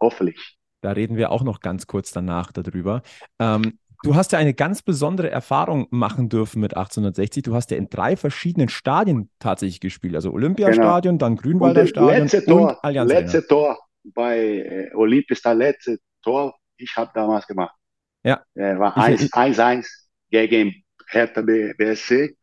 Hoffentlich. 0.00 0.56
Da 0.80 0.92
reden 0.92 1.16
wir 1.16 1.30
auch 1.30 1.42
noch 1.42 1.60
ganz 1.60 1.86
kurz 1.86 2.12
danach 2.12 2.52
darüber. 2.52 3.02
Ähm, 3.38 3.78
Du 4.04 4.14
hast 4.14 4.30
ja 4.30 4.38
eine 4.38 4.54
ganz 4.54 4.82
besondere 4.82 5.28
Erfahrung 5.28 5.88
machen 5.90 6.28
dürfen 6.28 6.60
mit 6.60 6.76
1860. 6.76 7.42
Du 7.42 7.54
hast 7.54 7.72
ja 7.72 7.76
in 7.76 7.88
drei 7.88 8.16
verschiedenen 8.16 8.68
Stadien 8.68 9.28
tatsächlich 9.40 9.80
gespielt. 9.80 10.14
Also 10.14 10.30
Olympiastadion, 10.32 11.18
genau. 11.18 11.30
dann 11.30 11.36
Grünwalder 11.36 11.86
Stadion 11.86 12.22
letzte 12.22 12.44
Tor, 12.44 12.68
und 12.68 12.84
Allianz 12.84 13.10
Letzte 13.10 13.46
Tor 13.46 13.76
bei 14.04 14.38
äh, 14.38 14.94
Olympia 14.94 15.36
das 15.42 15.56
letzte 15.56 15.98
Tor, 16.22 16.54
ich 16.76 16.96
habe 16.96 17.10
damals 17.12 17.46
gemacht. 17.48 17.74
Ja. 18.22 18.40
Äh, 18.54 18.78
war 18.78 18.96
1-1 18.96 19.86
gegen 20.30 20.84
Hertha 21.08 21.42
BSC. 21.42 22.36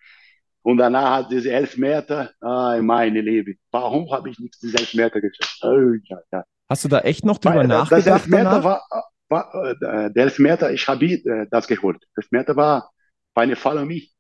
Und 0.66 0.78
danach 0.78 1.18
hat 1.18 1.32
diese 1.32 1.52
Elfmeter, 1.52 2.32
ah, 2.42 2.80
meine 2.82 3.22
Liebe, 3.22 3.54
warum 3.70 4.12
habe 4.12 4.32
ich 4.32 4.40
nicht 4.40 4.60
diese 4.64 4.80
Elfmeter 4.80 5.22
geschafft? 5.22 5.60
Oh, 5.62 5.94
ja, 6.06 6.18
ja. 6.32 6.44
Hast 6.68 6.84
du 6.84 6.88
da 6.88 7.02
echt 7.02 7.24
noch 7.24 7.38
drüber 7.38 7.58
Weil, 7.58 7.68
nachgedacht? 7.68 8.08
Das 8.08 8.24
Elfmeter 8.24 8.64
war, 8.64 8.84
war, 9.30 9.54
äh, 9.54 10.12
der 10.12 10.24
Elfmeter, 10.24 10.74
ich 10.74 10.88
habe 10.88 11.06
äh, 11.06 11.46
das 11.52 11.68
geholt. 11.68 12.02
Der 12.02 12.24
Elfmeter 12.24 12.56
war 12.56 12.90
bei 13.36 13.44
einer 13.44 13.56
Fall 13.56 13.78
an 13.78 13.88
mich. 13.88 14.12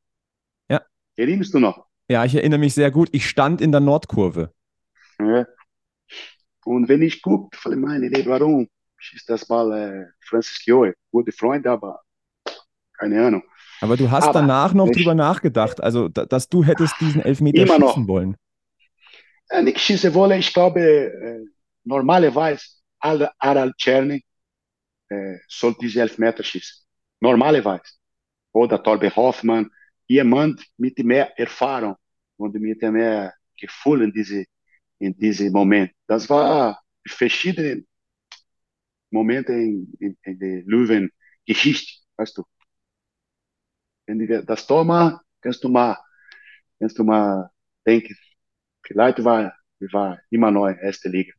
Ja. 0.69 0.81
Erinnerst 1.15 1.51
du 1.55 1.60
noch? 1.60 1.88
Ja, 2.08 2.23
ich 2.25 2.36
erinnere 2.36 2.60
mich 2.60 2.75
sehr 2.75 2.91
gut. 2.91 3.10
Ich 3.12 3.27
stand 3.27 3.60
in 3.60 3.71
der 3.71 3.81
Nordkurve. 3.81 4.53
Ja. 5.17 5.47
Und 6.63 6.88
wenn 6.89 7.01
ich 7.01 7.23
gucke, 7.23 7.58
meine 7.75 8.05
Idee, 8.05 8.23
warum 8.27 8.67
schießt 8.97 9.27
das 9.27 9.47
Ball 9.47 9.71
äh, 9.71 10.05
Francis 10.23 10.60
Kioe? 10.60 10.93
Gute 11.10 11.31
Freund, 11.31 11.65
aber 11.65 12.01
keine 12.99 13.25
Ahnung. 13.25 13.41
Aber 13.81 13.97
du 13.97 14.09
hast 14.09 14.25
aber 14.25 14.39
danach 14.39 14.73
noch 14.73 14.88
ich, 14.88 14.97
drüber 14.97 15.15
nachgedacht, 15.15 15.81
also 15.81 16.07
dass 16.07 16.49
du 16.49 16.63
hättest 16.63 16.95
diesen 16.99 17.21
Elfmeter 17.21 17.67
schießen 17.67 17.79
noch. 17.79 18.07
wollen. 18.07 18.38
Ja, 19.49 19.61
nicht 19.61 19.79
schießen 19.79 20.13
wollen, 20.13 20.39
ich 20.39 20.53
glaube, 20.53 20.79
äh, 20.81 21.45
normalerweise 21.83 22.65
Aral 22.99 23.73
Czerny 23.77 24.23
äh, 25.09 25.38
sollte 25.47 25.79
diese 25.81 26.01
Elfmeter 26.01 26.43
schießen. 26.43 26.83
Normalerweise. 27.19 27.83
Oder 28.51 28.81
Torbe 28.81 29.13
Hoffmann, 29.15 29.69
jemand 30.07 30.65
mit 30.77 30.97
mehr 30.99 31.38
Erfahrung 31.38 31.95
und 32.38 32.53
mit 32.55 32.81
mehr 32.81 33.33
Gefühl 33.59 34.03
in 34.03 34.11
diese, 34.11 34.45
in 34.99 35.15
diese 35.17 35.49
Moment. 35.51 35.91
Das 36.07 36.29
war 36.29 36.81
verschiedene 37.05 37.83
Momente 39.11 39.53
in, 39.53 39.93
in, 39.99 40.17
in 40.23 40.39
der 40.39 40.63
Löwen-Geschichte, 40.65 42.03
weißt 42.17 42.38
du. 42.38 42.43
Wenn 44.08 44.19
du 44.19 44.43
das 44.43 44.67
Tor 44.67 44.83
machst, 44.83 45.19
kannst 45.41 45.63
du 45.63 45.69
mal, 45.69 45.97
kannst 46.79 46.97
du 46.97 47.03
mal 47.03 47.49
denken, 47.85 48.15
vielleicht 48.83 49.23
war, 49.23 49.53
war 49.91 50.19
immer 50.29 50.51
noch 50.51 50.67
erste 50.67 51.10
Liga. 51.10 51.33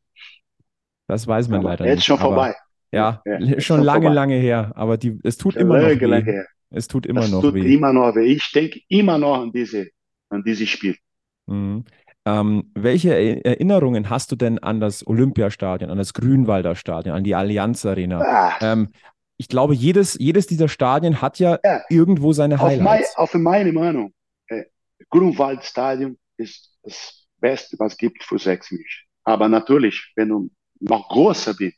Das 1.07 1.27
weiß 1.27 1.47
man 1.47 1.59
aber 1.59 1.69
leider 1.69 1.85
jetzt 1.85 1.89
nicht. 1.89 1.97
Jetzt 1.99 2.05
schon 2.05 2.17
vorbei. 2.19 2.55
Ja, 2.91 3.21
ja 3.25 3.59
schon 3.61 3.81
lange, 3.81 4.03
vorbei. 4.03 4.15
lange 4.15 4.35
her. 4.35 4.71
Aber 4.75 4.97
die, 4.97 5.17
es 5.23 5.37
tut 5.37 5.55
immer 5.55 5.79
lange, 5.79 5.93
noch 5.93 6.01
weh. 6.01 6.05
Lange 6.05 6.31
her. 6.31 6.45
Es 6.69 6.87
tut 6.87 7.05
immer 7.05 7.21
das 7.21 7.31
noch 7.31 7.41
tut 7.41 7.53
weh. 7.53 7.73
immer 7.73 7.93
noch 7.93 8.15
weh. 8.15 8.25
Ich 8.25 8.51
denke 8.51 8.81
immer 8.89 9.17
noch 9.17 9.41
an 9.41 9.51
diese, 9.51 9.87
an 10.29 10.43
dieses 10.43 10.67
Spiel. 10.69 10.97
Mhm. 11.45 11.85
Ähm, 12.25 12.71
welche 12.75 13.45
Erinnerungen 13.45 14.09
hast 14.09 14.33
du 14.33 14.35
denn 14.35 14.59
an 14.59 14.81
das 14.81 15.07
Olympiastadion, 15.07 15.89
an 15.89 15.97
das 15.97 16.13
Grünwalder 16.13 16.75
Stadion, 16.75 17.15
an 17.15 17.23
die 17.23 17.35
Allianz 17.35 17.85
Arena? 17.85 18.19
Ah. 18.19 18.57
Ähm, 18.59 18.89
ich 19.37 19.47
glaube, 19.47 19.75
jedes, 19.75 20.15
jedes 20.19 20.47
dieser 20.47 20.67
Stadien 20.67 21.21
hat 21.21 21.39
ja, 21.39 21.59
ja. 21.63 21.81
irgendwo 21.89 22.33
seine 22.33 22.59
Highlights. 22.59 23.15
Auf, 23.17 23.33
mein, 23.33 23.45
auf 23.45 23.53
meine 23.53 23.71
Meinung, 23.71 24.13
äh, 24.47 24.63
Grünwald 25.09 25.63
Stadion 25.63 26.17
ist 26.37 26.75
das 26.83 27.27
Beste, 27.39 27.77
was 27.79 27.93
es 27.93 27.97
gibt 27.97 28.23
für 28.23 28.39
sechs 28.39 28.71
Menschen. 28.71 29.05
Aber 29.23 29.47
natürlich, 29.47 30.11
wenn 30.15 30.29
du 30.29 30.49
noch 30.79 31.09
größer 31.09 31.53
bist, 31.53 31.77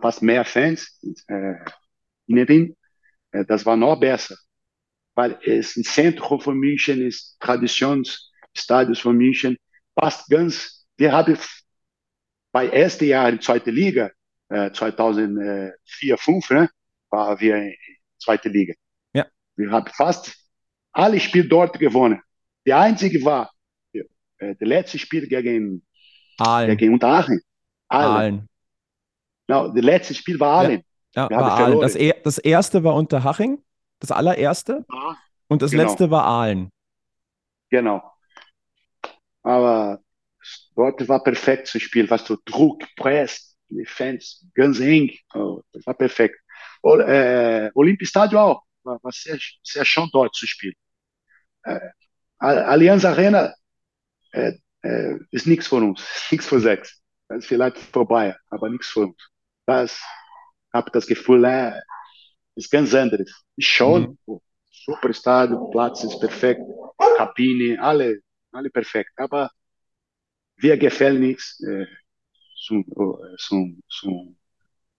fast 0.00 0.22
mehr 0.22 0.44
Fans 0.44 0.98
äh, 1.28 1.54
in 2.26 2.36
Äh, 3.30 3.44
das 3.46 3.64
war 3.64 3.76
noch 3.76 3.98
besser, 3.98 4.36
weil 5.14 5.38
es 5.44 5.76
ein 5.76 5.84
Zentrum 5.84 6.40
von 6.40 6.58
München 6.58 7.00
ist, 7.00 7.36
Traditionsstadion 7.40 8.96
von 8.96 9.16
München, 9.16 9.56
passt 9.94 10.28
ganz. 10.28 10.86
Wir 10.96 11.12
haben 11.12 11.38
bei 12.52 12.68
ersten 12.68 13.04
Jahr 13.04 13.28
in 13.28 13.40
zweiter 13.40 13.70
Liga 13.70 14.10
äh, 14.48 14.72
2004, 14.72 16.16
2005, 16.16 16.50
ne, 16.50 16.70
waren 17.10 17.38
wir 17.40 17.56
in 17.56 17.74
zweite 18.18 18.48
Liga. 18.48 18.74
Ja. 19.12 19.26
Wir 19.56 19.70
haben 19.70 19.86
fast 19.94 20.34
alle 20.92 21.20
Spiele 21.20 21.48
dort 21.48 21.78
gewonnen. 21.78 22.20
Der 22.66 22.78
einzige 22.78 23.24
war 23.24 23.50
äh, 23.92 24.54
der 24.56 24.66
letzte 24.66 24.98
Spiel 24.98 25.26
gegen, 25.28 25.84
Aalen. 26.38 26.76
gegen 26.76 26.94
Unterhaching. 26.94 27.40
Aalen. 27.88 28.16
Aalen. 28.16 28.48
No, 29.48 29.72
das 29.72 29.82
letzte 29.84 30.14
Spiel 30.14 30.38
war 30.40 30.60
Aalen. 30.60 30.82
Ja, 31.14 31.28
Wir 31.30 31.36
war 31.38 31.52
Aalen. 31.58 31.80
Das, 31.80 31.94
er, 31.96 32.14
das 32.22 32.38
erste 32.38 32.84
war 32.84 32.94
Unterhaching, 32.94 33.62
das 34.00 34.10
allererste. 34.12 34.84
Ja. 34.92 35.16
Und 35.48 35.62
das 35.62 35.70
Genau. 35.70 35.84
letzte 35.84 36.10
war 36.10 36.24
Aalen. 36.24 36.70
Genau. 37.70 38.02
Aber 39.42 40.00
dort 40.74 41.08
war 41.08 41.22
perfekt 41.22 41.66
zu 41.68 41.80
spielen. 41.80 42.10
Was 42.10 42.24
du 42.24 42.36
Druck, 42.44 42.84
Press, 42.96 43.56
die 43.68 43.84
Fans 43.86 44.46
ganz 44.54 44.80
eng. 44.80 45.10
Oh, 45.34 45.62
das 45.72 45.86
war 45.86 45.94
perfekt. 45.94 46.36
O, 46.82 46.92
Olympiastadion 47.74 48.40
auch. 48.40 48.62
War, 48.82 49.02
war 49.02 49.12
sehr, 49.12 49.38
sehr 49.62 49.84
schön 49.84 50.08
dort 50.12 50.34
zu 50.34 50.46
spielen. 50.46 50.74
Äh, 51.64 51.80
Allianz 52.38 53.04
Arena 53.04 53.52
äh, 54.32 54.52
äh, 54.82 55.18
ist 55.30 55.46
nichts 55.46 55.66
für 55.66 55.76
uns. 55.76 56.02
Nichts 56.30 56.46
für 56.46 56.60
sechs. 56.60 57.02
Das 57.28 57.38
ist 57.38 57.46
vielleicht 57.46 57.76
vorbei, 57.78 58.36
aber 58.50 58.70
nichts 58.70 58.88
uns. 58.96 59.16
Das 59.66 60.00
habe 60.72 60.90
das 60.92 61.06
Gefühl, 61.06 61.44
äh, 61.44 61.72
ist 62.54 62.70
ganz 62.70 62.94
anderes. 62.94 63.44
Schon. 63.58 64.18
Mhm. 64.26 64.40
Super 64.70 65.12
Stadion, 65.12 65.70
Platz 65.70 66.02
ist 66.04 66.18
perfekt, 66.18 66.62
Kabine, 67.16 67.78
alle, 67.82 68.20
alle 68.52 68.70
perfekt. 68.70 69.10
Aber 69.16 69.50
wir 70.56 70.78
gefällt 70.78 71.20
nichts 71.20 71.60
äh, 71.62 71.86
zum, 72.64 72.86
zum, 73.36 73.82
zum 73.88 74.38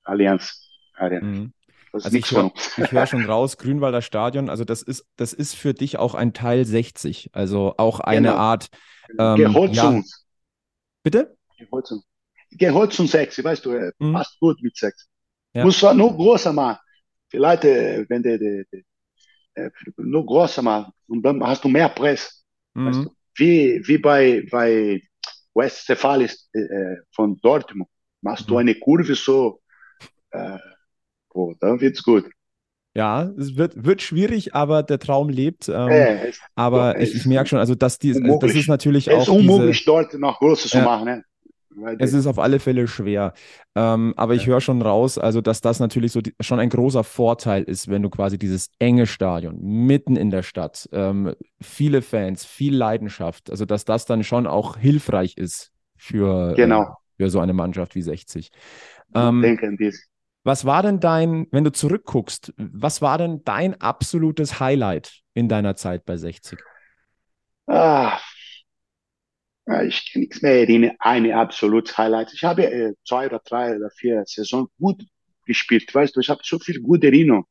Allianz 0.03 0.69
Arena. 0.93 1.25
Mhm. 1.25 1.53
Also 1.91 2.17
ich 2.17 2.31
hör-. 2.31 2.51
Ich 2.77 2.91
höre 2.91 3.07
schon 3.07 3.25
raus, 3.25 3.57
Grünwalder 3.57 4.01
Stadion, 4.01 4.49
also 4.49 4.63
das 4.65 4.81
ist, 4.81 5.05
das 5.15 5.33
ist 5.33 5.55
für 5.55 5.73
dich 5.73 5.97
auch 5.97 6.15
ein 6.15 6.33
Teil 6.33 6.65
60, 6.65 7.29
also 7.33 7.75
auch 7.77 7.99
eine 7.99 8.29
Genau. 8.29 8.35
Art, 8.39 8.69
ähm, 9.17 9.35
Geholt 9.37 9.75
ja. 9.75 10.01
bitte? 11.03 11.35
Geholt 11.57 11.87
zu 11.87 11.95
uns. 11.95 12.05
Geholt 12.51 12.93
zum 12.93 13.07
Sechs, 13.07 13.43
weißt 13.43 13.65
du, 13.65 13.71
äh, 13.71 13.91
Mhm. 13.99 14.13
passt 14.13 14.39
gut 14.39 14.61
mit 14.61 14.75
Sechs. 14.75 15.07
Ja. 15.53 15.65
Muss 15.65 15.79
zwar 15.79 15.93
nur 15.93 16.15
größer 16.15 16.53
machen. 16.53 16.79
Vielleicht, 17.29 17.63
wenn 17.63 18.23
der, 18.23 18.37
der, 18.39 18.63
der 18.71 18.81
äh, 19.55 19.69
nur 19.97 20.25
größer 20.25 20.61
machen 20.61 20.91
und 21.07 21.21
dann 21.23 21.43
hast 21.43 21.63
du 21.63 21.69
mehr 21.69 21.89
Press. 21.89 22.43
Weißt 22.73 22.99
Mhm. 22.99 23.03
du? 23.05 23.15
Wie, 23.35 23.81
wie 23.87 23.97
bei, 23.97 24.45
bei 24.51 25.01
West 25.53 25.85
Cephalis 25.85 26.49
äh, 26.53 26.59
äh, 26.59 26.97
von 27.15 27.39
Dortmund. 27.41 27.89
Machst 28.21 28.49
du 28.49 28.53
Mhm. 28.53 28.59
eine 28.59 28.75
Kurve 28.75 29.15
so, 29.15 29.61
äh, 30.31 30.57
boah, 31.39 31.55
dann 31.59 31.79
wird's 31.81 32.03
gut. 32.03 32.25
Ja, 32.95 33.23
es 33.37 33.55
wird, 33.55 33.85
wird 33.85 34.01
schwierig, 34.01 34.55
aber 34.55 34.83
der 34.83 34.99
Traum 34.99 35.29
lebt. 35.29 35.69
Ähm, 35.69 36.07
Äh, 36.07 36.29
es, 36.29 36.39
aber 36.55 36.95
doch, 36.95 36.99
ich, 36.99 37.13
es 37.13 37.15
ich 37.15 37.25
merke 37.25 37.49
schon, 37.49 37.59
also 37.59 37.75
dass 37.75 37.99
die, 37.99 38.13
das 38.39 38.55
unmöglich. 38.55 38.55
ist 38.55 38.67
natürlich 38.67 39.09
es 39.09 39.11
auch 39.11 39.27
ist 39.27 39.39
diese, 39.39 39.39
unmöglich, 39.39 39.85
dort 39.85 40.13
noch 40.15 40.39
größer 40.39 40.69
zu 40.69 40.77
Ja. 40.77 40.85
machen. 40.85 41.05
Ne? 41.05 41.23
Es 41.97 42.13
ist 42.13 42.27
auf 42.27 42.39
alle 42.39 42.59
Fälle 42.59 42.87
schwer. 42.87 43.33
Ähm, 43.75 44.13
aber 44.15 44.33
ich 44.35 44.43
Ja. 44.43 44.47
höre 44.47 44.61
schon 44.61 44.81
raus, 44.81 45.17
also 45.17 45.41
dass 45.41 45.59
das 45.61 45.79
natürlich 45.81 46.13
so 46.13 46.21
die, 46.21 46.33
schon 46.39 46.59
ein 46.59 46.69
großer 46.69 47.03
Vorteil 47.03 47.63
ist, 47.63 47.89
wenn 47.89 48.01
du 48.01 48.09
quasi 48.09 48.37
dieses 48.37 48.69
enge 48.79 49.05
Stadion 49.05 49.59
mitten 49.61 50.15
in 50.15 50.29
der 50.31 50.43
Stadt, 50.43 50.87
ähm, 50.93 51.33
viele 51.61 52.01
Fans, 52.01 52.45
viel 52.45 52.75
Leidenschaft, 52.75 53.49
also 53.51 53.65
dass 53.65 53.83
das 53.85 54.05
dann 54.05 54.23
schon 54.23 54.47
auch 54.47 54.77
hilfreich 54.77 55.35
ist 55.37 55.71
für, 55.97 56.57
Genau. 56.57 56.85
äh, 57.17 57.23
für 57.23 57.29
so 57.29 57.39
eine 57.41 57.53
Mannschaft 57.53 57.95
wie 57.95 58.01
60. 58.01 58.49
ich 59.13 59.37
Ähm, 59.37 59.41
denke 59.41 59.67
an 59.67 59.77
das. 59.77 60.09
Was 60.43 60.65
war 60.65 60.83
denn 60.83 60.99
dein, 60.99 61.47
wenn 61.51 61.63
du 61.63 61.71
zurückguckst, 61.71 62.53
was 62.57 63.01
war 63.01 63.17
denn 63.17 63.43
dein 63.43 63.79
absolutes 63.81 64.59
Highlight 64.59 65.21
in 65.33 65.49
deiner 65.49 65.75
Zeit 65.75 66.05
bei 66.05 66.17
60? 66.17 66.59
Ah, 67.67 68.19
ich 69.85 70.11
kann 70.11 70.21
nichts 70.21 70.41
mehr 70.41 70.53
erinnern. 70.61 70.95
Eine 70.99 71.35
absolut 71.37 71.95
Highlight. 71.97 72.33
Ich 72.33 72.43
habe 72.43 72.65
äh, 72.65 72.93
zwei 73.05 73.27
oder 73.27 73.39
drei 73.39 73.75
oder 73.75 73.89
vier 73.91 74.23
Saisons 74.25 74.69
gut 74.79 75.03
gespielt. 75.45 75.93
Weißt 75.93 76.15
du, 76.15 76.19
ich 76.21 76.29
habe 76.29 76.41
so 76.43 76.57
viel 76.59 76.81
gute 76.81 77.07
Erinnerung 77.07 77.45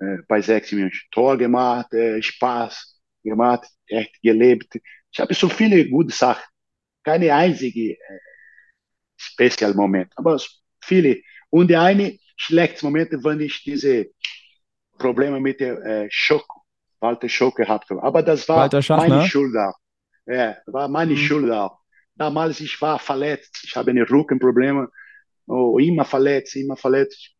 äh, 0.00 0.18
bei 0.28 0.40
sechs 0.42 0.72
München. 0.72 1.08
Tor 1.12 1.38
gemacht, 1.38 1.92
äh, 1.94 2.22
Spaß 2.22 3.00
gemacht, 3.24 3.68
echt 3.88 4.20
gelebt. 4.22 4.76
Ich 5.12 5.20
habe 5.20 5.34
so 5.34 5.48
viele 5.48 5.88
gute 5.90 6.14
Sachen. 6.14 6.44
Keine 7.04 7.34
einzige 7.34 7.92
äh, 7.94 8.20
Special 9.16 9.74
Moment, 9.74 10.12
aber 10.16 10.38
viele. 10.82 11.20
Und 11.50 11.68
der 11.68 11.82
eine 11.82 12.18
schlechte 12.36 12.84
Moment, 12.86 13.12
wenn 13.24 13.40
ich 13.40 13.62
diese 13.64 14.06
Probleme 14.98 15.40
mit 15.40 15.60
der 15.60 15.78
äh, 15.84 16.08
Schock, 16.10 16.46
Walter 17.00 17.28
Schock 17.28 17.56
gehabt 17.56 17.90
habe. 17.90 18.02
Aber 18.02 18.22
das 18.22 18.48
war 18.48 18.68
meine 18.96 19.22
Schuld 19.26 19.56
auch. 19.56 19.74
Ja, 20.26 20.56
war 20.66 20.88
meine 20.88 21.12
Mhm. 21.12 21.16
Schuld 21.16 21.50
auch. 21.50 21.78
Damals 22.16 22.60
ich 22.60 22.80
war 22.82 22.98
verletzt, 22.98 23.60
ich 23.64 23.76
habe 23.76 23.90
eine 23.90 24.08
Rückenprobleme, 24.08 24.88
oh, 25.46 25.78
immer 25.78 26.04
verletzt, 26.04 26.56
immer 26.56 26.76
verletzt. 26.76 27.30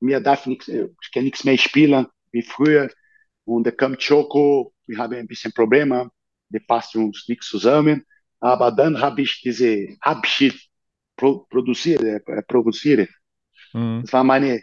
Mir 0.00 0.20
darf 0.20 0.46
nichts, 0.46 0.68
äh, 0.68 0.88
ich 1.02 1.12
kann 1.12 1.24
nichts 1.24 1.44
mehr 1.44 1.58
spielen 1.58 2.06
wie 2.32 2.42
früher. 2.42 2.90
Und 3.44 3.66
da 3.66 3.70
kommt 3.70 4.04
Choco, 4.06 4.74
wir 4.86 4.98
haben 4.98 5.14
ein 5.14 5.26
bisschen 5.26 5.52
Probleme, 5.52 6.10
die 6.50 6.60
passt 6.60 6.94
uns 6.96 7.26
nicht 7.28 7.42
zusammen. 7.42 8.04
Aber 8.40 8.70
dann 8.72 9.00
habe 9.00 9.22
ich 9.22 9.40
diese 9.42 9.96
Abschied 10.00 10.54
pro, 11.16 11.46
produziert, 11.50 12.02
äh, 12.04 12.20
provoziert. 12.42 13.08
Mhm. 13.76 14.02
Das 14.02 14.12
war 14.12 14.24
meine 14.24 14.62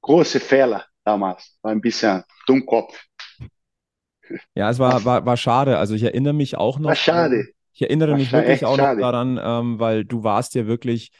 große 0.00 0.40
Fehler 0.40 0.86
damals. 1.04 1.58
War 1.62 1.72
ein 1.72 1.80
bisschen 1.80 2.22
Dummkopf. 2.46 2.98
Ja, 4.54 4.70
es 4.70 4.78
war, 4.78 5.04
war, 5.04 5.24
war 5.26 5.36
schade. 5.36 5.78
Also 5.78 5.94
ich 5.94 6.02
erinnere 6.02 6.34
mich 6.34 6.56
auch 6.56 6.78
noch. 6.78 6.88
War 6.90 6.96
schade. 6.96 7.46
Ich 7.72 7.82
erinnere 7.82 8.12
War 8.12 8.18
mich 8.18 8.32
wirklich 8.32 8.64
auch 8.64 8.76
noch 8.76 8.84
schade. 8.84 9.00
daran, 9.00 9.40
ähm, 9.42 9.78
weil 9.78 10.04
du 10.04 10.24
warst 10.24 10.54
ja 10.54 10.66
wirklich, 10.66 11.12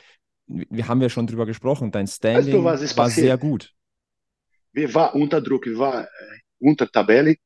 wir 0.47 0.89
haben 0.89 1.01
ja 1.01 1.09
schon 1.09 1.27
drüber 1.27 1.47
gesprochen, 1.47 1.91
dein 1.93 2.07
Standing 2.07 2.64
was 2.64 2.83
ist 2.83 2.97
war 2.97 3.05
passiert? 3.05 3.27
sehr 3.27 3.39
gut. 3.39 3.73
Wir 4.73 4.93
waren 4.95 5.21
unter 5.21 5.41
Druck, 5.41 5.66
wir 5.66 5.79
waren 5.79 6.05
äh, 6.05 6.39
unter 6.59 6.91
Tabelle 6.91 7.37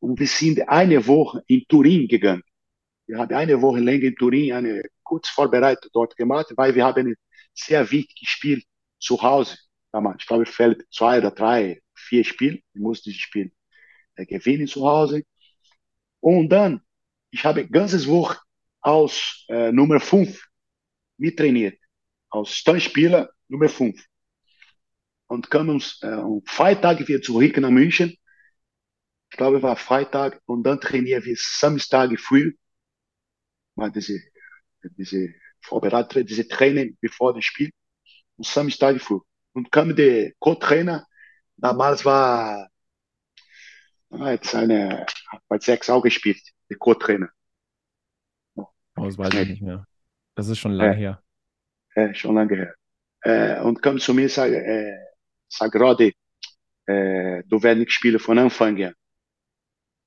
und 0.00 0.18
wir 0.18 0.26
sind 0.26 0.66
eine 0.68 1.06
Woche 1.06 1.42
in 1.46 1.64
Turin 1.68 2.08
gegangen. 2.08 2.42
Wir 3.06 3.18
haben 3.18 3.34
eine 3.34 3.60
Woche 3.60 3.80
länger 3.80 4.04
in 4.04 4.16
Turin 4.16 4.52
eine 4.52 4.82
kurz 5.02 5.28
vorbereitet 5.28 5.90
dort 5.92 6.16
gemacht, 6.16 6.52
weil 6.56 6.74
wir 6.74 6.84
haben 6.86 7.08
ein 7.08 7.14
sehr 7.52 7.90
wichtiges 7.90 8.28
Spiel 8.28 8.62
zu 9.04 9.22
Hause. 9.22 9.56
damals. 9.92 10.16
Ich 10.20 10.26
glaube, 10.26 10.46
fällt 10.46 10.84
zwei 10.92 11.18
oder 11.18 11.30
drei, 11.30 11.80
vier 11.94 12.24
Spiele. 12.24 12.56
Ich 12.56 12.80
muss 12.80 13.02
dieses 13.02 13.20
Spiel 13.20 13.52
äh, 14.16 14.26
gewinnen 14.26 14.66
zu 14.66 14.86
Hause. 14.88 15.22
Und 16.20 16.48
dann, 16.48 16.82
ich 17.30 17.44
habe 17.44 17.68
ganzes 17.68 18.08
Woche 18.08 18.38
aus 18.80 19.44
äh, 19.48 19.70
Nummer 19.72 20.00
5 20.00 20.42
mittrainiert. 21.18 21.78
Aus 22.30 22.56
Stammspieler 22.56 23.30
Nummer 23.48 23.68
5. 23.68 24.04
Und 25.26 25.50
kamen 25.50 25.82
äh, 26.02 26.08
um 26.14 26.42
Freitag 26.46 27.06
wieder 27.06 27.22
zurück 27.22 27.56
nach 27.58 27.70
München. 27.70 28.16
Ich 29.30 29.36
glaube, 29.36 29.58
es 29.58 29.62
war 29.62 29.76
Freitag. 29.76 30.40
Und 30.46 30.64
dann 30.64 30.80
trainieren 30.80 31.24
wir 31.24 31.36
Samstag 31.36 32.18
früh. 32.18 32.54
Mal 33.76 33.90
diese, 33.90 34.20
diese 34.96 35.34
Vorbereitung, 35.60 36.26
diese 36.26 36.46
Training 36.46 36.96
bevor 37.00 37.34
das 37.34 37.44
Spiel. 37.44 37.70
Und 38.36 38.46
Samstag 38.46 39.00
früh. 39.00 39.20
Und 39.52 39.70
kam 39.70 39.94
der 39.94 40.32
Co-Trainer. 40.38 41.06
Damals 41.56 42.04
war, 42.04 42.68
ah, 44.10 44.30
jetzt 44.30 44.54
eine, 44.54 45.06
hat 45.28 45.42
bei 45.48 45.58
sechs 45.58 45.88
auch 45.90 46.02
gespielt, 46.02 46.40
der 46.68 46.76
Co-Trainer. 46.78 47.28
Oh, 48.56 48.66
das 48.96 49.18
weiß 49.18 49.34
ich 49.34 49.48
nicht 49.48 49.62
mehr. 49.62 49.86
Das 50.34 50.48
ist 50.48 50.58
schon 50.58 50.72
lange 50.72 50.94
her. 50.96 51.22
äh, 51.94 52.14
schon 52.14 52.34
lange 52.34 52.56
her. 52.56 52.74
Äh, 53.22 53.60
und 53.62 53.80
kam 53.82 53.98
zu 53.98 54.14
mir 54.14 54.24
und 54.24 54.30
sagt, 54.30 54.52
äh, 54.52 54.96
sag 55.48 55.74
Rodi, 55.76 56.14
äh, 56.86 57.42
du 57.46 57.62
wirst 57.62 57.78
nicht 57.78 57.92
spielen 57.92 58.18
von 58.18 58.38
Anfang 58.38 58.82
an. 58.82 58.94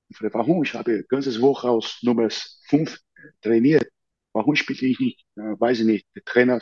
Ich 0.08 0.16
frage, 0.16 0.34
warum? 0.34 0.62
Ich 0.64 0.74
habe 0.74 1.04
ganze 1.04 1.40
Woche 1.40 1.68
aus 1.68 1.98
Nummer 2.02 2.28
5 2.68 2.98
trainiert. 3.42 3.88
Warum 4.32 4.54
spiele 4.54 4.86
ich 4.86 5.00
nicht? 5.00 5.26
Äh, 5.36 5.58
weiß 5.60 5.80
ich 5.80 5.86
nicht. 5.86 6.06
Der 6.14 6.24
Trainer 6.24 6.60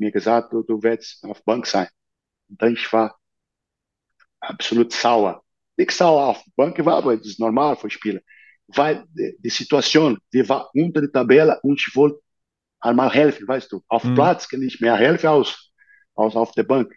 mir 0.00 0.12
gesagt, 0.12 0.52
du, 0.52 0.62
du 0.62 0.82
wirst 0.82 1.24
auf 1.24 1.44
Bank 1.44 1.66
sein. 1.66 1.88
Und 2.48 2.62
dann 2.62 2.74
ich 2.74 2.92
war 2.92 3.18
absolut 4.40 4.92
sauer. 4.92 5.42
Nicht 5.76 5.92
sauer 5.92 6.26
auf 6.28 6.44
Bank 6.56 6.84
war, 6.84 6.96
aber 6.96 7.16
das 7.16 7.26
ist 7.26 7.40
normal 7.40 7.76
für 7.76 7.90
Spieler. 7.90 8.20
Weil 8.68 9.04
die, 9.10 9.36
die 9.38 9.48
Situation, 9.50 10.18
wir 10.30 10.48
waren 10.48 10.66
unter 10.74 11.00
der 11.00 11.12
Tabelle 11.12 11.58
und 11.62 11.80
ich 11.80 11.94
wollte 11.96 12.20
einmal 12.80 13.10
helfen, 13.12 13.48
weißt 13.48 13.72
du. 13.72 13.82
Auf 13.88 14.12
Mhm. 14.12 14.14
Platz 14.14 14.48
kann 14.48 14.62
ich 14.62 14.80
mehr 14.80 14.96
helfen 14.96 15.28
als, 15.28 15.72
als 16.16 16.36
auf 16.36 16.52
der 16.52 16.64
Bank. 16.64 16.94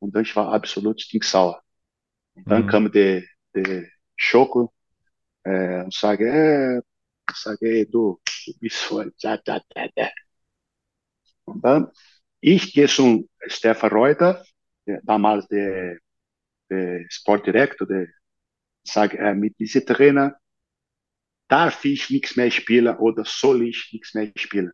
Und 0.00 0.14
dann 0.14 0.24
ich 0.24 0.36
war 0.36 0.52
absolut 0.52 1.00
stinksauer. 1.00 1.62
Und 2.34 2.50
dann 2.50 2.66
Mhm. 2.66 2.66
kam 2.66 2.92
der, 2.92 3.22
der 3.54 3.84
Schoko 4.16 4.72
äh, 5.44 5.82
und 5.84 5.94
sage, 5.94 6.26
äh, 6.78 6.82
sage, 7.34 7.66
ey, 7.68 7.90
du, 7.90 8.20
du 8.46 8.52
bist 8.60 8.78
voll, 8.78 9.14
da, 9.22 9.36
da, 9.38 9.60
da, 9.74 9.88
da. 9.96 10.08
Und 11.44 11.64
dann 11.64 11.90
ich 12.40 12.72
gehe 12.72 12.88
zum 12.88 13.28
Stefan 13.46 13.90
Reuter, 13.90 14.44
der, 14.86 15.00
damals 15.02 15.46
der, 15.48 15.98
der 16.70 17.04
Sportdirektor, 17.08 17.86
der 17.86 18.08
sagt, 18.84 19.14
äh, 19.14 19.34
mit 19.34 19.58
diesem 19.58 19.84
Trainer 19.84 20.36
darf 21.48 21.84
ich 21.84 22.10
nichts 22.10 22.36
mehr 22.36 22.50
spielen 22.50 22.96
oder 22.96 23.24
soll 23.24 23.62
ich 23.62 23.90
nichts 23.92 24.14
mehr 24.14 24.32
spielen? 24.36 24.72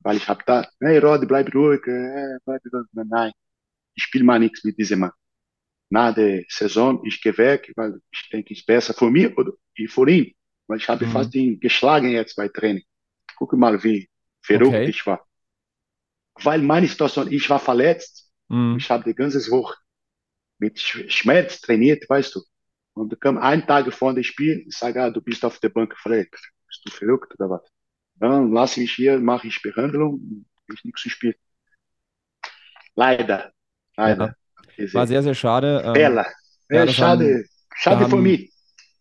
Weil 0.00 0.18
ich 0.18 0.28
habe 0.28 0.42
da, 0.46 0.68
hey 0.80 0.98
Rod, 0.98 1.26
bleib 1.26 1.54
ruhig, 1.54 1.86
äh, 1.86 2.38
bleib 2.44 2.62
ruhig. 2.72 2.86
Nein, 2.92 3.32
ich 3.94 4.02
spiele 4.04 4.24
mal 4.24 4.38
nichts 4.38 4.64
mit 4.64 4.78
diesem 4.78 5.00
Mann. 5.00 5.12
Nach 5.88 6.14
der 6.14 6.44
Saison, 6.48 7.04
ich 7.04 7.20
gehe 7.20 7.36
weg, 7.38 7.72
weil 7.76 8.00
ich 8.10 8.28
denke, 8.30 8.52
es 8.52 8.60
ist 8.60 8.66
besser 8.66 8.92
für 8.92 9.10
mich 9.10 9.36
oder 9.36 9.52
für 9.88 10.08
ihn. 10.08 10.34
Weil 10.66 10.78
ich 10.78 10.88
habe 10.88 11.06
mhm. 11.06 11.10
fast 11.10 11.34
ihn 11.34 11.60
geschlagen 11.60 12.10
jetzt 12.10 12.34
bei 12.34 12.48
Training. 12.48 12.82
Guck 13.36 13.52
mal, 13.54 13.82
wie 13.82 14.08
verrückt 14.42 14.68
okay. 14.68 14.88
ich 14.88 15.06
war. 15.06 15.24
Weil 16.42 16.62
meine 16.62 16.86
Situation, 16.86 17.30
ich 17.32 17.48
war 17.48 17.58
verletzt. 17.58 18.30
Mhm. 18.48 18.76
Ich 18.78 18.90
habe 18.90 19.04
die 19.04 19.14
ganze 19.14 19.38
Woche 19.50 19.74
mit 20.58 20.78
Schmerz 20.80 21.60
trainiert, 21.60 22.08
weißt 22.08 22.34
du. 22.34 22.40
Und 22.94 23.12
da 23.12 23.16
kam 23.16 23.38
ein 23.38 23.66
Tag 23.66 23.92
vor 23.92 24.14
dem 24.14 24.22
Spiel, 24.22 24.64
ich 24.66 24.76
sage, 24.76 25.02
ah, 25.02 25.10
du 25.10 25.20
bist 25.20 25.44
auf 25.44 25.58
der 25.58 25.68
Bank 25.68 25.96
verletzt. 25.98 26.50
Bist 26.66 26.82
du 26.84 26.90
verrückt 26.90 27.34
oder 27.38 27.50
was? 27.50 27.70
Dann 28.14 28.52
lasse 28.52 28.82
ich 28.82 28.92
hier, 28.92 29.18
mache 29.18 29.48
ich 29.48 29.60
Behandlung, 29.60 30.46
ich 30.72 30.84
nichts 30.84 31.02
zu 31.02 31.10
spielen. 31.10 31.34
Leider. 32.94 33.52
Leider. 33.96 34.34
Ja. 34.78 34.94
War 34.94 35.06
sehr, 35.06 35.22
sehr 35.22 35.34
schade. 35.34 35.82
Ähm, 35.84 35.94
Fehler. 35.94 36.26
Ja, 36.70 36.84
ja, 36.84 36.88
schade. 36.88 37.24
Haben, 37.24 37.48
schade 37.74 38.08
für 38.08 38.16
mich. 38.16 38.52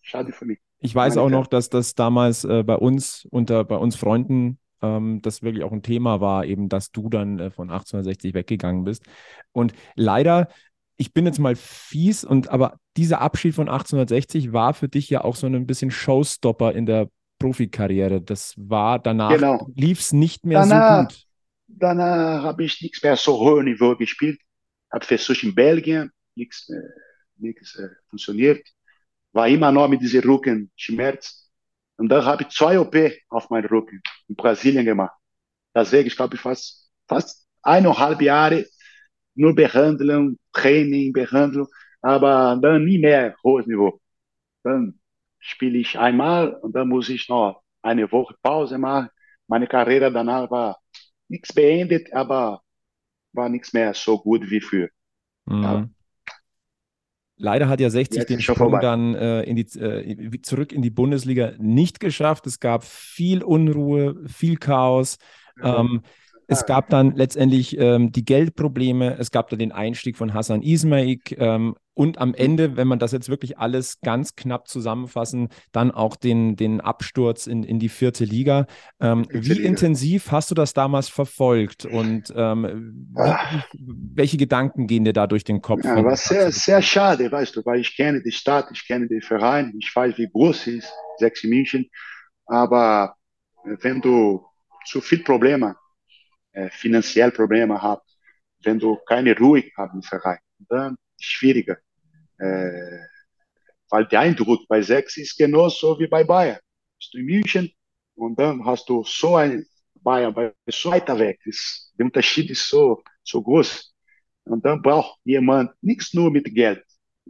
Schade 0.01 0.31
für 0.33 0.45
mich. 0.45 0.59
Ich 0.79 0.93
weiß 0.93 1.17
auch 1.17 1.29
noch, 1.29 1.47
dass 1.47 1.69
das 1.69 1.95
damals 1.95 2.43
äh, 2.43 2.63
bei 2.63 2.75
uns 2.75 3.25
unter 3.31 3.63
bei 3.63 3.77
uns 3.77 3.95
Freunden 3.95 4.59
ähm, 4.81 5.21
das 5.21 5.41
wirklich 5.41 5.63
auch 5.63 5.71
ein 5.71 5.83
Thema 5.83 6.21
war, 6.21 6.45
eben, 6.45 6.69
dass 6.69 6.91
du 6.91 7.09
dann 7.09 7.39
äh, 7.39 7.51
von 7.51 7.69
1860 7.69 8.33
weggegangen 8.33 8.83
bist. 8.83 9.03
Und 9.51 9.73
leider, 9.95 10.47
ich 10.97 11.13
bin 11.13 11.25
jetzt 11.25 11.39
mal 11.39 11.55
fies, 11.55 12.23
und 12.23 12.49
aber 12.49 12.77
dieser 12.97 13.21
Abschied 13.21 13.55
von 13.55 13.67
1860 13.69 14.53
war 14.53 14.73
für 14.73 14.87
dich 14.87 15.09
ja 15.09 15.23
auch 15.23 15.35
so 15.35 15.47
ein 15.47 15.67
bisschen 15.67 15.91
Showstopper 15.91 16.73
in 16.73 16.85
der 16.85 17.09
Profikarriere. 17.39 18.21
Das 18.21 18.53
war 18.57 18.99
danach, 18.99 19.31
genau. 19.31 19.67
lief 19.75 19.99
es 19.99 20.13
nicht 20.13 20.45
mehr 20.45 20.61
danach, 20.61 21.09
so 21.09 21.15
gut. 21.15 21.25
Danach 21.67 22.43
habe 22.43 22.63
ich 22.63 22.81
nichts 22.81 23.03
mehr 23.03 23.15
so 23.15 23.37
hoch 23.39 23.61
Niveau 23.61 23.95
gespielt. 23.95 24.39
Habe 24.91 25.05
versucht 25.05 25.43
in 25.43 25.53
Belgien, 25.53 26.11
nichts, 26.35 26.69
äh, 26.69 26.79
nichts 27.37 27.75
äh, 27.75 27.89
funktioniert. 28.09 28.65
War 29.33 29.47
immer 29.49 29.71
noch 29.71 29.89
mit 29.89 30.01
diesem 30.01 30.21
Rückenschmerz. 30.21 31.44
Und 31.97 32.09
dann 32.09 32.25
habe 32.25 32.43
ich 32.43 32.49
zwei 32.49 32.79
OP 32.79 32.95
auf 33.29 33.49
meinen 33.49 33.65
Rücken 33.67 34.01
in 34.27 34.35
Brasilien 34.35 34.85
gemacht. 34.85 35.15
Deswegen, 35.75 36.07
ich 36.07 36.15
glaube, 36.15 36.37
fast, 36.37 36.91
fast 37.07 37.47
eineinhalb 37.63 38.21
Jahre 38.21 38.65
nur 39.35 39.55
Behandlung, 39.55 40.37
Training, 40.53 41.13
Behandlung, 41.13 41.67
aber 42.01 42.57
dann 42.61 42.85
nie 42.85 42.99
mehr 42.99 43.35
hohes 43.43 43.67
Niveau. 43.67 43.99
Dann 44.63 44.99
spiele 45.39 45.79
ich 45.79 45.97
einmal 45.99 46.53
und 46.55 46.75
dann 46.75 46.89
muss 46.89 47.09
ich 47.09 47.29
noch 47.29 47.63
eine 47.81 48.11
Woche 48.11 48.35
Pause 48.43 48.77
machen. 48.77 49.09
Meine 49.47 49.67
Karriere 49.67 50.11
danach 50.11 50.49
war 50.51 50.79
nichts 51.27 51.53
beendet, 51.53 52.13
aber 52.13 52.63
war 53.33 53.49
nichts 53.49 53.73
mehr 53.73 53.93
so 53.93 54.19
gut 54.19 54.49
wie 54.49 54.61
früher. 54.61 54.89
Mhm. 55.47 55.94
Leider 57.37 57.67
hat 57.67 57.79
ja 57.81 57.89
60 57.89 58.19
Jetzt 58.19 58.29
den 58.29 58.41
Sprung 58.41 58.79
dann 58.79 59.13
äh, 59.13 59.43
in 59.43 59.55
die, 59.55 59.65
äh, 59.79 60.41
zurück 60.41 60.71
in 60.71 60.81
die 60.81 60.89
Bundesliga 60.89 61.53
nicht 61.57 61.99
geschafft. 61.99 62.47
Es 62.47 62.59
gab 62.59 62.83
viel 62.83 63.43
Unruhe, 63.43 64.15
viel 64.27 64.57
Chaos. 64.57 65.17
Ja. 65.61 65.81
Ähm, 65.81 66.01
es 66.47 66.65
gab 66.65 66.89
dann 66.89 67.15
letztendlich 67.15 67.77
ähm, 67.77 68.11
die 68.11 68.23
Geldprobleme, 68.23 69.17
es 69.17 69.31
gab 69.31 69.49
dann 69.49 69.59
den 69.59 69.71
Einstieg 69.71 70.15
von 70.15 70.33
Hassan 70.33 70.61
Ismaik 70.61 71.35
ähm, 71.39 71.75
und 71.95 72.19
am 72.19 72.35
Ende, 72.35 72.77
wenn 72.77 72.87
man 72.87 72.99
das 72.99 73.11
jetzt 73.11 73.29
wirklich 73.29 73.57
alles 73.57 73.99
ganz 74.01 74.35
knapp 74.35 74.67
zusammenfassen, 74.67 75.49
dann 75.71 75.91
auch 75.91 76.15
den, 76.15 76.55
den 76.55 76.81
Absturz 76.81 77.47
in, 77.47 77.63
in 77.63 77.79
die 77.79 77.89
vierte 77.89 78.25
Liga. 78.25 78.67
Ähm, 78.99 79.25
wie 79.29 79.53
Liga. 79.53 79.67
intensiv 79.67 80.31
hast 80.31 80.51
du 80.51 80.55
das 80.55 80.73
damals 80.73 81.09
verfolgt 81.09 81.85
und 81.85 82.33
ähm, 82.35 83.09
wie, 83.15 83.61
welche 84.13 84.37
Gedanken 84.37 84.87
gehen 84.87 85.05
dir 85.05 85.13
da 85.13 85.25
durch 85.25 85.43
den 85.43 85.61
Kopf? 85.61 85.83
Ja, 85.83 86.03
war 86.03 86.17
sehr, 86.17 86.51
sehr 86.51 86.81
schade, 86.81 87.31
weißt 87.31 87.55
du, 87.55 87.65
weil 87.65 87.79
ich 87.79 87.95
kenne 87.95 88.21
die 88.21 88.31
Stadt, 88.31 88.67
ich 88.71 88.85
kenne 88.85 89.07
den 89.07 89.21
Verein, 89.21 89.73
ich 89.79 89.91
weiß, 89.95 90.17
wie 90.17 90.29
groß 90.29 90.67
ist 90.67 90.91
Sechs 91.17 91.45
München, 91.45 91.89
aber 92.45 93.15
wenn 93.63 94.01
du 94.01 94.45
zu 94.85 94.99
viel 94.99 95.23
Probleme 95.23 95.77
äh, 96.51 96.69
finanziell 96.69 97.31
Probleme 97.31 97.81
hat, 97.81 98.01
wenn 98.63 98.79
du 98.79 98.97
keine 99.07 99.37
Ruhe 99.37 99.63
hast 99.77 99.93
im 99.93 100.03
Verein, 100.03 100.39
dann 100.69 100.93
ist 100.93 100.99
es 101.21 101.25
schwieriger. 101.25 101.77
Äh, 102.37 102.99
weil 103.89 104.05
der 104.07 104.21
Eindruck 104.21 104.67
bei 104.67 104.81
sechs 104.81 105.17
ist 105.17 105.37
genauso 105.37 105.97
wie 105.99 106.07
bei 106.07 106.23
Bayern. 106.23 106.59
Bist 106.97 107.13
du 107.13 107.19
in 107.19 107.25
München 107.25 107.71
und 108.15 108.39
dann 108.39 108.65
hast 108.65 108.89
du 108.89 109.03
so 109.03 109.35
ein 109.35 109.65
Bayern, 109.95 110.33
bei 110.33 110.53
so 110.67 110.91
weiter 110.91 111.17
weg. 111.17 111.39
Ist, 111.45 111.93
der 111.97 112.05
Unterschied 112.05 112.49
ist 112.49 112.67
so, 112.67 113.03
so 113.23 113.41
groß. 113.41 113.93
Und 114.45 114.63
dann 114.65 114.81
braucht 114.81 115.19
jemand 115.23 115.71
nichts 115.81 116.13
nur 116.13 116.31
mit 116.31 116.45
Geld, 116.53 116.83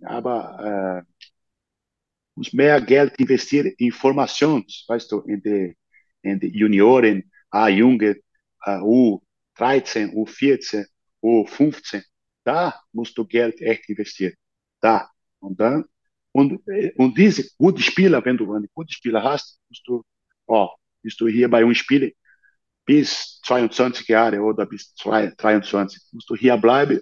aber 0.04 1.06
äh, 1.08 1.16
muss 2.36 2.52
mehr 2.54 2.82
Geld 2.82 3.16
investieren 3.18 3.68
in 3.78 3.88
Informationen, 3.88 4.66
weißt 4.88 5.12
du, 5.12 5.22
in 5.22 5.42
die, 5.42 5.78
in 6.22 6.40
die 6.40 6.50
Junioren, 6.50 7.32
A-Jugend, 7.50 8.22
U13, 8.66 10.14
U14, 10.14 10.86
U15, 11.22 12.04
da 12.44 12.82
musst 12.92 13.18
du 13.18 13.26
Geld 13.26 13.62
echt 13.62 13.90
investieren. 13.90 14.34
Da. 14.86 15.10
Und 15.40 15.60
dann, 15.60 15.86
und, 16.32 16.62
und 16.98 17.18
diese 17.18 17.50
guten 17.58 17.82
Spieler, 17.82 18.24
wenn 18.24 18.38
du 18.38 18.54
einen 18.54 18.70
guten 18.74 18.92
Spieler 18.92 19.24
hast, 19.24 19.60
musst 19.70 19.88
du, 19.88 20.04
oh, 20.46 20.70
bist 21.02 21.20
du 21.20 21.28
hier 21.28 21.50
bei 21.50 21.66
uns 21.66 21.78
spielen 21.78 22.12
bis 22.86 23.42
22 23.46 24.08
Jahre 24.08 24.40
oder 24.42 24.66
bis 24.66 24.94
23, 24.96 26.02
musst 26.12 26.30
du 26.30 26.36
hier 26.36 26.58
bleiben. 26.58 27.00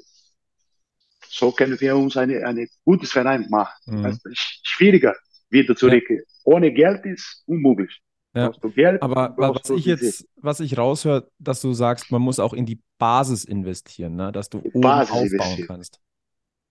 So 1.27 1.51
können 1.51 1.79
wir 1.79 1.97
uns 1.97 2.15
eine, 2.15 2.45
eine 2.45 2.67
gutes 2.85 3.11
Verein 3.11 3.47
machen. 3.49 3.73
Mhm. 3.85 4.03
Das 4.03 4.23
ist 4.23 4.59
schwieriger, 4.63 5.13
wieder 5.49 5.75
zurück. 5.75 6.03
Ja. 6.09 6.17
Ohne 6.45 6.71
Geld 6.71 7.05
ist 7.05 7.43
unmöglich. 7.45 7.99
Ja. 8.35 8.49
Geld, 8.49 9.01
aber 9.03 9.35
was 9.37 9.69
ich 9.69 9.85
jetzt, 9.85 10.27
was 10.37 10.59
ich 10.59 10.75
raushöre, 10.77 11.29
dass 11.37 11.61
du 11.61 11.73
sagst, 11.73 12.11
man 12.11 12.21
muss 12.21 12.39
auch 12.39 12.53
in 12.53 12.65
die 12.65 12.81
Basis 12.97 13.43
investieren, 13.45 14.15
ne? 14.15 14.31
dass 14.31 14.49
du 14.49 14.59
oben 14.59 14.81
Basis 14.81 15.39
aufbauen 15.39 15.65
kannst. 15.67 15.99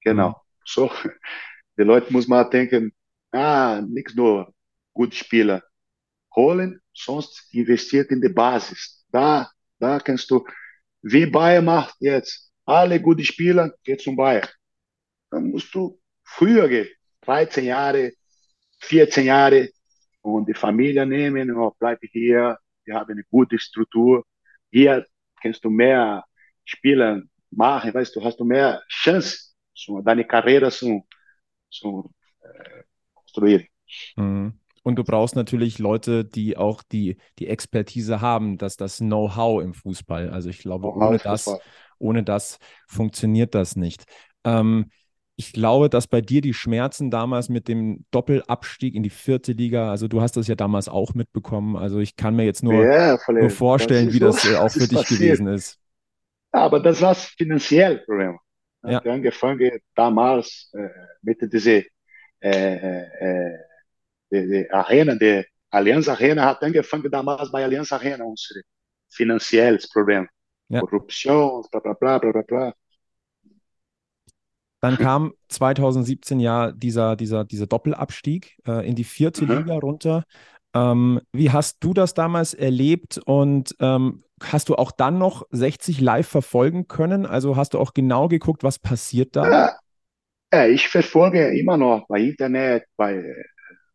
Genau. 0.00 0.41
So, 0.64 0.90
die 1.78 1.82
Leute 1.82 2.12
muss 2.12 2.28
mal 2.28 2.44
denken, 2.44 2.92
ah, 3.32 3.80
nicht 3.86 4.14
nur 4.14 4.52
gute 4.92 5.16
Spieler 5.16 5.62
holen, 6.34 6.80
sonst 6.92 7.48
investiert 7.52 8.10
in 8.10 8.20
die 8.20 8.28
Basis. 8.28 9.04
Da, 9.10 9.50
da 9.78 9.98
kannst 9.98 10.30
du, 10.30 10.44
wie 11.02 11.26
Bayern 11.26 11.64
macht 11.64 11.96
jetzt, 12.00 12.52
alle 12.64 13.00
gute 13.00 13.24
Spieler, 13.24 13.72
geh 13.84 13.96
zum 13.96 14.16
Bayern. 14.16 14.48
Dann 15.30 15.50
musst 15.50 15.74
du 15.74 16.00
früher 16.24 16.68
gehen, 16.68 16.88
13 17.22 17.64
Jahre, 17.64 18.12
14 18.80 19.24
Jahre, 19.24 19.68
und 20.22 20.48
die 20.48 20.54
Familie 20.54 21.04
nehmen, 21.04 21.54
oh, 21.56 21.74
bleib 21.78 21.98
hier, 22.02 22.58
wir 22.84 22.94
haben 22.94 23.10
eine 23.10 23.24
gute 23.24 23.58
Struktur. 23.58 24.24
Hier 24.70 25.06
kannst 25.40 25.64
du 25.64 25.70
mehr 25.70 26.24
Spieler 26.64 27.22
machen, 27.50 27.92
weißt 27.92 28.14
du, 28.16 28.24
hast 28.24 28.38
du 28.38 28.44
mehr 28.44 28.82
Chance, 28.88 29.51
so, 29.84 30.00
deine 30.00 30.24
Karriere 30.24 30.70
zu, 30.70 31.06
zu 31.70 32.12
äh, 32.42 32.82
konstruieren. 33.14 33.66
Mhm. 34.16 34.54
Und 34.84 34.96
du 34.96 35.04
brauchst 35.04 35.36
natürlich 35.36 35.78
Leute, 35.78 36.24
die 36.24 36.56
auch 36.56 36.82
die, 36.82 37.16
die 37.38 37.46
Expertise 37.46 38.20
haben, 38.20 38.58
dass 38.58 38.76
das 38.76 38.98
Know-how 38.98 39.62
im 39.62 39.74
Fußball. 39.74 40.30
Also 40.30 40.50
ich 40.50 40.58
glaube, 40.58 40.88
ohne 40.88 41.18
das, 41.18 41.56
ohne 41.98 42.24
das 42.24 42.58
funktioniert 42.88 43.54
das 43.54 43.76
nicht. 43.76 44.04
Ähm, 44.44 44.90
ich 45.36 45.52
glaube, 45.52 45.88
dass 45.88 46.08
bei 46.08 46.20
dir 46.20 46.40
die 46.40 46.52
Schmerzen 46.52 47.10
damals 47.10 47.48
mit 47.48 47.68
dem 47.68 48.04
Doppelabstieg 48.10 48.94
in 48.94 49.02
die 49.02 49.10
vierte 49.10 49.52
Liga, 49.52 49.90
also 49.90 50.08
du 50.08 50.20
hast 50.20 50.36
das 50.36 50.46
ja 50.46 50.54
damals 50.54 50.88
auch 50.88 51.14
mitbekommen. 51.14 51.76
Also 51.76 52.00
ich 52.00 52.16
kann 52.16 52.36
mir 52.36 52.44
jetzt 52.44 52.62
nur, 52.62 52.84
ja, 52.84 53.18
nur 53.28 53.50
vorstellen, 53.50 54.06
das 54.06 54.14
wie 54.14 54.18
das 54.18 54.42
so, 54.42 54.56
auch 54.56 54.68
für 54.68 54.80
dich 54.80 54.98
passiert. 54.98 55.20
gewesen 55.20 55.46
ist. 55.46 55.78
Aber 56.50 56.80
das 56.80 57.00
war 57.00 57.10
das 57.10 57.24
finanzielle 57.24 57.98
Problem. 57.98 58.38
Ja. 58.84 59.00
Ich 59.00 59.10
angefangen 59.10 59.78
damals 59.94 60.70
äh, 60.74 60.88
mit 61.22 61.40
dieser 61.52 61.82
äh, 62.40 63.02
äh, 63.02 63.58
die, 64.30 64.48
die 64.48 64.70
Arena, 64.70 65.14
die 65.14 65.44
Allianz 65.70 66.08
Arena 66.08 66.46
hat 66.46 66.62
angefangen 66.62 67.10
damals 67.10 67.50
bei 67.50 67.64
Allianz 67.64 67.92
Arena, 67.92 68.24
unser 68.24 68.60
finanzielles 69.08 69.88
Problem. 69.88 70.28
Ja. 70.68 70.80
Korruption, 70.80 71.64
bla 71.70 71.80
bla 71.80 71.92
bla 71.94 72.18
bla 72.18 72.42
bla. 72.42 72.74
Dann 74.80 74.98
kam 74.98 75.32
2017 75.48 76.40
ja 76.40 76.72
dieser, 76.72 77.14
dieser, 77.14 77.44
dieser 77.44 77.68
Doppelabstieg 77.68 78.58
äh, 78.66 78.86
in 78.86 78.96
die 78.96 79.04
vierte 79.04 79.44
mhm. 79.44 79.58
Liga 79.58 79.74
runter. 79.78 80.24
Ähm, 80.74 81.20
wie 81.32 81.50
hast 81.50 81.84
du 81.84 81.92
das 81.92 82.14
damals 82.14 82.54
erlebt 82.54 83.20
und 83.24 83.76
ähm, 83.80 84.24
hast 84.42 84.68
du 84.68 84.74
auch 84.74 84.90
dann 84.90 85.18
noch 85.18 85.46
60 85.50 86.00
live 86.00 86.26
verfolgen 86.26 86.88
können? 86.88 87.26
Also 87.26 87.56
hast 87.56 87.74
du 87.74 87.78
auch 87.78 87.94
genau 87.94 88.28
geguckt, 88.28 88.64
was 88.64 88.78
passiert 88.78 89.36
da? 89.36 89.76
Ja, 90.52 90.66
ich 90.66 90.88
verfolge 90.88 91.58
immer 91.58 91.76
noch 91.76 92.06
bei 92.08 92.20
Internet, 92.20 92.84
bei 92.96 93.24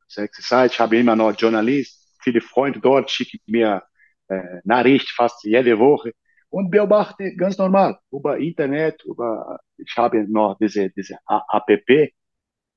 sechste 0.07 0.41
Zeit. 0.41 0.71
Ich 0.71 0.80
habe 0.80 0.97
immer 0.97 1.15
noch 1.15 1.34
Journalist, 1.38 2.17
viele 2.21 2.41
Freunde 2.41 2.80
dort 2.80 3.11
schicken 3.11 3.39
mir 3.45 3.84
äh, 4.28 4.59
Nachricht 4.63 5.09
fast 5.09 5.43
jede 5.43 5.78
Woche 5.80 6.13
und 6.49 6.71
beobachte 6.71 7.36
ganz 7.36 7.57
normal 7.57 7.99
über 8.11 8.38
Internet, 8.38 9.03
über, 9.05 9.59
ich 9.78 9.93
habe 9.95 10.25
noch 10.30 10.57
diese, 10.59 10.89
diese 10.89 11.17
App, 11.28 12.11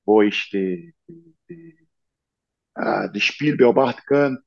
wo 0.05 0.21
ich 0.21 0.49
die, 0.51 0.93
die, 1.07 1.35
die, 1.49 1.80
äh, 2.75 3.09
das 3.13 3.23
Spiel 3.23 3.57
beobachten 3.57 4.01
kann. 4.05 4.39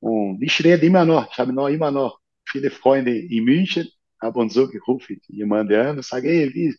Und 0.00 0.42
ich 0.42 0.62
rede 0.64 0.86
immer 0.86 1.04
noch, 1.04 1.30
ich 1.30 1.38
habe 1.38 1.52
noch 1.52 1.68
immer 1.68 1.90
noch 1.90 2.20
viele 2.48 2.70
Freunde 2.70 3.16
in 3.16 3.44
München, 3.44 3.88
ab 4.18 4.36
und 4.36 4.50
zu 4.50 4.68
gerufen, 4.68 5.20
jemand 5.28 5.72
an 5.72 5.96
und 5.96 6.04
sage, 6.04 6.28
hey, 6.28 6.54
wie, 6.54 6.76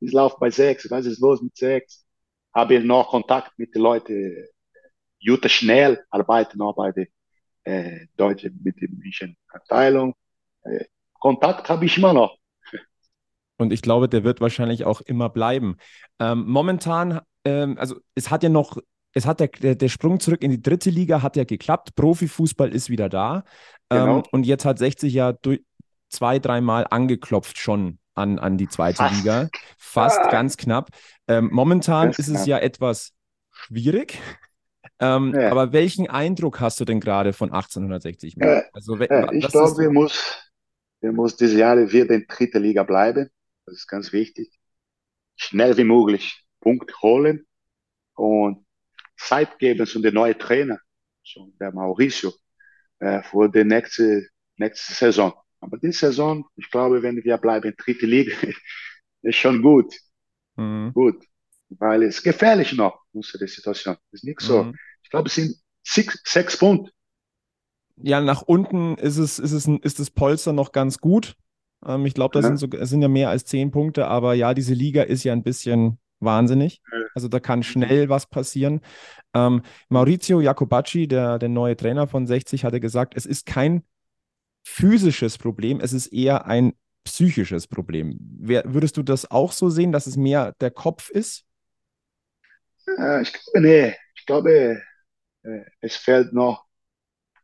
wie 0.00 0.10
läuft 0.10 0.38
bei 0.38 0.50
sechs, 0.50 0.90
was 0.90 1.06
ist 1.06 1.20
los 1.20 1.42
mit 1.42 1.56
sechs? 1.56 2.06
Habe 2.54 2.80
noch 2.80 3.08
Kontakt 3.10 3.58
mit 3.58 3.74
den 3.74 3.82
Leuten 3.82 4.46
Jutta 5.18 5.48
Schnell 5.48 6.02
arbeitet 6.10 6.56
noch 6.56 6.74
bei 6.74 6.92
der 6.92 7.06
äh, 7.64 8.06
Deutschen 8.16 8.58
mit 8.62 8.80
der 8.80 8.88
München 8.88 9.36
Abteilung. 9.48 10.14
Äh, 10.62 10.86
Kontakt 11.12 11.68
habe 11.68 11.84
ich 11.84 11.98
immer 11.98 12.14
noch. 12.14 12.38
Und 13.58 13.72
ich 13.74 13.82
glaube, 13.82 14.08
der 14.08 14.24
wird 14.24 14.40
wahrscheinlich 14.40 14.86
auch 14.86 15.02
immer 15.02 15.28
bleiben. 15.28 15.76
Ähm, 16.18 16.46
momentan, 16.46 17.20
ähm, 17.44 17.76
also 17.78 17.96
es 18.14 18.30
hat 18.30 18.42
ja 18.42 18.48
noch, 18.48 18.78
es 19.12 19.26
hat 19.26 19.40
der, 19.40 19.48
der, 19.48 19.74
der, 19.74 19.88
Sprung 19.88 20.20
zurück 20.20 20.42
in 20.42 20.50
die 20.50 20.62
dritte 20.62 20.90
Liga 20.90 21.22
hat 21.22 21.36
ja 21.36 21.44
geklappt. 21.44 21.94
Profifußball 21.96 22.72
ist 22.72 22.90
wieder 22.90 23.08
da. 23.08 23.44
Ähm, 23.90 23.98
genau. 23.98 24.22
und 24.30 24.46
jetzt 24.46 24.64
hat 24.64 24.78
60 24.78 25.12
ja 25.12 25.32
durch, 25.32 25.62
zwei, 26.08 26.38
dreimal 26.38 26.86
angeklopft 26.88 27.58
schon 27.58 27.98
an, 28.14 28.38
an 28.38 28.56
die 28.56 28.68
zweite 28.68 28.98
Fast. 28.98 29.16
Liga. 29.16 29.48
Fast 29.78 30.20
ah. 30.20 30.30
ganz 30.30 30.56
knapp. 30.56 30.90
Ähm, 31.26 31.48
momentan 31.52 32.08
ganz 32.08 32.18
ist 32.18 32.26
knapp. 32.26 32.40
es 32.40 32.46
ja 32.46 32.58
etwas 32.58 33.12
schwierig. 33.50 34.18
Ähm, 34.98 35.34
ja. 35.34 35.50
Aber 35.50 35.72
welchen 35.72 36.08
Eindruck 36.08 36.60
hast 36.60 36.78
du 36.80 36.84
denn 36.84 37.00
gerade 37.00 37.32
von 37.32 37.52
1860? 37.52 38.36
Ja. 38.36 38.62
Also, 38.72 38.96
ja, 38.96 39.32
ich 39.32 39.48
glaube, 39.48 39.78
wir 39.78 39.90
muss, 39.90 40.50
wir 41.00 41.12
muss 41.12 41.36
dieses 41.36 41.58
Jahr 41.58 41.76
wieder 41.90 42.14
in 42.14 42.26
dritter 42.28 42.60
Liga 42.60 42.82
bleiben. 42.82 43.30
Das 43.66 43.76
ist 43.76 43.86
ganz 43.86 44.12
wichtig. 44.12 44.50
Schnell 45.36 45.76
wie 45.76 45.84
möglich 45.84 46.44
Punkt 46.60 47.00
holen 47.00 47.46
und 48.14 48.66
Zeit 49.20 49.58
geben 49.58 49.86
zu 49.86 50.00
den 50.00 50.14
neuen 50.14 50.38
Trainer, 50.38 50.78
so 51.22 51.52
der 51.60 51.72
Mauricio, 51.72 52.32
äh, 52.98 53.22
für 53.22 53.48
die 53.48 53.64
nächste, 53.64 54.26
nächste 54.56 54.94
Saison. 54.94 55.32
Aber 55.60 55.76
die 55.78 55.92
Saison, 55.92 56.46
ich 56.56 56.70
glaube, 56.70 57.02
wenn 57.02 57.22
wir 57.22 57.36
bleiben 57.38 57.70
in 57.70 57.76
dritter 57.76 58.06
Liga, 58.06 58.34
ist 59.22 59.36
schon 59.36 59.62
gut. 59.62 59.94
Mhm. 60.56 60.92
Gut. 60.94 61.24
Weil 61.68 62.02
es 62.02 62.22
gefährlich 62.22 62.72
noch, 62.72 63.00
unsere 63.12 63.46
Situation. 63.46 63.96
Es 64.10 64.20
ist 64.20 64.24
nicht 64.24 64.40
so. 64.40 64.64
Mhm 64.64 64.74
ich 65.10 65.12
glaube, 65.12 65.26
es 65.26 65.34
sind 65.34 65.56
six, 65.82 66.22
sechs 66.24 66.56
Punkte. 66.56 66.92
Ja, 67.96 68.20
nach 68.20 68.42
unten 68.42 68.94
ist 68.94 69.16
es, 69.16 69.40
ist 69.40 69.50
es, 69.50 69.66
ist 69.66 69.98
das 69.98 70.08
Polster 70.08 70.52
noch 70.52 70.70
ganz 70.70 70.98
gut. 70.98 71.34
Ähm, 71.84 72.06
ich 72.06 72.14
glaube, 72.14 72.32
das 72.32 72.44
ja. 72.44 72.56
sind, 72.56 72.58
so, 72.58 72.84
sind 72.84 73.02
ja 73.02 73.08
mehr 73.08 73.28
als 73.28 73.44
zehn 73.44 73.72
Punkte, 73.72 74.06
aber 74.06 74.34
ja, 74.34 74.54
diese 74.54 74.72
Liga 74.72 75.02
ist 75.02 75.24
ja 75.24 75.32
ein 75.32 75.42
bisschen 75.42 75.98
wahnsinnig. 76.20 76.80
Also 77.14 77.28
da 77.28 77.40
kann 77.40 77.62
schnell 77.62 78.08
was 78.08 78.26
passieren. 78.26 78.80
Ähm, 79.34 79.62
Maurizio 79.88 80.40
Jacobacci, 80.40 81.08
der, 81.08 81.38
der 81.38 81.48
neue 81.48 81.76
Trainer 81.76 82.06
von 82.06 82.26
60, 82.26 82.64
hatte 82.64 82.80
gesagt, 82.80 83.14
es 83.16 83.26
ist 83.26 83.46
kein 83.46 83.82
physisches 84.62 85.38
Problem, 85.38 85.80
es 85.80 85.92
ist 85.92 86.08
eher 86.08 86.46
ein 86.46 86.74
psychisches 87.04 87.66
Problem. 87.66 88.18
Wer, 88.20 88.62
würdest 88.72 88.96
du 88.96 89.02
das 89.02 89.30
auch 89.30 89.52
so 89.52 89.70
sehen, 89.70 89.92
dass 89.92 90.06
es 90.06 90.16
mehr 90.16 90.54
der 90.60 90.70
Kopf 90.70 91.10
ist? 91.10 91.44
Ja, 92.86 93.20
ich 93.20 93.32
glaube, 93.32 93.60
nee. 93.60 93.96
Ich 94.14 94.26
glaube, 94.26 94.82
äh, 95.42 95.64
es 95.80 95.96
fehlt 95.96 96.32
noch, 96.32 96.66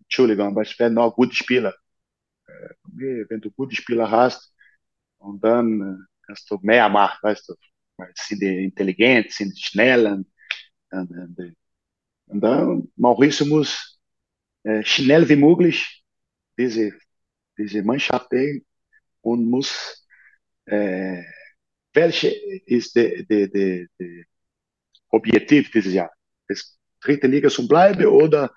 Entschuldigung, 0.00 0.48
aber 0.48 0.62
es 0.62 0.72
fehlen 0.72 0.94
noch 0.94 1.14
gute 1.14 1.34
Spieler. 1.34 1.74
Äh, 2.46 3.24
wenn 3.28 3.40
du 3.40 3.50
gute 3.50 3.74
Spieler 3.74 4.10
hast, 4.10 4.52
und 5.18 5.42
dann 5.42 5.80
äh, 5.80 6.26
kannst 6.26 6.50
du 6.50 6.58
mehr 6.62 6.88
machen, 6.88 7.18
weißt 7.22 7.48
du. 7.48 7.54
Sind 8.14 8.42
die 8.42 8.64
intelligent, 8.64 9.32
sind 9.32 9.58
schnell 9.58 10.06
und, 10.06 10.26
und, 10.90 11.10
und, 11.10 11.56
und 12.26 12.40
dann 12.40 12.92
Maurício 12.96 13.46
muss 13.46 13.98
äh, 14.64 14.82
schnell 14.84 15.28
wie 15.28 15.36
möglich 15.36 16.02
diese, 16.58 16.92
diese 17.56 17.82
Mannschaft 17.82 18.30
sehen 18.30 18.66
und 19.22 19.48
muss 19.48 20.06
äh, 20.66 21.22
welche 21.92 22.28
ist 22.66 22.94
der 22.94 23.22
de, 23.24 23.48
de, 23.48 23.88
de 23.98 24.24
Objektiv 25.08 25.70
dieses 25.70 25.94
Jahr? 25.94 26.12
Das 26.48 26.78
dritte 27.00 27.26
Liga 27.26 27.48
zum 27.48 27.68
Bleiben 27.68 28.06
oder 28.06 28.52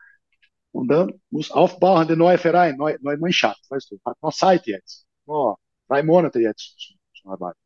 und 0.72 0.88
dann 0.90 1.22
muss 1.30 1.50
aufbauen 1.52 2.08
der 2.08 2.18
neue 2.18 2.38
Verein, 2.38 2.78
neue, 2.78 2.98
neue 3.02 3.18
Mannschaft, 3.18 3.62
weißt 3.70 3.92
du, 3.92 4.00
hat 4.06 4.18
noch 4.22 4.34
Zeit 4.34 4.68
jetzt. 4.68 5.08
Oh, 5.26 5.56
drei 5.88 6.04
Monate 6.04 6.40
jetzt 6.40 6.96
zum 7.16 7.32
Arbeiten. 7.32 7.60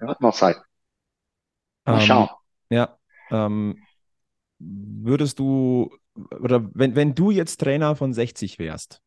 Hat 0.00 0.20
noch 0.20 0.34
Zeit. 0.34 0.56
Mal 1.84 2.00
ähm, 2.00 2.06
schauen. 2.06 2.28
Ja. 2.70 2.96
Ähm, 3.30 3.78
würdest 4.58 5.38
du, 5.38 5.96
oder 6.40 6.68
wenn, 6.74 6.94
wenn 6.94 7.14
du 7.14 7.30
jetzt 7.30 7.60
Trainer 7.60 7.96
von 7.96 8.12
60 8.12 8.58
wärst, 8.58 9.00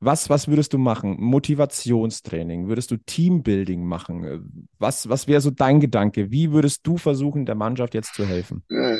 was, 0.00 0.28
was 0.28 0.48
würdest 0.48 0.72
du 0.72 0.78
machen? 0.78 1.16
Motivationstraining? 1.18 2.68
Würdest 2.68 2.90
du 2.90 2.98
Teambuilding 2.98 3.86
machen? 3.86 4.68
Was, 4.78 5.08
was 5.08 5.28
wäre 5.28 5.40
so 5.40 5.50
dein 5.50 5.80
Gedanke? 5.80 6.30
Wie 6.30 6.52
würdest 6.52 6.86
du 6.86 6.98
versuchen, 6.98 7.46
der 7.46 7.54
Mannschaft 7.54 7.94
jetzt 7.94 8.14
zu 8.14 8.26
helfen? 8.26 8.64
Ja 8.68 8.98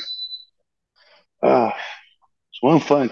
ah, 1.44 1.74
so 2.50 2.68
Anfang 2.68 3.10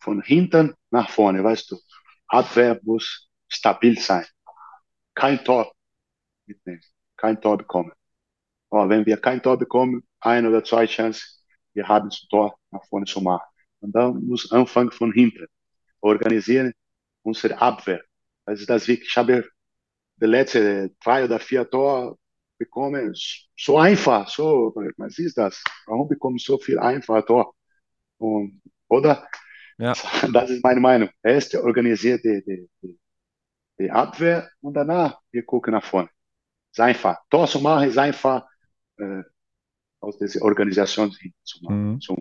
von 0.00 0.20
hinten 0.22 0.74
nach 0.90 1.08
vorne, 1.08 1.42
weißt 1.42 1.70
du. 1.70 1.78
Abwehr 2.26 2.80
muss 2.82 3.28
stabil 3.48 3.98
sein. 3.98 4.26
Kein 5.14 5.42
Tor 5.44 5.72
mitnehmen, 6.46 6.82
kein 7.16 7.40
Tor 7.40 7.58
bekommen. 7.58 7.92
Aber 8.70 8.88
wenn 8.88 9.06
wir 9.06 9.16
kein 9.18 9.42
Tor 9.42 9.58
bekommen, 9.58 10.02
ein 10.20 10.46
oder 10.46 10.64
zwei 10.64 10.86
Chancen, 10.86 11.24
wir 11.74 11.86
haben 11.88 12.08
das 12.08 12.26
Tor 12.28 12.58
nach 12.70 12.84
vorne 12.86 13.06
zu 13.06 13.20
machen. 13.20 13.46
Und 13.80 13.92
dann 13.94 14.24
muss 14.26 14.50
Anfang 14.50 14.90
von 14.90 15.12
hinten 15.12 15.46
organisieren 16.00 16.72
unsere 17.22 17.58
Abwehr. 17.60 18.02
Ist 18.46 18.68
das 18.68 18.88
wirklich. 18.88 19.08
Ich 19.08 19.16
habe 19.16 19.48
die 20.16 20.26
letzten 20.26 20.96
drei 21.02 21.24
oder 21.24 21.38
vier 21.40 21.68
Tor 21.68 22.18
bekommen, 22.58 23.14
so 23.56 23.78
einfach, 23.78 24.28
so, 24.28 24.72
was 24.96 25.18
ist 25.18 25.36
das? 25.36 25.62
Warum 25.86 26.08
bekommen 26.08 26.38
so 26.38 26.58
viel 26.58 26.78
einfach 26.78 27.24
Tor? 27.26 27.54
Und, 28.18 28.62
oder? 28.88 29.26
Ja. 29.78 29.92
Das 30.32 30.50
ist 30.50 30.62
meine 30.62 30.80
Meinung. 30.80 31.10
Erst 31.22 31.54
organisiert 31.56 32.24
die, 32.24 32.42
die, 32.82 32.98
die 33.78 33.90
Abwehr 33.90 34.48
und 34.60 34.74
danach 34.74 35.20
wir 35.32 35.44
gucken 35.44 35.72
nach 35.72 35.84
vorne. 35.84 36.08
Zu 36.74 37.60
machen 37.60 37.88
ist 37.88 37.98
einfach, 37.98 38.46
äh, 38.98 39.22
aus 40.00 40.18
dieser 40.18 40.42
Organisation 40.42 41.10
zu 41.44 41.64
machen. 41.64 41.92
Mhm. 41.92 42.00
Zu, 42.00 42.18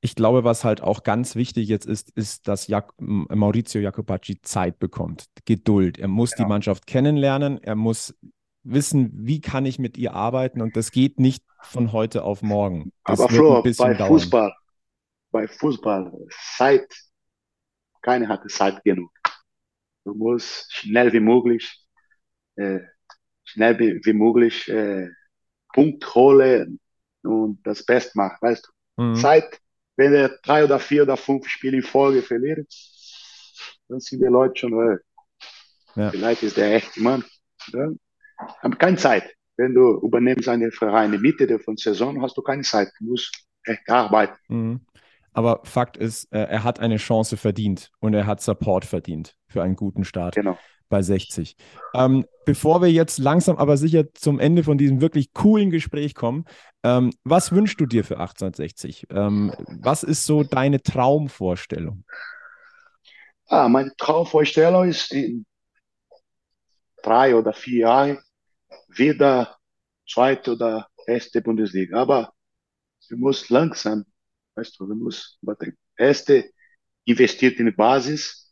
ich 0.00 0.14
glaube, 0.14 0.44
was 0.44 0.64
halt 0.64 0.80
auch 0.80 1.02
ganz 1.02 1.34
wichtig 1.34 1.68
jetzt 1.68 1.86
ist, 1.86 2.10
ist, 2.10 2.46
dass 2.46 2.68
Jak 2.68 2.94
Maurizio 2.98 3.80
Jacopacci 3.80 4.40
Zeit 4.42 4.78
bekommt, 4.78 5.26
Geduld. 5.44 5.98
Er 5.98 6.08
muss 6.08 6.32
genau. 6.32 6.44
die 6.44 6.48
Mannschaft 6.48 6.86
kennenlernen, 6.86 7.62
er 7.62 7.74
muss 7.74 8.16
wissen, 8.62 9.10
wie 9.14 9.40
kann 9.40 9.66
ich 9.66 9.78
mit 9.78 9.98
ihr 9.98 10.14
arbeiten 10.14 10.60
und 10.60 10.76
das 10.76 10.92
geht 10.92 11.18
nicht 11.18 11.44
von 11.62 11.92
heute 11.92 12.22
auf 12.22 12.42
morgen. 12.42 12.92
Das 13.04 13.20
Aber 13.20 13.28
Flo, 13.28 13.62
bei 13.62 13.94
dauern. 13.94 14.08
Fußball, 14.08 14.52
bei 15.32 15.48
Fußball, 15.48 16.12
Zeit, 16.56 16.86
keiner 18.02 18.28
hat 18.28 18.48
Zeit 18.50 18.82
genug. 18.84 19.10
Du 20.04 20.14
musst 20.14 20.72
schnell 20.72 21.12
wie 21.12 21.20
möglich, 21.20 21.84
äh, 22.56 22.78
schnell 23.58 23.78
wie, 23.78 24.00
wie 24.04 24.12
möglich 24.12 24.68
äh, 24.68 25.08
Punkt 25.74 26.14
holen 26.14 26.78
und 27.22 27.60
das 27.64 27.84
Best 27.84 28.14
machen, 28.14 28.38
weißt 28.40 28.68
du. 28.96 29.02
Mhm. 29.02 29.16
Zeit, 29.16 29.60
wenn 29.96 30.14
er 30.14 30.30
drei 30.44 30.64
oder 30.64 30.78
vier 30.78 31.02
oder 31.02 31.16
fünf 31.16 31.48
Spiele 31.48 31.78
in 31.78 31.82
Folge 31.82 32.22
verliert, 32.22 32.72
dann 33.88 33.98
sind 33.98 34.20
die 34.20 34.26
Leute 34.26 34.60
schon, 34.60 34.72
äh, 34.72 34.98
ja. 35.96 36.10
vielleicht 36.10 36.44
ist 36.44 36.56
der 36.56 36.76
echte 36.76 37.02
Mann. 37.02 37.24
Ja? 37.72 37.88
haben 38.62 38.78
keine 38.78 38.96
Zeit. 38.96 39.34
Wenn 39.56 39.74
du 39.74 40.00
übernimmst 40.00 40.48
eine 40.48 40.70
Verein 40.70 41.12
in 41.12 41.20
Mitte 41.20 41.48
der 41.48 41.58
von 41.58 41.76
Saison, 41.76 42.22
hast 42.22 42.36
du 42.36 42.42
keine 42.42 42.62
Zeit. 42.62 42.92
Du 43.00 43.06
musst 43.06 43.44
echt 43.64 43.90
arbeiten. 43.90 44.36
Mhm. 44.46 44.80
Aber 45.32 45.62
Fakt 45.64 45.96
ist, 45.96 46.32
äh, 46.32 46.44
er 46.44 46.62
hat 46.62 46.78
eine 46.78 46.96
Chance 46.96 47.36
verdient 47.36 47.90
und 47.98 48.14
er 48.14 48.26
hat 48.26 48.40
Support 48.40 48.84
verdient. 48.84 49.36
für 49.48 49.62
einen 49.62 49.74
guten 49.74 50.04
Start. 50.04 50.36
Genau. 50.36 50.56
Bei 50.88 51.02
60. 51.02 51.54
Ähm, 51.94 52.24
bevor 52.46 52.80
wir 52.80 52.90
jetzt 52.90 53.18
langsam 53.18 53.58
aber 53.58 53.76
sicher 53.76 54.04
zum 54.14 54.40
Ende 54.40 54.64
von 54.64 54.78
diesem 54.78 55.02
wirklich 55.02 55.34
coolen 55.34 55.70
Gespräch 55.70 56.14
kommen, 56.14 56.46
ähm, 56.82 57.12
was 57.24 57.52
wünschst 57.52 57.78
du 57.78 57.86
dir 57.86 58.04
für 58.04 58.18
1860? 58.18 59.06
Ähm, 59.10 59.52
was 59.82 60.02
ist 60.02 60.24
so 60.24 60.44
deine 60.44 60.82
Traumvorstellung? 60.82 62.04
Ah, 63.46 63.68
meine 63.68 63.94
Traumvorstellung 63.96 64.88
ist 64.88 65.12
in 65.12 65.44
drei 67.02 67.34
oder 67.34 67.52
vier 67.52 67.80
Jahren 67.80 68.18
wieder 68.88 69.56
zweite 70.08 70.52
oder 70.52 70.88
erste 71.06 71.40
Bundesliga. 71.40 72.00
Aber 72.00 72.32
du 73.08 73.16
musst 73.16 73.50
langsam, 73.50 74.04
weißt 74.54 74.78
du, 74.78 74.86
du 74.86 74.94
musst, 74.94 75.38
erste 75.96 76.50
investiert 77.04 77.58
in 77.58 77.66
die 77.66 77.72
Basis 77.72 78.47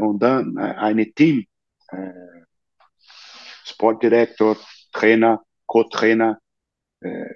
und 0.00 0.18
dann 0.20 0.58
ein 0.58 1.14
Team, 1.14 1.46
äh, 1.88 2.12
Sportdirektor, 3.64 4.56
Trainer, 4.92 5.42
Co-Trainer, 5.66 6.38
äh, 7.00 7.34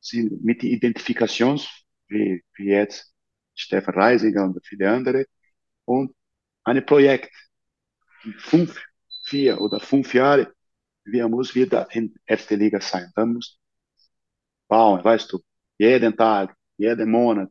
sind 0.00 0.44
mit 0.44 0.62
der 0.62 0.70
Identifikation, 0.70 1.60
wie, 2.08 2.42
wie 2.54 2.66
jetzt 2.68 3.12
Stefan 3.54 3.94
Reisinger 3.94 4.44
und 4.44 4.64
viele 4.64 4.90
andere, 4.90 5.26
und 5.84 6.14
ein 6.64 6.84
Projekt, 6.86 7.32
fünf, 8.38 8.80
vier 9.24 9.60
oder 9.60 9.80
fünf 9.80 10.14
Jahre, 10.14 10.52
wir 11.04 11.28
muss 11.28 11.54
wieder 11.54 11.88
in 11.92 12.14
erste 12.26 12.56
Liga 12.56 12.80
sein. 12.80 13.10
Dann 13.14 13.34
muss 13.34 13.58
bauen, 14.68 15.02
weißt 15.04 15.32
du, 15.32 15.40
jeden 15.78 16.16
Tag, 16.16 16.54
jeden 16.76 17.10
Monat. 17.10 17.50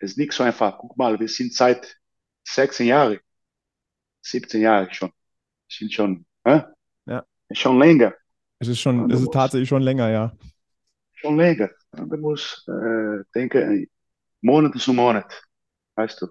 Ist 0.00 0.18
nicht 0.18 0.32
so 0.32 0.42
einfach. 0.42 0.78
Guck 0.78 0.96
mal, 0.96 1.18
wir 1.20 1.28
sind 1.28 1.54
seit 1.54 1.96
16 2.44 2.86
Jahren, 2.86 3.18
17 4.22 4.60
Jahren 4.60 4.92
schon. 4.92 5.12
Sind 5.68 5.92
schon, 5.92 6.24
äh? 6.44 6.62
ja. 7.06 7.24
schon 7.52 7.78
länger. 7.78 8.14
Es 8.58 8.68
ist 8.68 8.80
schon, 8.80 9.10
es 9.10 9.20
ist 9.20 9.32
tatsächlich 9.32 9.68
schon 9.68 9.82
länger, 9.82 10.10
ja. 10.10 10.32
Schon 11.12 11.36
länger. 11.36 11.70
Und 11.92 12.10
du 12.10 12.16
musst 12.16 12.66
äh, 12.68 13.24
denken, 13.34 13.88
Monat 14.40 14.78
zu 14.78 14.92
Monat, 14.92 15.42
weißt 15.94 16.22
du. 16.22 16.28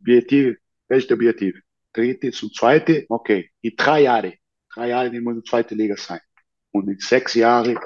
Objektiv, 0.00 0.56
beste 0.88 1.14
Objektiv. 1.14 1.60
Dritte 1.92 2.30
zu 2.30 2.48
zweite, 2.50 3.04
okay. 3.08 3.50
In 3.60 3.74
drei 3.76 4.02
Jahre, 4.02 4.34
drei 4.74 4.88
Jahre 4.88 5.10
die 5.10 5.20
muss 5.20 5.32
in 5.32 5.40
der 5.40 5.44
zweiten 5.44 5.76
Liga 5.76 5.96
sein. 5.96 6.20
Und 6.70 6.88
in 6.88 6.98
sechs 6.98 7.34
Jahren 7.34 7.78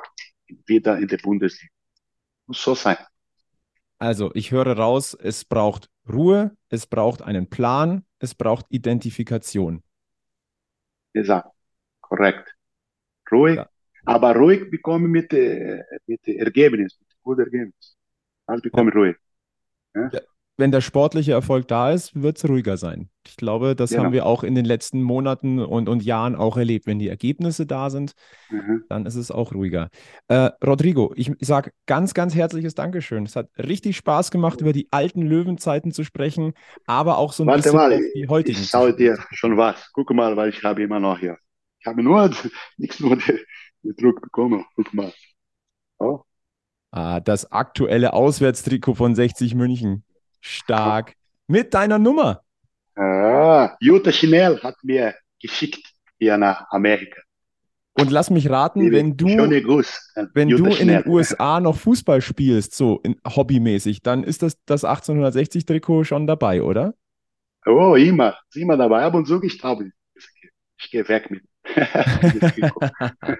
wieder 0.66 0.98
in 0.98 1.08
der 1.08 1.18
Bundesliga. 1.18 1.72
Muss 2.46 2.62
so 2.62 2.74
sein. 2.74 2.96
Also, 3.98 4.30
ich 4.34 4.50
höre 4.50 4.76
raus, 4.76 5.14
es 5.14 5.44
braucht 5.44 5.90
Ruhe, 6.08 6.56
es 6.68 6.86
braucht 6.86 7.22
einen 7.22 7.48
Plan, 7.48 8.04
es 8.18 8.34
braucht 8.34 8.66
Identifikation. 8.68 9.82
Gesagt, 11.12 11.50
korrekt. 12.00 12.54
Ruhig, 13.30 13.56
ja. 13.56 13.68
aber 14.04 14.36
ruhig 14.36 14.70
bekomme 14.70 15.08
mit, 15.08 15.32
äh, 15.32 15.82
mit 16.06 16.26
Ergebnis, 16.28 16.96
mit 17.00 17.08
gutem 17.22 17.44
Ergebnis. 17.44 17.96
Also 18.46 18.62
bekomme 18.62 18.92
ja. 18.92 18.98
ruhig. 18.98 19.16
Ja? 19.94 20.10
Wenn 20.56 20.70
der 20.70 20.80
sportliche 20.80 21.32
Erfolg 21.32 21.68
da 21.68 21.90
ist, 21.92 22.20
wird 22.20 22.38
es 22.38 22.48
ruhiger 22.48 22.76
sein. 22.76 23.10
Ich 23.26 23.36
glaube, 23.36 23.76
das 23.76 23.90
genau. 23.90 24.04
haben 24.04 24.12
wir 24.12 24.24
auch 24.24 24.42
in 24.42 24.54
den 24.54 24.64
letzten 24.64 25.02
Monaten 25.02 25.58
und, 25.58 25.88
und 25.88 26.02
Jahren 26.02 26.34
auch 26.34 26.56
erlebt. 26.56 26.86
Wenn 26.86 26.98
die 26.98 27.08
Ergebnisse 27.08 27.66
da 27.66 27.90
sind, 27.90 28.12
mhm. 28.50 28.84
dann 28.88 29.04
ist 29.04 29.16
es 29.16 29.30
auch 29.30 29.52
ruhiger. 29.52 29.90
Äh, 30.28 30.50
Rodrigo, 30.64 31.12
ich, 31.16 31.30
sage 31.40 31.72
ganz, 31.86 32.14
ganz 32.14 32.34
herzliches 32.34 32.74
Dankeschön. 32.74 33.24
Es 33.24 33.36
hat 33.36 33.50
richtig 33.58 33.96
Spaß 33.96 34.30
gemacht, 34.30 34.60
über 34.60 34.72
die 34.72 34.88
alten 34.90 35.22
Löwenzeiten 35.22 35.92
zu 35.92 36.04
sprechen, 36.04 36.54
aber 36.86 37.18
auch 37.18 37.32
so 37.32 37.42
ein 37.42 37.48
Warte 37.48 37.62
bisschen 37.62 37.76
mal, 37.76 38.00
die 38.14 38.28
heutigen. 38.28 38.60
Ich 38.60 38.70
schaue 38.70 38.94
dir 38.94 39.18
schon 39.32 39.56
was. 39.56 39.90
Guck 39.92 40.10
mal, 40.14 40.36
weil 40.36 40.48
ich 40.50 40.62
habe 40.62 40.82
immer 40.82 41.00
noch 41.00 41.18
hier. 41.18 41.36
Ich 41.80 41.86
habe 41.86 42.02
nur 42.02 42.30
nichts 42.78 43.00
nur 43.00 43.16
den, 43.16 43.38
den 43.82 43.96
Druck 43.96 44.22
bekommen. 44.22 44.64
Guck 44.74 44.94
mal. 44.94 45.12
Oh. 45.98 46.20
Ah, 46.92 47.20
das 47.20 47.52
aktuelle 47.52 48.14
Auswärtstrikot 48.14 48.94
von 48.94 49.14
60 49.14 49.54
München. 49.54 50.05
Stark. 50.46 51.14
Mit 51.48 51.74
deiner 51.74 51.98
Nummer. 51.98 52.42
Ah, 52.94 53.76
Jutta 53.80 54.12
Schnell 54.12 54.60
hat 54.62 54.76
mir 54.82 55.14
geschickt 55.40 55.92
hier 56.18 56.36
nach 56.38 56.70
Amerika. 56.70 57.20
Und 57.98 58.10
lass 58.10 58.30
mich 58.30 58.48
raten, 58.50 58.92
wenn 58.92 59.16
du, 59.16 59.26
wenn 59.26 60.48
du 60.48 60.66
in 60.66 60.88
den 60.88 61.08
USA 61.08 61.60
noch 61.60 61.76
Fußball 61.76 62.20
spielst, 62.20 62.74
so 62.74 63.00
in, 63.02 63.16
hobbymäßig, 63.26 64.02
dann 64.02 64.22
ist 64.22 64.42
das, 64.42 64.58
das 64.66 64.84
1860-Trikot 64.84 66.04
schon 66.04 66.26
dabei, 66.26 66.62
oder? 66.62 66.94
Oh, 67.64 67.94
immer, 67.94 68.36
immer 68.54 68.76
dabei. 68.76 69.02
Ab 69.02 69.14
und 69.14 69.26
zu 69.26 69.40
gestaubt. 69.40 69.84
Ich 70.78 70.90
gehe 70.90 71.08
weg 71.08 71.30
mit. 71.30 71.42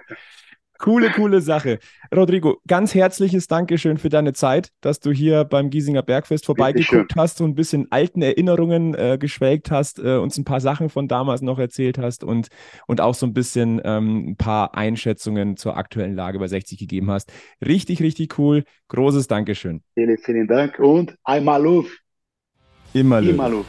Coole, 0.79 1.11
coole 1.11 1.41
Sache. 1.41 1.79
Rodrigo, 2.15 2.59
ganz 2.67 2.95
herzliches 2.95 3.47
Dankeschön 3.47 3.99
für 3.99 4.09
deine 4.09 4.33
Zeit, 4.33 4.71
dass 4.81 5.01
du 5.01 5.11
hier 5.11 5.45
beim 5.45 5.71
Giesinger 5.71 6.03
Bergfest 6.03 6.47
vorbeigeguckt 6.47 7.15
hast 7.17 7.41
und 7.41 7.51
ein 7.51 7.55
bisschen 7.55 7.87
alten 7.91 8.23
Erinnerungen 8.23 8.95
äh, 8.95 9.19
geschwelgt 9.19 9.71
hast, 9.71 9.99
äh, 9.99 10.17
uns 10.17 10.37
ein 10.39 10.45
paar 10.45 10.61
Sachen 10.61 10.89
von 10.89 11.09
damals 11.09 11.43
noch 11.43 11.59
erzählt 11.59 11.99
hast 11.99 12.25
und, 12.25 12.49
und 12.87 13.01
auch 13.01 13.15
so 13.15 13.27
ein 13.27 13.33
bisschen 13.33 13.81
ähm, 13.85 14.31
ein 14.31 14.37
paar 14.37 14.77
Einschätzungen 14.77 15.57
zur 15.57 15.77
aktuellen 15.77 16.15
Lage 16.15 16.39
bei 16.39 16.49
60 16.49 16.79
gegeben 16.79 17.11
hast. 17.11 17.33
Richtig, 17.65 18.01
richtig 18.03 18.39
cool. 18.39 18.65
Großes 18.89 19.29
Dankeschön. 19.29 19.83
Vielen, 19.95 20.19
vielen 20.19 20.47
Dank 20.47 20.79
und 20.79 21.17
einmal 21.25 21.63
Luf. 21.63 21.97
Immer 22.93 23.21
Luf. 23.21 23.67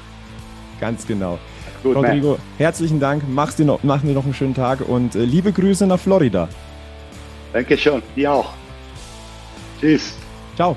Ganz 0.79 1.07
genau. 1.07 1.39
Gut, 1.83 1.95
Rodrigo, 1.95 2.31
man. 2.31 2.39
herzlichen 2.57 2.99
Dank. 2.99 3.23
Mach's 3.27 3.55
dir 3.55 3.65
noch, 3.65 3.83
mach 3.83 4.01
dir 4.01 4.13
noch 4.13 4.25
einen 4.25 4.33
schönen 4.33 4.53
Tag 4.53 4.87
und 4.87 5.15
äh, 5.15 5.25
liebe 5.25 5.51
Grüße 5.51 5.87
nach 5.87 5.99
Florida. 5.99 6.49
Danke 7.53 7.77
schon, 7.77 8.01
dir 8.15 8.31
auch. 8.31 8.53
Tschüss. 9.79 10.13
Ciao. 10.55 10.75